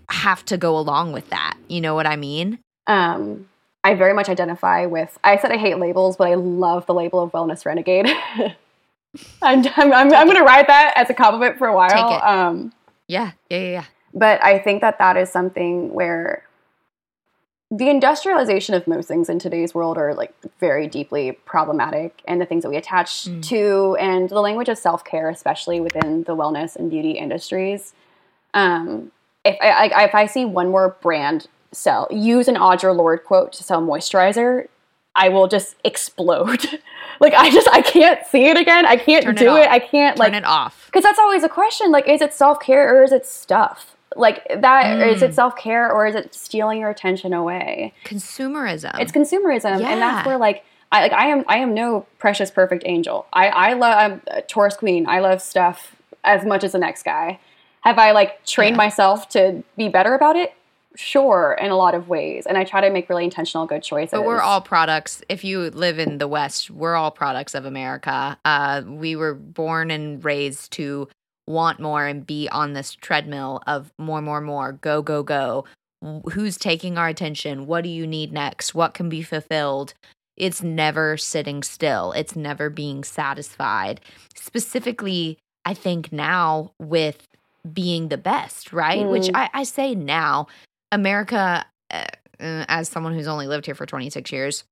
have 0.08 0.44
to 0.46 0.56
go 0.56 0.78
along 0.78 1.12
with 1.12 1.30
that. 1.30 1.56
You 1.68 1.80
know 1.80 1.94
what 1.94 2.06
I 2.06 2.16
mean? 2.16 2.58
Um, 2.86 3.48
I 3.82 3.94
very 3.94 4.12
much 4.12 4.28
identify 4.28 4.86
with. 4.86 5.18
I 5.24 5.38
said 5.38 5.52
I 5.52 5.56
hate 5.56 5.78
labels, 5.78 6.16
but 6.16 6.28
I 6.28 6.34
love 6.34 6.86
the 6.86 6.94
label 6.94 7.20
of 7.20 7.32
wellness 7.32 7.64
renegade. 7.64 8.06
I'm, 9.42 9.66
I'm, 9.76 9.92
I'm, 9.92 10.14
I'm 10.14 10.26
going 10.26 10.36
to 10.36 10.44
ride 10.44 10.66
that 10.68 10.92
as 10.96 11.10
a 11.10 11.14
compliment 11.14 11.58
for 11.58 11.66
a 11.66 11.74
while. 11.74 12.22
Um, 12.22 12.72
yeah, 13.08 13.32
yeah, 13.48 13.58
yeah, 13.58 13.70
yeah. 13.70 13.84
But 14.12 14.44
I 14.44 14.58
think 14.58 14.82
that 14.82 14.98
that 14.98 15.16
is 15.16 15.30
something 15.30 15.92
where 15.92 16.44
the 17.70 17.88
industrialization 17.88 18.74
of 18.74 18.86
most 18.86 19.06
things 19.06 19.28
in 19.28 19.38
today's 19.38 19.74
world 19.74 19.96
are 19.96 20.14
like 20.14 20.34
very 20.58 20.88
deeply 20.88 21.32
problematic 21.44 22.20
and 22.26 22.40
the 22.40 22.46
things 22.46 22.64
that 22.64 22.70
we 22.70 22.76
attach 22.76 23.24
mm. 23.24 23.42
to 23.44 23.96
and 24.00 24.28
the 24.28 24.40
language 24.40 24.68
of 24.68 24.76
self-care 24.76 25.28
especially 25.30 25.78
within 25.78 26.24
the 26.24 26.34
wellness 26.34 26.74
and 26.74 26.90
beauty 26.90 27.12
industries 27.12 27.94
um, 28.54 29.12
if 29.44 29.56
I, 29.60 29.88
I, 29.88 30.04
if 30.04 30.14
I 30.16 30.26
see 30.26 30.44
one 30.44 30.70
more 30.70 30.96
brand 31.00 31.46
sell 31.72 32.08
use 32.10 32.48
an 32.48 32.56
Audre 32.56 32.96
Lorde 32.96 33.24
quote 33.24 33.52
to 33.54 33.62
sell 33.62 33.82
moisturizer 33.82 34.66
I 35.16 35.28
will 35.28 35.48
just 35.48 35.74
explode. 35.84 36.80
like 37.20 37.34
I 37.34 37.50
just 37.50 37.68
I 37.70 37.82
can't 37.82 38.24
see 38.26 38.46
it 38.46 38.56
again. 38.56 38.86
I 38.86 38.96
can't 38.96 39.24
Turn 39.24 39.34
do 39.34 39.56
it, 39.56 39.62
it. 39.62 39.68
I 39.68 39.80
can't 39.80 40.16
like 40.16 40.28
Turn 40.28 40.34
like 40.34 40.42
it 40.44 40.46
off. 40.46 40.86
Because 40.86 41.02
that's 41.02 41.18
always 41.18 41.42
a 41.42 41.48
question. 41.48 41.90
Like, 41.90 42.08
is 42.08 42.22
it 42.22 42.32
self 42.32 42.60
care 42.60 42.96
or 42.96 43.02
is 43.02 43.12
it 43.12 43.26
stuff? 43.26 43.96
like 44.16 44.44
that 44.48 44.86
mm. 44.86 45.14
is 45.14 45.22
it 45.22 45.30
mm. 45.30 45.34
self-care 45.34 45.92
or 45.92 46.04
is 46.04 46.16
it 46.16 46.34
stealing 46.34 46.80
your 46.80 46.90
attention 46.90 47.32
away 47.32 47.94
consumerism 48.04 48.98
it's 48.98 49.12
consumerism 49.12 49.80
yeah. 49.80 49.88
and 49.88 50.02
that's 50.02 50.26
where 50.26 50.36
like 50.36 50.64
I 50.92 51.02
like 51.02 51.12
I 51.12 51.26
am 51.26 51.44
I 51.46 51.58
am 51.58 51.74
no 51.74 52.06
precious 52.18 52.50
perfect 52.50 52.82
angel. 52.84 53.26
I 53.32 53.48
I 53.48 53.72
love 53.74 53.96
I'm 53.96 54.22
a 54.26 54.42
Taurus 54.42 54.76
queen. 54.76 55.06
I 55.08 55.20
love 55.20 55.40
stuff 55.40 55.94
as 56.24 56.44
much 56.44 56.64
as 56.64 56.72
the 56.72 56.78
next 56.78 57.04
guy. 57.04 57.38
Have 57.82 57.98
I 57.98 58.10
like 58.10 58.44
trained 58.44 58.74
yeah. 58.74 58.78
myself 58.78 59.28
to 59.30 59.62
be 59.76 59.88
better 59.88 60.14
about 60.14 60.36
it? 60.36 60.52
Sure, 60.96 61.56
in 61.60 61.70
a 61.70 61.76
lot 61.76 61.94
of 61.94 62.08
ways. 62.08 62.46
And 62.46 62.58
I 62.58 62.64
try 62.64 62.80
to 62.80 62.90
make 62.90 63.08
really 63.08 63.24
intentional 63.24 63.66
good 63.66 63.82
choices. 63.82 64.10
But 64.10 64.24
we're 64.24 64.40
all 64.40 64.60
products. 64.60 65.22
If 65.28 65.44
you 65.44 65.70
live 65.70 65.98
in 65.98 66.18
the 66.18 66.26
West, 66.26 66.70
we're 66.70 66.96
all 66.96 67.10
products 67.12 67.54
of 67.54 67.64
America. 67.64 68.36
Uh, 68.44 68.82
we 68.86 69.14
were 69.14 69.34
born 69.34 69.90
and 69.90 70.24
raised 70.24 70.72
to 70.72 71.08
want 71.46 71.80
more 71.80 72.06
and 72.06 72.26
be 72.26 72.48
on 72.50 72.72
this 72.72 72.94
treadmill 72.94 73.62
of 73.66 73.92
more, 73.98 74.20
more, 74.20 74.40
more, 74.40 74.72
go, 74.72 75.00
go, 75.02 75.22
go. 75.22 75.64
Who's 76.32 76.56
taking 76.56 76.98
our 76.98 77.08
attention? 77.08 77.66
What 77.66 77.84
do 77.84 77.90
you 77.90 78.06
need 78.06 78.32
next? 78.32 78.74
What 78.74 78.94
can 78.94 79.08
be 79.08 79.22
fulfilled? 79.22 79.94
It's 80.36 80.62
never 80.62 81.16
sitting 81.18 81.62
still, 81.62 82.12
it's 82.12 82.34
never 82.34 82.70
being 82.70 83.04
satisfied. 83.04 84.00
Specifically, 84.34 85.36
I 85.66 85.74
think 85.74 86.12
now 86.12 86.72
with 86.78 87.28
being 87.70 88.08
the 88.08 88.16
best, 88.16 88.72
right? 88.72 89.04
Mm. 89.04 89.10
Which 89.10 89.30
I, 89.34 89.50
I, 89.52 89.64
say 89.64 89.94
now, 89.94 90.46
America, 90.92 91.64
uh, 91.90 92.04
as 92.38 92.88
someone 92.88 93.14
who's 93.14 93.26
only 93.26 93.46
lived 93.46 93.66
here 93.66 93.74
for 93.74 93.86
26 93.86 94.32
years, 94.32 94.64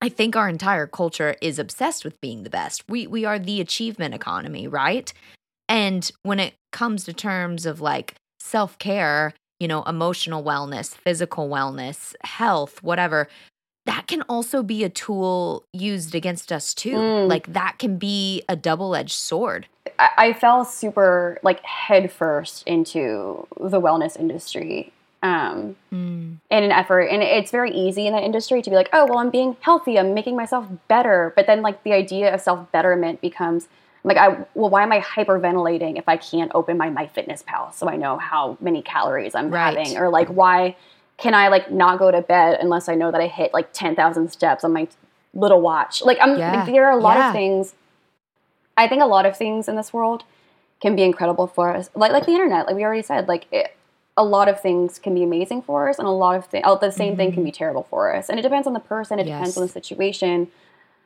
I 0.00 0.08
think 0.08 0.34
our 0.34 0.48
entire 0.48 0.86
culture 0.86 1.36
is 1.40 1.58
obsessed 1.58 2.04
with 2.04 2.20
being 2.20 2.42
the 2.42 2.50
best. 2.50 2.82
We 2.88 3.06
we 3.06 3.24
are 3.24 3.38
the 3.38 3.60
achievement 3.60 4.14
economy, 4.14 4.66
right? 4.66 5.12
And 5.68 6.10
when 6.22 6.40
it 6.40 6.54
comes 6.72 7.04
to 7.04 7.12
terms 7.12 7.66
of 7.66 7.80
like 7.80 8.14
self 8.40 8.78
care, 8.78 9.32
you 9.60 9.68
know, 9.68 9.84
emotional 9.84 10.42
wellness, 10.42 10.92
physical 10.92 11.48
wellness, 11.48 12.14
health, 12.24 12.82
whatever, 12.82 13.28
that 13.86 14.08
can 14.08 14.22
also 14.22 14.64
be 14.64 14.82
a 14.82 14.88
tool 14.88 15.64
used 15.72 16.16
against 16.16 16.50
us 16.50 16.74
too. 16.74 16.96
Mm. 16.96 17.28
Like 17.28 17.52
that 17.52 17.78
can 17.78 17.96
be 17.96 18.42
a 18.48 18.56
double 18.56 18.96
edged 18.96 19.12
sword. 19.12 19.68
I, 20.00 20.10
I, 20.18 20.32
fell 20.32 20.64
super 20.64 21.38
like 21.42 21.64
headfirst 21.64 22.66
into 22.66 23.46
the 23.60 23.80
wellness 23.80 24.18
industry 24.18 24.92
um, 25.22 25.76
mm. 25.92 26.36
in 26.50 26.62
an 26.62 26.72
effort. 26.72 27.02
And 27.02 27.22
it's 27.22 27.50
very 27.50 27.70
easy 27.70 28.06
in 28.06 28.12
that 28.12 28.22
industry 28.22 28.62
to 28.62 28.70
be 28.70 28.76
like, 28.76 28.88
oh, 28.92 29.06
well, 29.06 29.18
I'm 29.18 29.30
being 29.30 29.56
healthy, 29.60 29.98
I'm 29.98 30.14
making 30.14 30.36
myself 30.36 30.66
better. 30.88 31.32
But 31.36 31.46
then, 31.46 31.62
like, 31.62 31.82
the 31.84 31.92
idea 31.92 32.34
of 32.34 32.40
self 32.40 32.70
betterment 32.72 33.20
becomes 33.20 33.68
like 34.04 34.16
I 34.16 34.28
well, 34.54 34.70
why 34.70 34.82
am 34.82 34.92
I 34.92 35.00
hyperventilating 35.00 35.98
if 35.98 36.08
I 36.08 36.16
can't 36.16 36.50
open 36.54 36.76
my 36.76 36.90
MyFitnessPal 36.90 37.72
so 37.72 37.88
I 37.88 37.96
know 37.96 38.18
how 38.18 38.56
many 38.60 38.82
calories 38.82 39.34
I'm 39.34 39.50
right. 39.50 39.76
having? 39.76 39.96
Or 39.96 40.08
like 40.08 40.28
why 40.28 40.76
can 41.18 41.34
I 41.34 41.48
like 41.48 41.70
not 41.70 41.98
go 41.98 42.10
to 42.10 42.20
bed 42.20 42.58
unless 42.60 42.88
I 42.88 42.94
know 42.94 43.12
that 43.12 43.20
I 43.20 43.28
hit 43.28 43.52
like 43.52 43.72
ten 43.72 43.94
thousand 43.94 44.30
steps 44.30 44.64
on 44.64 44.72
my 44.72 44.88
little 45.34 45.60
watch? 45.60 46.02
Like 46.02 46.18
I'm 46.20 46.36
yeah. 46.36 46.64
like, 46.64 46.66
there 46.66 46.86
are 46.86 46.98
a 46.98 47.00
lot 47.00 47.16
yeah. 47.16 47.28
of 47.28 47.34
things. 47.34 47.74
I 48.76 48.88
think 48.88 49.02
a 49.02 49.06
lot 49.06 49.26
of 49.26 49.36
things 49.36 49.68
in 49.68 49.76
this 49.76 49.92
world 49.92 50.24
can 50.80 50.96
be 50.96 51.02
incredible 51.02 51.46
for 51.46 51.70
us, 51.70 51.88
like 51.94 52.10
like 52.10 52.26
the 52.26 52.32
internet. 52.32 52.66
Like 52.66 52.74
we 52.74 52.84
already 52.84 53.02
said, 53.02 53.28
like 53.28 53.46
it, 53.52 53.76
a 54.16 54.24
lot 54.24 54.48
of 54.48 54.60
things 54.60 54.98
can 54.98 55.14
be 55.14 55.22
amazing 55.22 55.62
for 55.62 55.88
us, 55.88 55.98
and 55.98 56.06
a 56.06 56.10
lot 56.10 56.36
of 56.36 56.46
things, 56.46 56.64
the 56.80 56.90
same 56.90 57.10
mm-hmm. 57.10 57.16
thing 57.16 57.32
can 57.32 57.44
be 57.44 57.50
mm-hmm. 57.50 57.56
terrible 57.56 57.86
for 57.88 58.14
us. 58.14 58.28
And 58.28 58.38
it 58.38 58.42
depends 58.42 58.66
on 58.66 58.72
the 58.72 58.80
person. 58.80 59.18
It 59.18 59.26
yes. 59.26 59.38
depends 59.38 59.56
on 59.56 59.62
the 59.62 59.72
situation. 59.72 60.48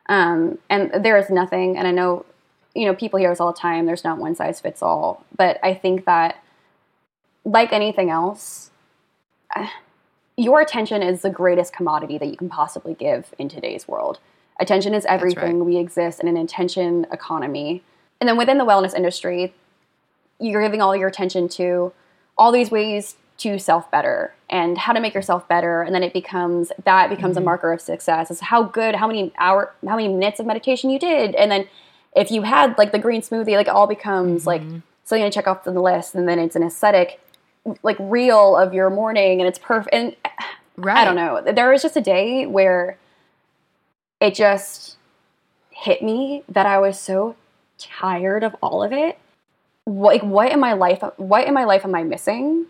Um, 0.08 0.58
and 0.70 1.04
there 1.04 1.16
is 1.16 1.30
nothing, 1.30 1.76
and 1.76 1.86
I 1.86 1.90
know 1.90 2.24
you 2.76 2.84
know, 2.84 2.94
people 2.94 3.18
hear 3.18 3.32
us 3.32 3.40
all 3.40 3.52
the 3.52 3.58
time. 3.58 3.86
There's 3.86 4.04
not 4.04 4.18
one 4.18 4.34
size 4.34 4.60
fits 4.60 4.82
all. 4.82 5.24
But 5.36 5.58
I 5.62 5.72
think 5.72 6.04
that, 6.04 6.42
like 7.44 7.72
anything 7.72 8.10
else, 8.10 8.70
your 10.36 10.60
attention 10.60 11.02
is 11.02 11.22
the 11.22 11.30
greatest 11.30 11.72
commodity 11.72 12.18
that 12.18 12.26
you 12.26 12.36
can 12.36 12.50
possibly 12.50 12.92
give 12.92 13.34
in 13.38 13.48
today's 13.48 13.88
world. 13.88 14.18
Attention 14.60 14.94
is 14.94 15.06
everything. 15.06 15.58
Right. 15.58 15.66
We 15.66 15.76
exist 15.78 16.20
in 16.20 16.28
an 16.28 16.36
attention 16.36 17.06
economy. 17.10 17.82
And 18.20 18.28
then 18.28 18.36
within 18.36 18.58
the 18.58 18.64
wellness 18.64 18.94
industry, 18.94 19.54
you're 20.38 20.62
giving 20.62 20.82
all 20.82 20.94
your 20.94 21.08
attention 21.08 21.48
to 21.48 21.92
all 22.36 22.52
these 22.52 22.70
ways 22.70 23.16
to 23.38 23.58
self 23.58 23.90
better 23.90 24.34
and 24.48 24.78
how 24.78 24.92
to 24.92 25.00
make 25.00 25.14
yourself 25.14 25.46
better 25.48 25.82
and 25.82 25.94
then 25.94 26.02
it 26.02 26.12
becomes 26.12 26.72
that 26.84 27.10
becomes 27.10 27.34
mm-hmm. 27.34 27.42
a 27.42 27.44
marker 27.44 27.72
of 27.72 27.80
success 27.80 28.30
is 28.30 28.40
how 28.40 28.62
good 28.62 28.94
how 28.94 29.06
many 29.06 29.32
hour 29.38 29.74
how 29.86 29.96
many 29.96 30.08
minutes 30.08 30.40
of 30.40 30.46
meditation 30.46 30.88
you 30.90 30.98
did 30.98 31.34
and 31.34 31.50
then 31.50 31.66
if 32.14 32.30
you 32.30 32.42
had 32.42 32.76
like 32.78 32.92
the 32.92 32.98
green 32.98 33.20
smoothie 33.20 33.56
like 33.56 33.66
it 33.66 33.74
all 33.74 33.86
becomes 33.86 34.44
mm-hmm. 34.44 34.48
like 34.48 34.82
something 35.04 35.24
to 35.24 35.30
check 35.30 35.46
off 35.46 35.64
the 35.64 35.70
list 35.70 36.14
and 36.14 36.28
then 36.28 36.38
it's 36.38 36.56
an 36.56 36.62
aesthetic 36.62 37.20
like 37.82 37.96
reel 37.98 38.56
of 38.56 38.72
your 38.72 38.88
morning 38.88 39.40
and 39.40 39.48
it's 39.48 39.58
perfect 39.58 39.94
and 39.94 40.16
right. 40.76 40.98
i 40.98 41.04
don't 41.04 41.16
know 41.16 41.42
there 41.52 41.70
was 41.70 41.82
just 41.82 41.96
a 41.96 42.00
day 42.00 42.46
where 42.46 42.96
it 44.20 44.34
just 44.34 44.96
hit 45.70 46.02
me 46.02 46.42
that 46.48 46.64
i 46.64 46.78
was 46.78 46.98
so 46.98 47.36
tired 47.78 48.42
of 48.42 48.56
all 48.62 48.82
of 48.82 48.92
it 48.92 49.18
like 49.86 50.22
what 50.22 50.50
in 50.52 50.60
my 50.60 50.72
life 50.72 51.02
what 51.16 51.46
in 51.46 51.54
my 51.54 51.64
life 51.64 51.84
am 51.84 51.94
i 51.94 52.02
missing 52.02 52.66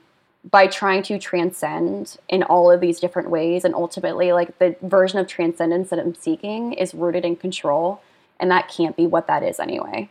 by 0.48 0.66
trying 0.66 1.02
to 1.02 1.18
transcend 1.18 2.16
in 2.28 2.42
all 2.44 2.70
of 2.70 2.80
these 2.80 3.00
different 3.00 3.30
ways 3.30 3.64
and 3.64 3.74
ultimately 3.74 4.32
like 4.32 4.58
the 4.58 4.76
version 4.82 5.18
of 5.18 5.26
transcendence 5.26 5.90
that 5.90 5.98
i'm 5.98 6.14
seeking 6.14 6.72
is 6.74 6.94
rooted 6.94 7.24
in 7.24 7.34
control 7.34 8.00
and 8.38 8.50
that 8.50 8.68
can't 8.68 8.96
be 8.96 9.06
what 9.06 9.26
that 9.26 9.42
is 9.42 9.58
anyway 9.58 10.08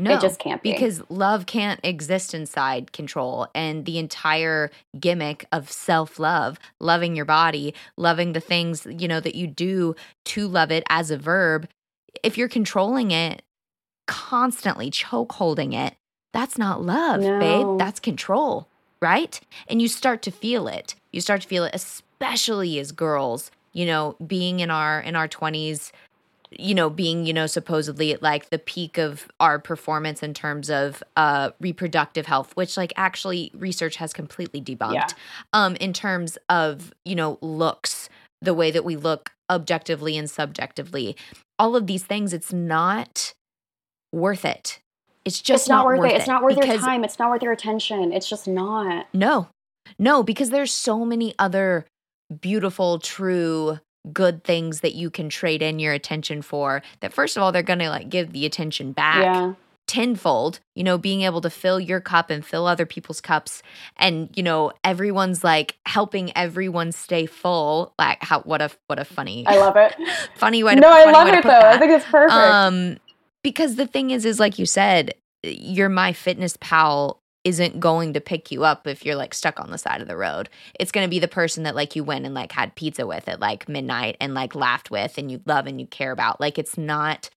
no, 0.00 0.14
it 0.14 0.20
just 0.20 0.38
can't 0.38 0.62
be. 0.62 0.70
Because 0.70 1.02
love 1.10 1.46
can't 1.46 1.80
exist 1.82 2.32
inside 2.32 2.92
control. 2.92 3.48
And 3.52 3.84
the 3.84 3.98
entire 3.98 4.70
gimmick 4.98 5.44
of 5.50 5.72
self 5.72 6.20
love, 6.20 6.58
loving 6.78 7.16
your 7.16 7.24
body, 7.24 7.74
loving 7.96 8.32
the 8.32 8.40
things, 8.40 8.86
you 8.88 9.08
know, 9.08 9.18
that 9.18 9.34
you 9.34 9.48
do 9.48 9.96
to 10.26 10.46
love 10.46 10.70
it 10.70 10.84
as 10.88 11.10
a 11.10 11.18
verb, 11.18 11.68
if 12.22 12.38
you're 12.38 12.48
controlling 12.48 13.10
it 13.10 13.42
constantly, 14.08 14.90
choke 14.90 15.34
holding 15.34 15.72
it, 15.72 15.94
that's 16.32 16.58
not 16.58 16.82
love, 16.82 17.20
no. 17.20 17.38
babe. 17.38 17.78
That's 17.78 18.00
control 18.00 18.66
right? 19.00 19.40
And 19.68 19.80
you 19.80 19.88
start 19.88 20.22
to 20.22 20.30
feel 20.30 20.68
it. 20.68 20.94
You 21.12 21.20
start 21.20 21.42
to 21.42 21.48
feel 21.48 21.64
it, 21.64 21.74
especially 21.74 22.78
as 22.78 22.92
girls, 22.92 23.50
you 23.72 23.86
know, 23.86 24.16
being 24.24 24.60
in 24.60 24.70
our 24.70 25.00
in 25.00 25.16
our 25.16 25.28
20s, 25.28 25.92
you 26.50 26.74
know, 26.74 26.88
being, 26.88 27.26
you 27.26 27.32
know, 27.32 27.46
supposedly 27.46 28.12
at 28.12 28.22
like 28.22 28.50
the 28.50 28.58
peak 28.58 28.98
of 28.98 29.28
our 29.38 29.58
performance 29.58 30.22
in 30.22 30.34
terms 30.34 30.70
of 30.70 31.02
uh 31.16 31.50
reproductive 31.60 32.26
health, 32.26 32.54
which 32.56 32.76
like 32.76 32.92
actually 32.96 33.50
research 33.54 33.96
has 33.96 34.12
completely 34.12 34.60
debunked. 34.60 34.94
Yeah. 34.94 35.06
Um, 35.52 35.76
in 35.76 35.92
terms 35.92 36.38
of, 36.48 36.92
you 37.04 37.14
know, 37.14 37.38
looks, 37.40 38.08
the 38.40 38.54
way 38.54 38.70
that 38.70 38.84
we 38.84 38.96
look 38.96 39.32
objectively 39.50 40.16
and 40.16 40.28
subjectively. 40.28 41.16
All 41.58 41.74
of 41.74 41.86
these 41.86 42.04
things, 42.04 42.32
it's 42.32 42.52
not 42.52 43.34
worth 44.12 44.44
it 44.44 44.80
it's 45.28 45.42
just 45.42 45.64
it's 45.64 45.68
not, 45.68 45.78
not 45.78 45.86
worth, 45.86 45.98
worth 46.00 46.12
it. 46.12 46.16
It's 46.16 46.26
not 46.26 46.42
worth 46.42 46.56
your 46.56 46.78
time. 46.78 47.04
It's 47.04 47.18
not 47.18 47.28
worth 47.28 47.42
your 47.42 47.52
attention. 47.52 48.12
It's 48.12 48.28
just 48.28 48.48
not. 48.48 49.06
No, 49.12 49.48
no, 49.98 50.22
because 50.22 50.48
there's 50.48 50.72
so 50.72 51.04
many 51.04 51.34
other 51.38 51.84
beautiful, 52.40 52.98
true, 52.98 53.78
good 54.10 54.42
things 54.42 54.80
that 54.80 54.94
you 54.94 55.10
can 55.10 55.28
trade 55.28 55.60
in 55.60 55.78
your 55.78 55.92
attention 55.92 56.40
for. 56.40 56.82
That 57.00 57.12
first 57.12 57.36
of 57.36 57.42
all, 57.42 57.52
they're 57.52 57.62
gonna 57.62 57.90
like 57.90 58.08
give 58.08 58.32
the 58.32 58.46
attention 58.46 58.92
back. 58.92 59.22
Yeah 59.22 59.54
tenfold, 59.86 60.60
you 60.76 60.84
know, 60.84 60.98
being 60.98 61.22
able 61.22 61.40
to 61.40 61.48
fill 61.48 61.80
your 61.80 61.98
cup 61.98 62.28
and 62.28 62.44
fill 62.44 62.66
other 62.66 62.84
people's 62.84 63.22
cups 63.22 63.62
and, 63.96 64.28
you 64.36 64.42
know, 64.42 64.70
everyone's 64.84 65.42
like 65.42 65.78
helping 65.86 66.30
everyone 66.36 66.92
stay 66.92 67.24
full. 67.24 67.94
Like 67.98 68.22
how 68.22 68.40
what 68.42 68.60
a 68.60 68.70
what 68.86 68.98
a 68.98 69.04
funny 69.06 69.46
I 69.46 69.56
love 69.56 69.76
it. 69.76 69.96
funny 70.36 70.62
way 70.62 70.74
to 70.74 70.80
No, 70.82 70.90
I 70.90 71.10
love 71.10 71.28
it 71.28 71.42
though. 71.42 71.48
That. 71.48 71.76
I 71.76 71.78
think 71.78 71.92
it's 71.92 72.04
perfect. 72.04 72.32
Um 72.32 72.98
because 73.42 73.76
the 73.76 73.86
thing 73.86 74.10
is 74.10 74.24
is 74.24 74.40
like 74.40 74.58
you 74.58 74.66
said 74.66 75.14
your 75.42 75.88
my 75.88 76.12
fitness 76.12 76.56
pal 76.60 77.20
isn't 77.44 77.80
going 77.80 78.12
to 78.12 78.20
pick 78.20 78.50
you 78.50 78.64
up 78.64 78.86
if 78.86 79.06
you're 79.06 79.16
like 79.16 79.32
stuck 79.32 79.58
on 79.60 79.70
the 79.70 79.78
side 79.78 80.02
of 80.02 80.08
the 80.08 80.16
road. 80.16 80.48
It's 80.78 80.92
going 80.92 81.06
to 81.06 81.10
be 81.10 81.18
the 81.18 81.28
person 81.28 81.62
that 81.62 81.74
like 81.74 81.96
you 81.96 82.04
went 82.04 82.26
and 82.26 82.34
like 82.34 82.52
had 82.52 82.74
pizza 82.74 83.06
with 83.06 83.28
at 83.28 83.40
like 83.40 83.68
midnight 83.68 84.16
and 84.20 84.34
like 84.34 84.54
laughed 84.54 84.90
with 84.90 85.16
and 85.16 85.30
you 85.30 85.40
love 85.46 85.66
and 85.66 85.80
you 85.80 85.86
care 85.86 86.12
about. 86.12 86.40
Like 86.40 86.58
it's 86.58 86.76
not 86.76 87.30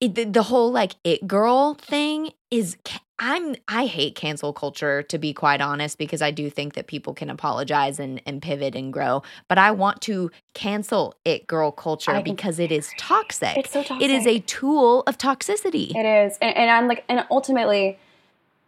it, 0.00 0.14
the, 0.14 0.24
the 0.24 0.42
whole 0.44 0.70
like 0.70 0.96
it 1.04 1.26
girl 1.26 1.74
thing 1.74 2.32
is 2.50 2.76
I'm 3.18 3.54
I 3.68 3.86
hate 3.86 4.16
cancel 4.16 4.52
culture 4.52 5.02
to 5.04 5.18
be 5.18 5.32
quite 5.32 5.60
honest 5.60 5.98
because 5.98 6.20
I 6.20 6.30
do 6.30 6.50
think 6.50 6.74
that 6.74 6.86
people 6.86 7.14
can 7.14 7.30
apologize 7.30 8.00
and 8.00 8.20
and 8.26 8.42
pivot 8.42 8.74
and 8.74 8.92
grow, 8.92 9.22
but 9.48 9.58
I 9.58 9.70
want 9.70 10.00
to 10.02 10.30
cancel 10.54 11.14
it 11.24 11.46
girl 11.46 11.70
culture 11.70 12.20
because 12.22 12.58
it 12.58 12.72
is 12.72 12.90
toxic. 12.98 13.56
It's 13.56 13.70
so 13.70 13.82
toxic. 13.82 14.08
It 14.08 14.10
is 14.10 14.26
a 14.26 14.40
tool 14.40 15.02
of 15.06 15.16
toxicity. 15.16 15.94
It 15.94 16.06
is. 16.06 16.38
And, 16.42 16.56
and 16.56 16.70
I'm 16.70 16.88
like 16.88 17.04
and 17.08 17.24
ultimately 17.30 17.98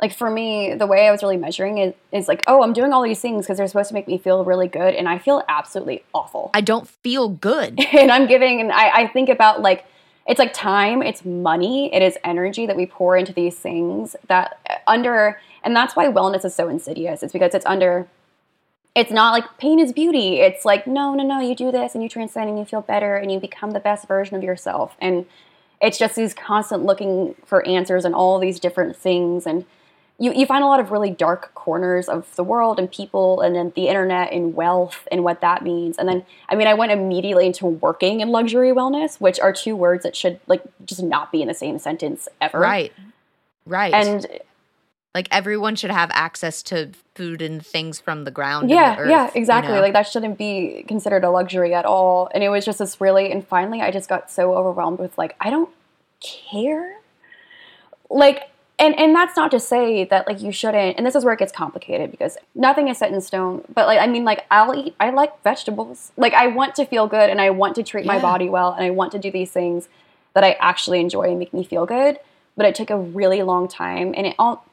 like 0.01 0.15
for 0.15 0.31
me, 0.31 0.75
the 0.75 0.87
way 0.87 1.09
I 1.09 1.11
was 1.11 1.23
really 1.23 1.39
measuring 1.39 1.79
it 1.79 1.97
is 2.13 2.29
like, 2.29 2.45
oh, 2.47 2.63
I'm 2.63 2.73
doing 2.73 2.93
all 2.93 3.03
these 3.03 3.21
things 3.21 3.47
because 3.47 3.57
they're 3.57 3.67
supposed 3.67 3.89
to 3.89 3.95
make 3.95 4.07
me 4.07 4.19
feel 4.19 4.45
really 4.45 4.69
good, 4.69 4.95
and 4.95 5.09
I 5.09 5.19
feel 5.19 5.43
absolutely 5.49 6.05
awful. 6.15 6.51
I 6.53 6.61
don't 6.61 6.87
feel 6.87 7.31
good, 7.31 7.81
and 7.95 8.11
I'm 8.13 8.27
giving, 8.27 8.61
and 8.61 8.71
I, 8.73 8.91
I 8.91 9.07
think 9.09 9.29
about 9.29 9.63
like 9.63 9.87
it's 10.27 10.39
like 10.39 10.53
time, 10.53 11.03
it's 11.03 11.25
money, 11.25 11.93
it 11.95 12.03
is 12.03 12.19
energy 12.25 12.67
that 12.67 12.77
we 12.77 12.87
pour 12.87 13.17
into 13.17 13.33
these 13.33 13.57
things 13.57 14.17
that 14.29 14.59
uh, 14.69 14.75
under, 14.87 15.41
and 15.63 15.75
that's 15.75 15.95
why 15.95 16.07
wellness 16.09 16.45
is 16.45 16.55
so 16.55 16.69
insidious. 16.69 17.23
It's 17.23 17.33
because 17.33 17.55
it's 17.55 17.67
under, 17.67 18.09
it's 18.95 19.11
not 19.11 19.33
like 19.33 19.59
pain 19.59 19.79
is 19.79 19.93
beauty. 19.93 20.41
It's 20.41 20.65
like, 20.65 20.87
no, 20.87 21.15
no, 21.15 21.25
no, 21.25 21.41
you 21.41 21.55
do 21.55 21.71
this 21.71 21.95
and 21.95 22.03
you 22.03 22.09
transcend 22.09 22.49
and 22.49 22.59
you 22.59 22.65
feel 22.65 22.83
better 22.83 23.17
and 23.17 23.31
you 23.31 23.39
become 23.39 23.71
the 23.71 23.81
best 23.81 24.09
version 24.09 24.37
of 24.37 24.43
yourself. 24.43 24.97
And 25.01 25.27
it's 25.81 25.99
just 25.99 26.17
these 26.17 26.35
constant 26.35 26.85
looking 26.85 27.35
for 27.45 27.67
answers 27.67 28.05
and 28.05 28.15
all 28.15 28.39
these 28.39 28.59
different 28.59 28.97
things. 28.97 29.47
And 29.47 29.65
you, 30.19 30.33
you 30.33 30.47
find 30.47 30.65
a 30.65 30.67
lot 30.67 30.81
of 30.81 30.91
really 30.91 31.11
dark 31.11 31.53
corners 31.55 32.09
of 32.09 32.35
the 32.37 32.45
world 32.45 32.79
and 32.79 32.91
people 32.91 33.41
and 33.41 33.55
then 33.55 33.73
the 33.77 33.89
internet 33.89 34.33
and 34.33 34.55
wealth 34.55 35.07
and 35.13 35.23
what 35.23 35.41
that 35.43 35.63
means. 35.63 35.99
And 35.99 36.09
then 36.09 36.25
i 36.49 36.55
mean 36.55 36.67
i 36.67 36.75
went 36.75 36.93
immediately 36.93 37.47
into 37.47 37.67
working 37.67 38.21
in 38.21 38.29
luxury 38.29 38.73
wellness 38.73 39.21
which 39.21 39.39
are 39.41 39.53
two 39.53 39.77
words 39.77 40.03
that 40.05 40.17
should 40.17 40.41
like 40.47 40.63
just 40.85 41.03
not 41.03 41.33
be 41.33 41.43
in 41.43 41.49
the 41.49 41.55
same 41.55 41.79
sentence 41.79 42.29
ever. 42.41 42.59
Right. 42.59 42.93
Right. 43.67 43.93
And 43.93 44.27
like 45.15 45.29
everyone 45.31 45.77
should 45.77 45.91
have 45.91 46.11
access 46.13 46.63
to 46.65 46.91
food 47.15 47.41
and 47.41 47.65
things 47.65 47.99
from 47.99 48.25
the 48.25 48.31
ground 48.31 48.69
yeah 48.69 48.97
the 48.97 49.03
earth, 49.03 49.11
yeah 49.11 49.31
exactly 49.35 49.73
you 49.73 49.77
know? 49.77 49.83
like 49.83 49.95
that 49.95 50.07
shouldn't 50.07 50.37
be 50.37 50.85
considered 50.87 51.25
a 51.25 51.31
luxury 51.31 51.75
at 51.75 51.85
all. 51.85 52.31
And 52.33 52.43
it 52.43 52.49
was 52.49 52.65
just 52.65 52.79
this 52.79 53.01
really 53.01 53.31
and 53.31 53.47
finally 53.47 53.81
i 53.83 53.91
just 53.91 54.09
got 54.09 54.31
so 54.31 54.55
overwhelmed 54.55 54.99
with 54.99 55.17
like 55.19 55.37
i 55.41 55.51
don't 55.51 55.71
care. 56.21 57.01
Like 58.09 58.51
and 58.79 58.99
and 58.99 59.15
that's 59.15 59.37
not 59.37 59.51
to 59.51 59.61
say 59.61 60.05
that 60.05 60.27
like 60.27 60.41
you 60.41 60.53
shouldn't 60.53 60.97
and 60.97 61.07
this 61.07 61.15
is 61.15 61.25
where 61.25 61.35
it 61.35 61.39
gets 61.39 61.53
complicated 61.53 62.11
because 62.11 62.37
nothing 62.55 62.89
is 62.89 62.99
set 62.99 63.11
in 63.13 63.21
stone 63.21 63.65
but 63.75 63.87
like 63.87 63.99
i 63.99 64.07
mean 64.07 64.25
like 64.25 64.45
i'll 64.51 64.75
eat 64.75 64.95
i 65.01 65.11
like 65.11 65.43
vegetables 65.43 66.13
like 66.17 66.35
i 66.35 66.47
want 66.47 66.75
to 66.75 66.85
feel 66.85 67.07
good 67.07 67.31
and 67.31 67.41
i 67.41 67.51
want 67.51 67.75
to 67.75 67.83
treat 67.83 68.05
yeah. 68.05 68.13
my 68.13 68.21
body 68.21 68.49
well 68.49 68.73
and 68.73 68.85
i 68.85 68.91
want 68.91 69.13
to 69.13 69.19
do 69.19 69.31
these 69.31 69.51
things 69.51 69.89
that 70.35 70.45
i 70.45 70.53
actually 70.61 71.01
enjoy 71.01 71.23
and 71.23 71.39
make 71.39 71.53
me 71.55 71.65
feel 71.65 71.87
good 71.87 72.19
but 72.57 72.67
it 72.67 72.75
took 72.75 72.91
a 72.91 72.99
really 72.99 73.43
long 73.43 73.69
time 73.69 74.15
and 74.17 74.27
it 74.27 74.35
all 74.39 74.67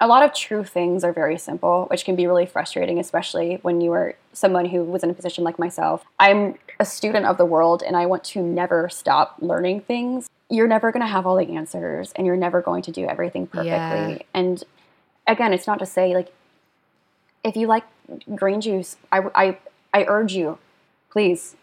a 0.00 0.06
lot 0.06 0.22
of 0.22 0.34
true 0.34 0.64
things 0.64 1.04
are 1.04 1.12
very 1.12 1.38
simple 1.38 1.86
which 1.90 2.04
can 2.04 2.16
be 2.16 2.26
really 2.26 2.46
frustrating 2.46 2.98
especially 2.98 3.58
when 3.62 3.80
you 3.80 3.92
are 3.92 4.14
someone 4.32 4.66
who 4.66 4.82
was 4.82 5.02
in 5.02 5.10
a 5.10 5.14
position 5.14 5.44
like 5.44 5.58
myself 5.58 6.04
i'm 6.18 6.54
a 6.80 6.84
student 6.84 7.24
of 7.26 7.38
the 7.38 7.44
world 7.44 7.82
and 7.86 7.96
i 7.96 8.04
want 8.04 8.24
to 8.24 8.42
never 8.42 8.88
stop 8.88 9.36
learning 9.40 9.80
things 9.80 10.28
you're 10.50 10.68
never 10.68 10.92
going 10.92 11.02
to 11.02 11.08
have 11.08 11.26
all 11.26 11.36
the 11.36 11.54
answers 11.54 12.12
and 12.16 12.26
you're 12.26 12.36
never 12.36 12.60
going 12.60 12.82
to 12.82 12.92
do 12.92 13.06
everything 13.06 13.46
perfectly. 13.46 13.68
Yeah. 13.70 14.18
And 14.32 14.62
again, 15.26 15.52
it's 15.52 15.66
not 15.66 15.78
to 15.78 15.86
say 15.86 16.14
like 16.14 16.32
if 17.42 17.56
you 17.56 17.66
like 17.66 17.84
green 18.34 18.60
juice, 18.60 18.96
I, 19.10 19.22
I, 19.34 19.58
I 19.92 20.04
urge 20.06 20.34
you, 20.34 20.58
please, 21.10 21.56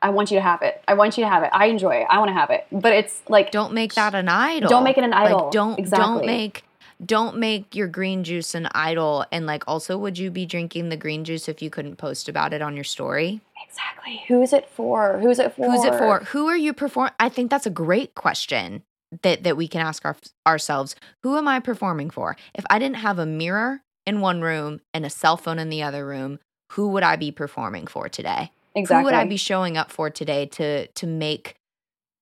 I 0.00 0.10
want 0.10 0.30
you 0.30 0.36
to 0.36 0.42
have 0.42 0.62
it. 0.62 0.82
I 0.86 0.94
want 0.94 1.18
you 1.18 1.24
to 1.24 1.28
have 1.28 1.42
it. 1.42 1.50
I 1.52 1.66
enjoy 1.66 1.96
it. 1.96 2.06
I 2.08 2.18
want 2.18 2.28
to 2.28 2.34
have 2.34 2.50
it. 2.50 2.66
But 2.70 2.92
it's 2.92 3.22
like 3.28 3.50
don't 3.50 3.72
make 3.72 3.94
that 3.94 4.14
an 4.14 4.28
idol. 4.28 4.68
Don't 4.68 4.84
make 4.84 4.96
it 4.96 5.04
an 5.04 5.12
idol. 5.12 5.44
Like, 5.44 5.52
don't 5.52 5.78
exactly. 5.78 6.06
don't 6.06 6.26
make 6.26 6.64
don't 7.04 7.36
make 7.36 7.74
your 7.74 7.88
green 7.88 8.24
juice 8.24 8.54
an 8.54 8.68
idol. 8.74 9.24
And 9.30 9.46
like 9.46 9.64
also, 9.66 9.96
would 9.98 10.18
you 10.18 10.30
be 10.30 10.46
drinking 10.46 10.88
the 10.88 10.96
green 10.96 11.24
juice 11.24 11.48
if 11.48 11.62
you 11.62 11.70
couldn't 11.70 11.96
post 11.96 12.28
about 12.28 12.52
it 12.52 12.62
on 12.62 12.74
your 12.74 12.84
story? 12.84 13.40
Exactly. 13.66 14.22
Who's 14.28 14.52
it 14.52 14.68
for? 14.68 15.18
Who's 15.18 15.38
it 15.38 15.54
for? 15.54 15.70
Who's 15.70 15.84
it 15.84 15.94
for? 15.94 16.20
Who 16.20 16.48
are 16.48 16.56
you 16.56 16.72
perform? 16.72 17.10
I 17.20 17.28
think 17.28 17.50
that's 17.50 17.66
a 17.66 17.70
great 17.70 18.14
question 18.14 18.82
that 19.22 19.44
that 19.44 19.56
we 19.56 19.68
can 19.68 19.80
ask 19.80 20.04
our, 20.04 20.16
ourselves. 20.46 20.96
Who 21.22 21.36
am 21.36 21.48
I 21.48 21.60
performing 21.60 22.10
for? 22.10 22.36
If 22.54 22.64
I 22.70 22.78
didn't 22.78 22.96
have 22.96 23.18
a 23.18 23.26
mirror 23.26 23.82
in 24.06 24.20
one 24.20 24.40
room 24.40 24.80
and 24.92 25.06
a 25.06 25.10
cell 25.10 25.36
phone 25.36 25.58
in 25.58 25.70
the 25.70 25.82
other 25.82 26.06
room, 26.06 26.38
who 26.72 26.88
would 26.88 27.02
I 27.02 27.16
be 27.16 27.30
performing 27.30 27.86
for 27.86 28.08
today? 28.08 28.50
Exactly. 28.74 29.00
Who 29.00 29.04
would 29.06 29.14
I 29.14 29.24
be 29.24 29.36
showing 29.36 29.76
up 29.76 29.90
for 29.90 30.10
today 30.10 30.46
to 30.46 30.86
to 30.86 31.06
make 31.06 31.56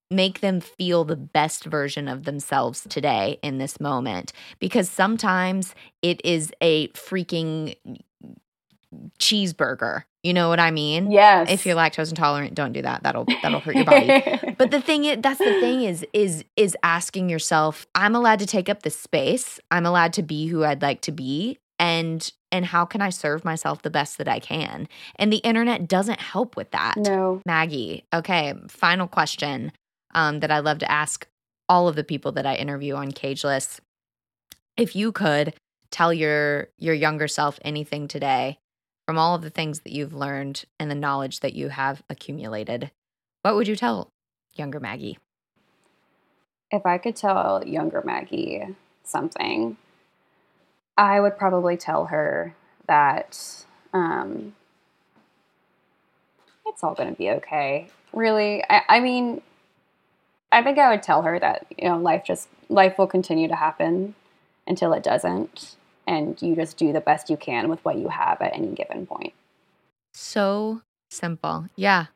make 0.09 0.39
them 0.39 0.61
feel 0.61 1.03
the 1.03 1.15
best 1.15 1.65
version 1.65 2.07
of 2.07 2.23
themselves 2.23 2.85
today 2.89 3.39
in 3.41 3.57
this 3.57 3.79
moment 3.79 4.31
because 4.59 4.89
sometimes 4.89 5.75
it 6.01 6.21
is 6.23 6.51
a 6.61 6.87
freaking 6.89 7.75
cheeseburger. 9.19 10.03
You 10.23 10.33
know 10.33 10.49
what 10.49 10.59
I 10.59 10.71
mean? 10.71 11.11
Yes. 11.11 11.49
If 11.49 11.65
you're 11.65 11.75
lactose 11.75 12.09
intolerant, 12.09 12.53
don't 12.53 12.73
do 12.73 12.81
that. 12.81 13.03
That'll 13.03 13.25
that'll 13.41 13.59
hurt 13.59 13.75
your 13.75 13.85
body. 13.85 14.23
but 14.57 14.71
the 14.71 14.81
thing 14.81 15.05
is 15.05 15.19
that's 15.21 15.39
the 15.39 15.59
thing 15.59 15.83
is 15.83 16.05
is 16.13 16.43
is 16.55 16.75
asking 16.83 17.29
yourself, 17.29 17.87
I'm 17.95 18.15
allowed 18.15 18.39
to 18.39 18.45
take 18.45 18.69
up 18.69 18.83
this 18.83 18.97
space. 18.97 19.59
I'm 19.71 19.85
allowed 19.85 20.13
to 20.13 20.23
be 20.23 20.47
who 20.47 20.63
I'd 20.63 20.81
like 20.81 21.01
to 21.01 21.11
be 21.11 21.59
and 21.79 22.31
and 22.51 22.65
how 22.65 22.85
can 22.85 23.01
I 23.01 23.09
serve 23.09 23.45
myself 23.45 23.81
the 23.81 23.89
best 23.89 24.17
that 24.17 24.27
I 24.27 24.39
can? 24.39 24.87
And 25.17 25.31
the 25.31 25.37
internet 25.37 25.87
doesn't 25.87 26.19
help 26.19 26.55
with 26.55 26.71
that. 26.71 26.95
No. 26.97 27.41
Maggie, 27.45 28.05
okay, 28.13 28.53
final 28.67 29.07
question 29.07 29.71
um, 30.17 30.39
that 30.39 30.51
I 30.51 30.59
love 30.59 30.79
to 30.79 30.91
ask 30.91 31.27
all 31.69 31.87
of 31.87 31.95
the 31.95 32.03
people 32.03 32.31
that 32.33 32.45
I 32.45 32.55
interview 32.55 32.95
on 32.95 33.11
Cageless. 33.11 33.79
If 34.75 34.95
you 34.95 35.11
could 35.11 35.53
tell 35.91 36.11
your 36.11 36.69
your 36.77 36.95
younger 36.95 37.27
self 37.27 37.59
anything 37.61 38.07
today 38.07 38.57
from 39.05 39.17
all 39.17 39.35
of 39.35 39.43
the 39.43 39.51
things 39.51 39.81
that 39.81 39.93
you've 39.93 40.13
learned 40.13 40.65
and 40.79 40.89
the 40.89 40.95
knowledge 40.95 41.39
that 41.41 41.53
you 41.53 41.69
have 41.69 42.01
accumulated, 42.09 42.91
what 43.43 43.55
would 43.55 43.67
you 43.67 43.75
tell 43.75 44.09
younger 44.55 44.79
Maggie? 44.79 45.19
If 46.71 46.85
I 46.85 46.97
could 46.97 47.15
tell 47.15 47.63
younger 47.65 48.01
Maggie 48.03 48.75
something, 49.03 49.77
I 50.97 51.19
would 51.19 51.37
probably 51.37 51.77
tell 51.77 52.07
her 52.07 52.55
that 52.87 53.65
um, 53.93 54.55
it's 56.65 56.83
all 56.83 56.95
going 56.95 57.09
to 57.09 57.15
be 57.15 57.29
okay. 57.29 57.87
Really, 58.11 58.63
I, 58.69 58.81
I 58.89 58.99
mean, 58.99 59.41
I 60.51 60.63
think 60.63 60.77
I 60.77 60.89
would 60.89 61.03
tell 61.03 61.23
her 61.23 61.39
that 61.39 61.65
you 61.77 61.89
know 61.89 61.97
life 61.97 62.23
just 62.25 62.47
life 62.69 62.97
will 62.97 63.07
continue 63.07 63.47
to 63.47 63.55
happen 63.55 64.15
until 64.65 64.93
it 64.93 65.03
doesn't, 65.03 65.75
and 66.05 66.41
you 66.41 66.55
just 66.55 66.77
do 66.77 66.93
the 66.93 67.01
best 67.01 67.29
you 67.29 67.37
can 67.37 67.69
with 67.69 67.83
what 67.83 67.97
you 67.97 68.09
have 68.09 68.41
at 68.41 68.55
any 68.55 68.73
given 68.73 69.05
point. 69.05 69.33
So 70.13 70.81
simple, 71.09 71.67
yeah. 71.75 72.07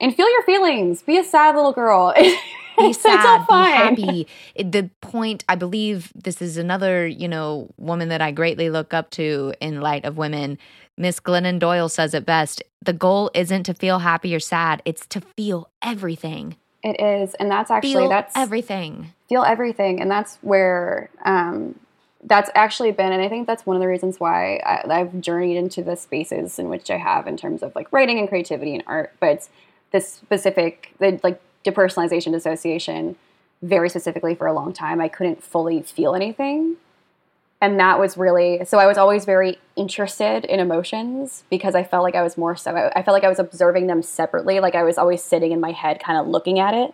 And 0.00 0.14
feel 0.14 0.30
your 0.30 0.42
feelings. 0.42 1.02
Be 1.02 1.18
a 1.18 1.24
sad 1.24 1.54
little 1.54 1.72
girl. 1.72 2.12
be 2.78 2.92
sad, 2.92 3.46
be 3.46 3.54
happy. 3.54 4.26
The 4.56 4.90
point, 5.00 5.44
I 5.48 5.54
believe, 5.54 6.12
this 6.14 6.42
is 6.42 6.56
another, 6.56 7.06
you 7.06 7.28
know, 7.28 7.68
woman 7.76 8.08
that 8.08 8.20
I 8.20 8.32
greatly 8.32 8.70
look 8.70 8.92
up 8.92 9.10
to 9.10 9.54
in 9.60 9.80
light 9.80 10.04
of 10.04 10.16
women. 10.16 10.58
Miss 10.96 11.20
Glennon 11.20 11.58
Doyle 11.58 11.88
says 11.88 12.14
it 12.14 12.26
best. 12.26 12.62
The 12.84 12.92
goal 12.92 13.30
isn't 13.34 13.64
to 13.64 13.74
feel 13.74 14.00
happy 14.00 14.34
or 14.34 14.40
sad; 14.40 14.82
it's 14.84 15.06
to 15.08 15.20
feel 15.36 15.70
everything. 15.82 16.56
It 16.82 17.00
is, 17.00 17.34
and 17.34 17.50
that's 17.50 17.70
actually 17.70 17.92
feel 17.92 18.08
that's 18.08 18.36
everything. 18.36 19.12
Feel 19.28 19.44
everything, 19.44 20.00
and 20.00 20.10
that's 20.10 20.36
where 20.42 21.10
um, 21.24 21.78
that's 22.24 22.50
actually 22.54 22.92
been, 22.92 23.12
and 23.12 23.22
I 23.22 23.28
think 23.28 23.46
that's 23.46 23.64
one 23.64 23.76
of 23.76 23.80
the 23.80 23.88
reasons 23.88 24.18
why 24.18 24.56
I, 24.56 25.00
I've 25.00 25.20
journeyed 25.20 25.56
into 25.56 25.82
the 25.82 25.96
spaces 25.96 26.58
in 26.58 26.68
which 26.68 26.90
I 26.90 26.98
have 26.98 27.26
in 27.26 27.36
terms 27.36 27.62
of 27.62 27.74
like 27.74 27.92
writing 27.92 28.18
and 28.18 28.28
creativity 28.28 28.74
and 28.74 28.82
art. 28.86 29.12
But 29.20 29.48
this 29.92 30.14
specific, 30.14 30.92
the 30.98 31.20
like 31.22 31.40
depersonalization 31.64 32.32
dissociation 32.32 33.16
very 33.62 33.88
specifically 33.88 34.34
for 34.34 34.46
a 34.46 34.52
long 34.52 34.72
time. 34.72 35.00
I 35.00 35.08
couldn't 35.08 35.42
fully 35.42 35.82
feel 35.82 36.14
anything. 36.14 36.76
And 37.62 37.78
that 37.78 38.00
was 38.00 38.18
really 38.18 38.64
so 38.64 38.78
I 38.78 38.86
was 38.86 38.98
always 38.98 39.24
very 39.24 39.56
interested 39.76 40.44
in 40.44 40.58
emotions 40.58 41.44
because 41.48 41.76
I 41.76 41.84
felt 41.84 42.02
like 42.02 42.16
I 42.16 42.22
was 42.22 42.36
more 42.36 42.56
so 42.56 42.74
I 42.74 43.02
felt 43.04 43.14
like 43.14 43.22
I 43.22 43.28
was 43.28 43.38
observing 43.38 43.86
them 43.86 44.02
separately. 44.02 44.58
Like 44.58 44.74
I 44.74 44.82
was 44.82 44.98
always 44.98 45.22
sitting 45.22 45.52
in 45.52 45.60
my 45.60 45.70
head 45.70 46.02
kind 46.02 46.18
of 46.18 46.26
looking 46.26 46.58
at 46.58 46.74
it 46.74 46.92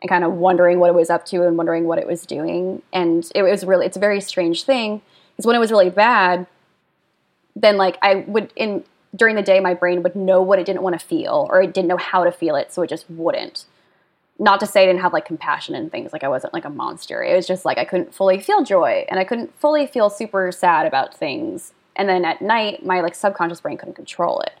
and 0.00 0.08
kind 0.08 0.22
of 0.22 0.34
wondering 0.34 0.78
what 0.78 0.90
it 0.90 0.94
was 0.94 1.10
up 1.10 1.26
to 1.26 1.44
and 1.44 1.56
wondering 1.56 1.86
what 1.86 1.98
it 1.98 2.06
was 2.06 2.24
doing. 2.24 2.80
And 2.92 3.28
it 3.34 3.42
was 3.42 3.64
really 3.64 3.86
it's 3.86 3.96
a 3.96 4.00
very 4.00 4.20
strange 4.20 4.62
thing 4.62 5.02
because 5.32 5.46
when 5.46 5.56
it 5.56 5.58
was 5.58 5.72
really 5.72 5.90
bad, 5.90 6.46
then 7.56 7.76
like 7.76 7.98
I 8.00 8.24
would 8.28 8.52
in 8.54 8.84
during 9.16 9.34
the 9.34 9.42
day 9.42 9.58
my 9.58 9.74
brain 9.74 10.04
would 10.04 10.14
know 10.14 10.40
what 10.40 10.60
it 10.60 10.64
didn't 10.64 10.82
want 10.82 10.98
to 10.98 11.04
feel 11.04 11.48
or 11.50 11.60
it 11.60 11.74
didn't 11.74 11.88
know 11.88 11.96
how 11.96 12.22
to 12.22 12.30
feel 12.30 12.54
it, 12.54 12.72
so 12.72 12.82
it 12.82 12.88
just 12.88 13.10
wouldn't 13.10 13.64
not 14.38 14.60
to 14.60 14.66
say 14.66 14.82
I 14.82 14.86
didn't 14.86 15.02
have 15.02 15.12
like 15.12 15.24
compassion 15.24 15.74
and 15.74 15.90
things, 15.90 16.12
like 16.12 16.24
I 16.24 16.28
wasn't 16.28 16.52
like 16.52 16.64
a 16.64 16.70
monster. 16.70 17.22
It 17.22 17.34
was 17.36 17.46
just 17.46 17.64
like 17.64 17.78
I 17.78 17.84
couldn't 17.84 18.14
fully 18.14 18.40
feel 18.40 18.64
joy 18.64 19.04
and 19.08 19.20
I 19.20 19.24
couldn't 19.24 19.58
fully 19.58 19.86
feel 19.86 20.10
super 20.10 20.50
sad 20.50 20.86
about 20.86 21.14
things. 21.14 21.72
And 21.96 22.08
then 22.08 22.24
at 22.24 22.42
night, 22.42 22.84
my 22.84 23.00
like 23.00 23.14
subconscious 23.14 23.60
brain 23.60 23.78
couldn't 23.78 23.94
control 23.94 24.40
it. 24.40 24.54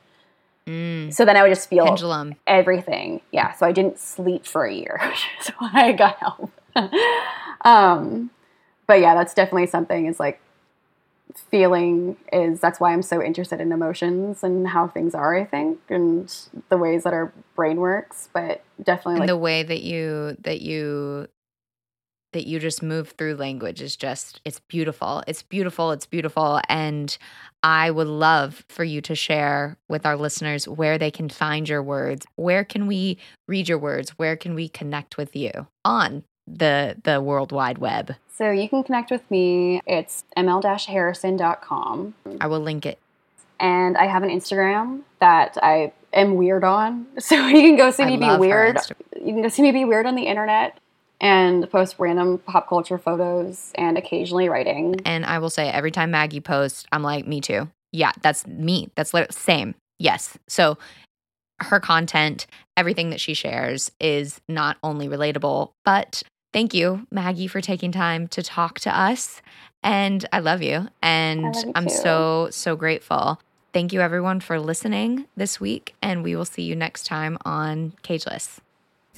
Mm. 0.66 1.12
So 1.12 1.24
then 1.24 1.36
I 1.36 1.42
would 1.42 1.50
just 1.50 1.68
feel 1.68 1.84
Pendulum. 1.84 2.36
everything. 2.46 3.20
Yeah. 3.32 3.52
So 3.52 3.66
I 3.66 3.72
didn't 3.72 3.98
sleep 3.98 4.46
for 4.46 4.64
a 4.64 4.72
year. 4.72 5.00
so 5.40 5.52
I 5.60 5.92
got 5.92 6.18
help. 6.18 6.50
um, 7.64 8.30
but 8.86 9.00
yeah, 9.00 9.14
that's 9.14 9.34
definitely 9.34 9.66
something 9.66 10.06
is 10.06 10.20
like 10.20 10.40
feeling 11.50 12.16
is 12.32 12.60
that's 12.60 12.80
why 12.80 12.92
I'm 12.92 13.02
so 13.02 13.22
interested 13.22 13.60
in 13.60 13.72
emotions 13.72 14.44
and 14.44 14.68
how 14.68 14.88
things 14.88 15.14
are, 15.14 15.36
I 15.36 15.44
think, 15.44 15.80
and 15.88 16.32
the 16.68 16.76
ways 16.76 17.04
that 17.04 17.12
our 17.12 17.32
brain 17.54 17.78
works. 17.78 18.28
But 18.32 18.62
definitely 18.82 19.20
like, 19.20 19.28
the 19.28 19.36
way 19.36 19.62
that 19.62 19.82
you 19.82 20.36
that 20.40 20.60
you 20.60 21.28
that 22.32 22.46
you 22.46 22.58
just 22.58 22.82
move 22.82 23.10
through 23.10 23.36
language 23.36 23.80
is 23.80 23.96
just 23.96 24.40
it's 24.44 24.60
beautiful. 24.68 25.22
It's 25.26 25.42
beautiful. 25.42 25.92
It's 25.92 26.06
beautiful. 26.06 26.60
And 26.68 27.16
I 27.62 27.90
would 27.90 28.08
love 28.08 28.64
for 28.68 28.84
you 28.84 29.00
to 29.02 29.14
share 29.14 29.78
with 29.88 30.04
our 30.04 30.16
listeners 30.16 30.68
where 30.68 30.98
they 30.98 31.10
can 31.10 31.28
find 31.28 31.68
your 31.68 31.82
words. 31.82 32.26
Where 32.36 32.64
can 32.64 32.86
we 32.86 33.18
read 33.48 33.68
your 33.68 33.78
words? 33.78 34.10
Where 34.10 34.36
can 34.36 34.54
we 34.54 34.68
connect 34.68 35.16
with 35.16 35.34
you 35.34 35.68
on 35.84 36.24
the 36.46 36.96
the 37.04 37.20
World 37.20 37.52
Wide 37.52 37.78
Web? 37.78 38.16
So 38.36 38.50
you 38.50 38.68
can 38.68 38.82
connect 38.82 39.10
with 39.10 39.28
me. 39.30 39.80
It's 39.86 40.24
ml-harrison.com. 40.36 42.14
I 42.40 42.46
will 42.46 42.60
link 42.60 42.84
it. 42.84 42.98
And 43.60 43.96
I 43.96 44.06
have 44.06 44.24
an 44.24 44.30
Instagram 44.30 45.02
that 45.20 45.56
I 45.62 45.92
am 46.12 46.34
weird 46.36 46.64
on. 46.64 47.06
So 47.20 47.46
you 47.46 47.60
can 47.60 47.76
go 47.76 47.90
see 47.90 48.04
me 48.04 48.16
be 48.16 48.36
weird. 48.36 48.78
You 49.16 49.32
can 49.32 49.42
go 49.42 49.48
see 49.48 49.62
me 49.62 49.70
be 49.70 49.84
weird 49.84 50.06
on 50.06 50.16
the 50.16 50.24
internet 50.26 50.78
and 51.20 51.70
post 51.70 51.96
random 51.98 52.38
pop 52.38 52.68
culture 52.68 52.98
photos 52.98 53.72
and 53.76 53.96
occasionally 53.96 54.48
writing. 54.48 54.96
And 55.04 55.24
I 55.24 55.38
will 55.38 55.50
say 55.50 55.68
every 55.70 55.90
time 55.90 56.10
Maggie 56.10 56.40
posts, 56.40 56.84
I'm 56.92 57.02
like, 57.02 57.26
me 57.26 57.40
too. 57.40 57.70
Yeah, 57.92 58.12
that's 58.22 58.46
me. 58.46 58.90
That's 58.96 59.14
literally 59.14 59.32
same. 59.32 59.74
Yes. 59.98 60.36
So 60.48 60.76
her 61.60 61.80
content, 61.80 62.46
everything 62.76 63.10
that 63.10 63.20
she 63.20 63.34
shares 63.34 63.90
is 64.00 64.40
not 64.48 64.76
only 64.82 65.08
relatable, 65.08 65.70
but 65.84 66.22
Thank 66.54 66.72
you, 66.72 67.04
Maggie, 67.10 67.48
for 67.48 67.60
taking 67.60 67.90
time 67.90 68.28
to 68.28 68.40
talk 68.40 68.78
to 68.80 68.96
us. 68.96 69.42
And 69.82 70.24
I 70.32 70.38
love 70.38 70.62
you. 70.62 70.86
And 71.02 71.42
love 71.42 71.64
you 71.64 71.72
I'm 71.74 71.88
so, 71.88 72.46
so 72.52 72.76
grateful. 72.76 73.40
Thank 73.72 73.92
you, 73.92 74.00
everyone, 74.00 74.38
for 74.38 74.60
listening 74.60 75.26
this 75.36 75.58
week. 75.58 75.96
And 76.00 76.22
we 76.22 76.36
will 76.36 76.44
see 76.44 76.62
you 76.62 76.76
next 76.76 77.06
time 77.06 77.38
on 77.44 77.94
Cageless. 78.04 78.60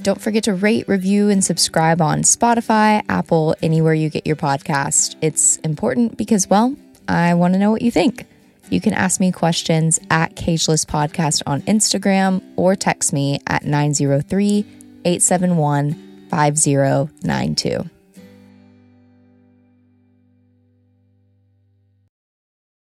Don't 0.01 0.19
forget 0.19 0.45
to 0.45 0.55
rate, 0.55 0.89
review, 0.89 1.29
and 1.29 1.45
subscribe 1.45 2.01
on 2.01 2.23
Spotify, 2.23 3.05
Apple, 3.11 3.55
anywhere 3.63 3.93
you 3.93 4.09
get 4.09 4.27
your 4.27 4.37
podcast. 4.37 5.15
It's 5.21 5.59
important 5.59 6.17
because, 6.17 6.49
well, 6.49 6.75
I 7.07 7.35
want 7.35 7.53
to 7.53 7.61
know 7.61 7.71
what 7.71 7.83
you 7.83 7.91
think. 7.91 8.25
You 8.71 8.81
can 8.81 8.95
ask 8.95 9.21
me 9.21 9.31
questions 9.31 10.01
at 10.11 10.37
Cageless 10.37 10.87
Podcast 10.87 11.43
on 11.47 11.61
Instagram 11.63 12.43
or 12.57 12.75
text 12.77 13.13
me 13.13 13.41
at 13.47 13.67
903 13.67 14.65
871 15.05 16.06
5092. 16.37 17.89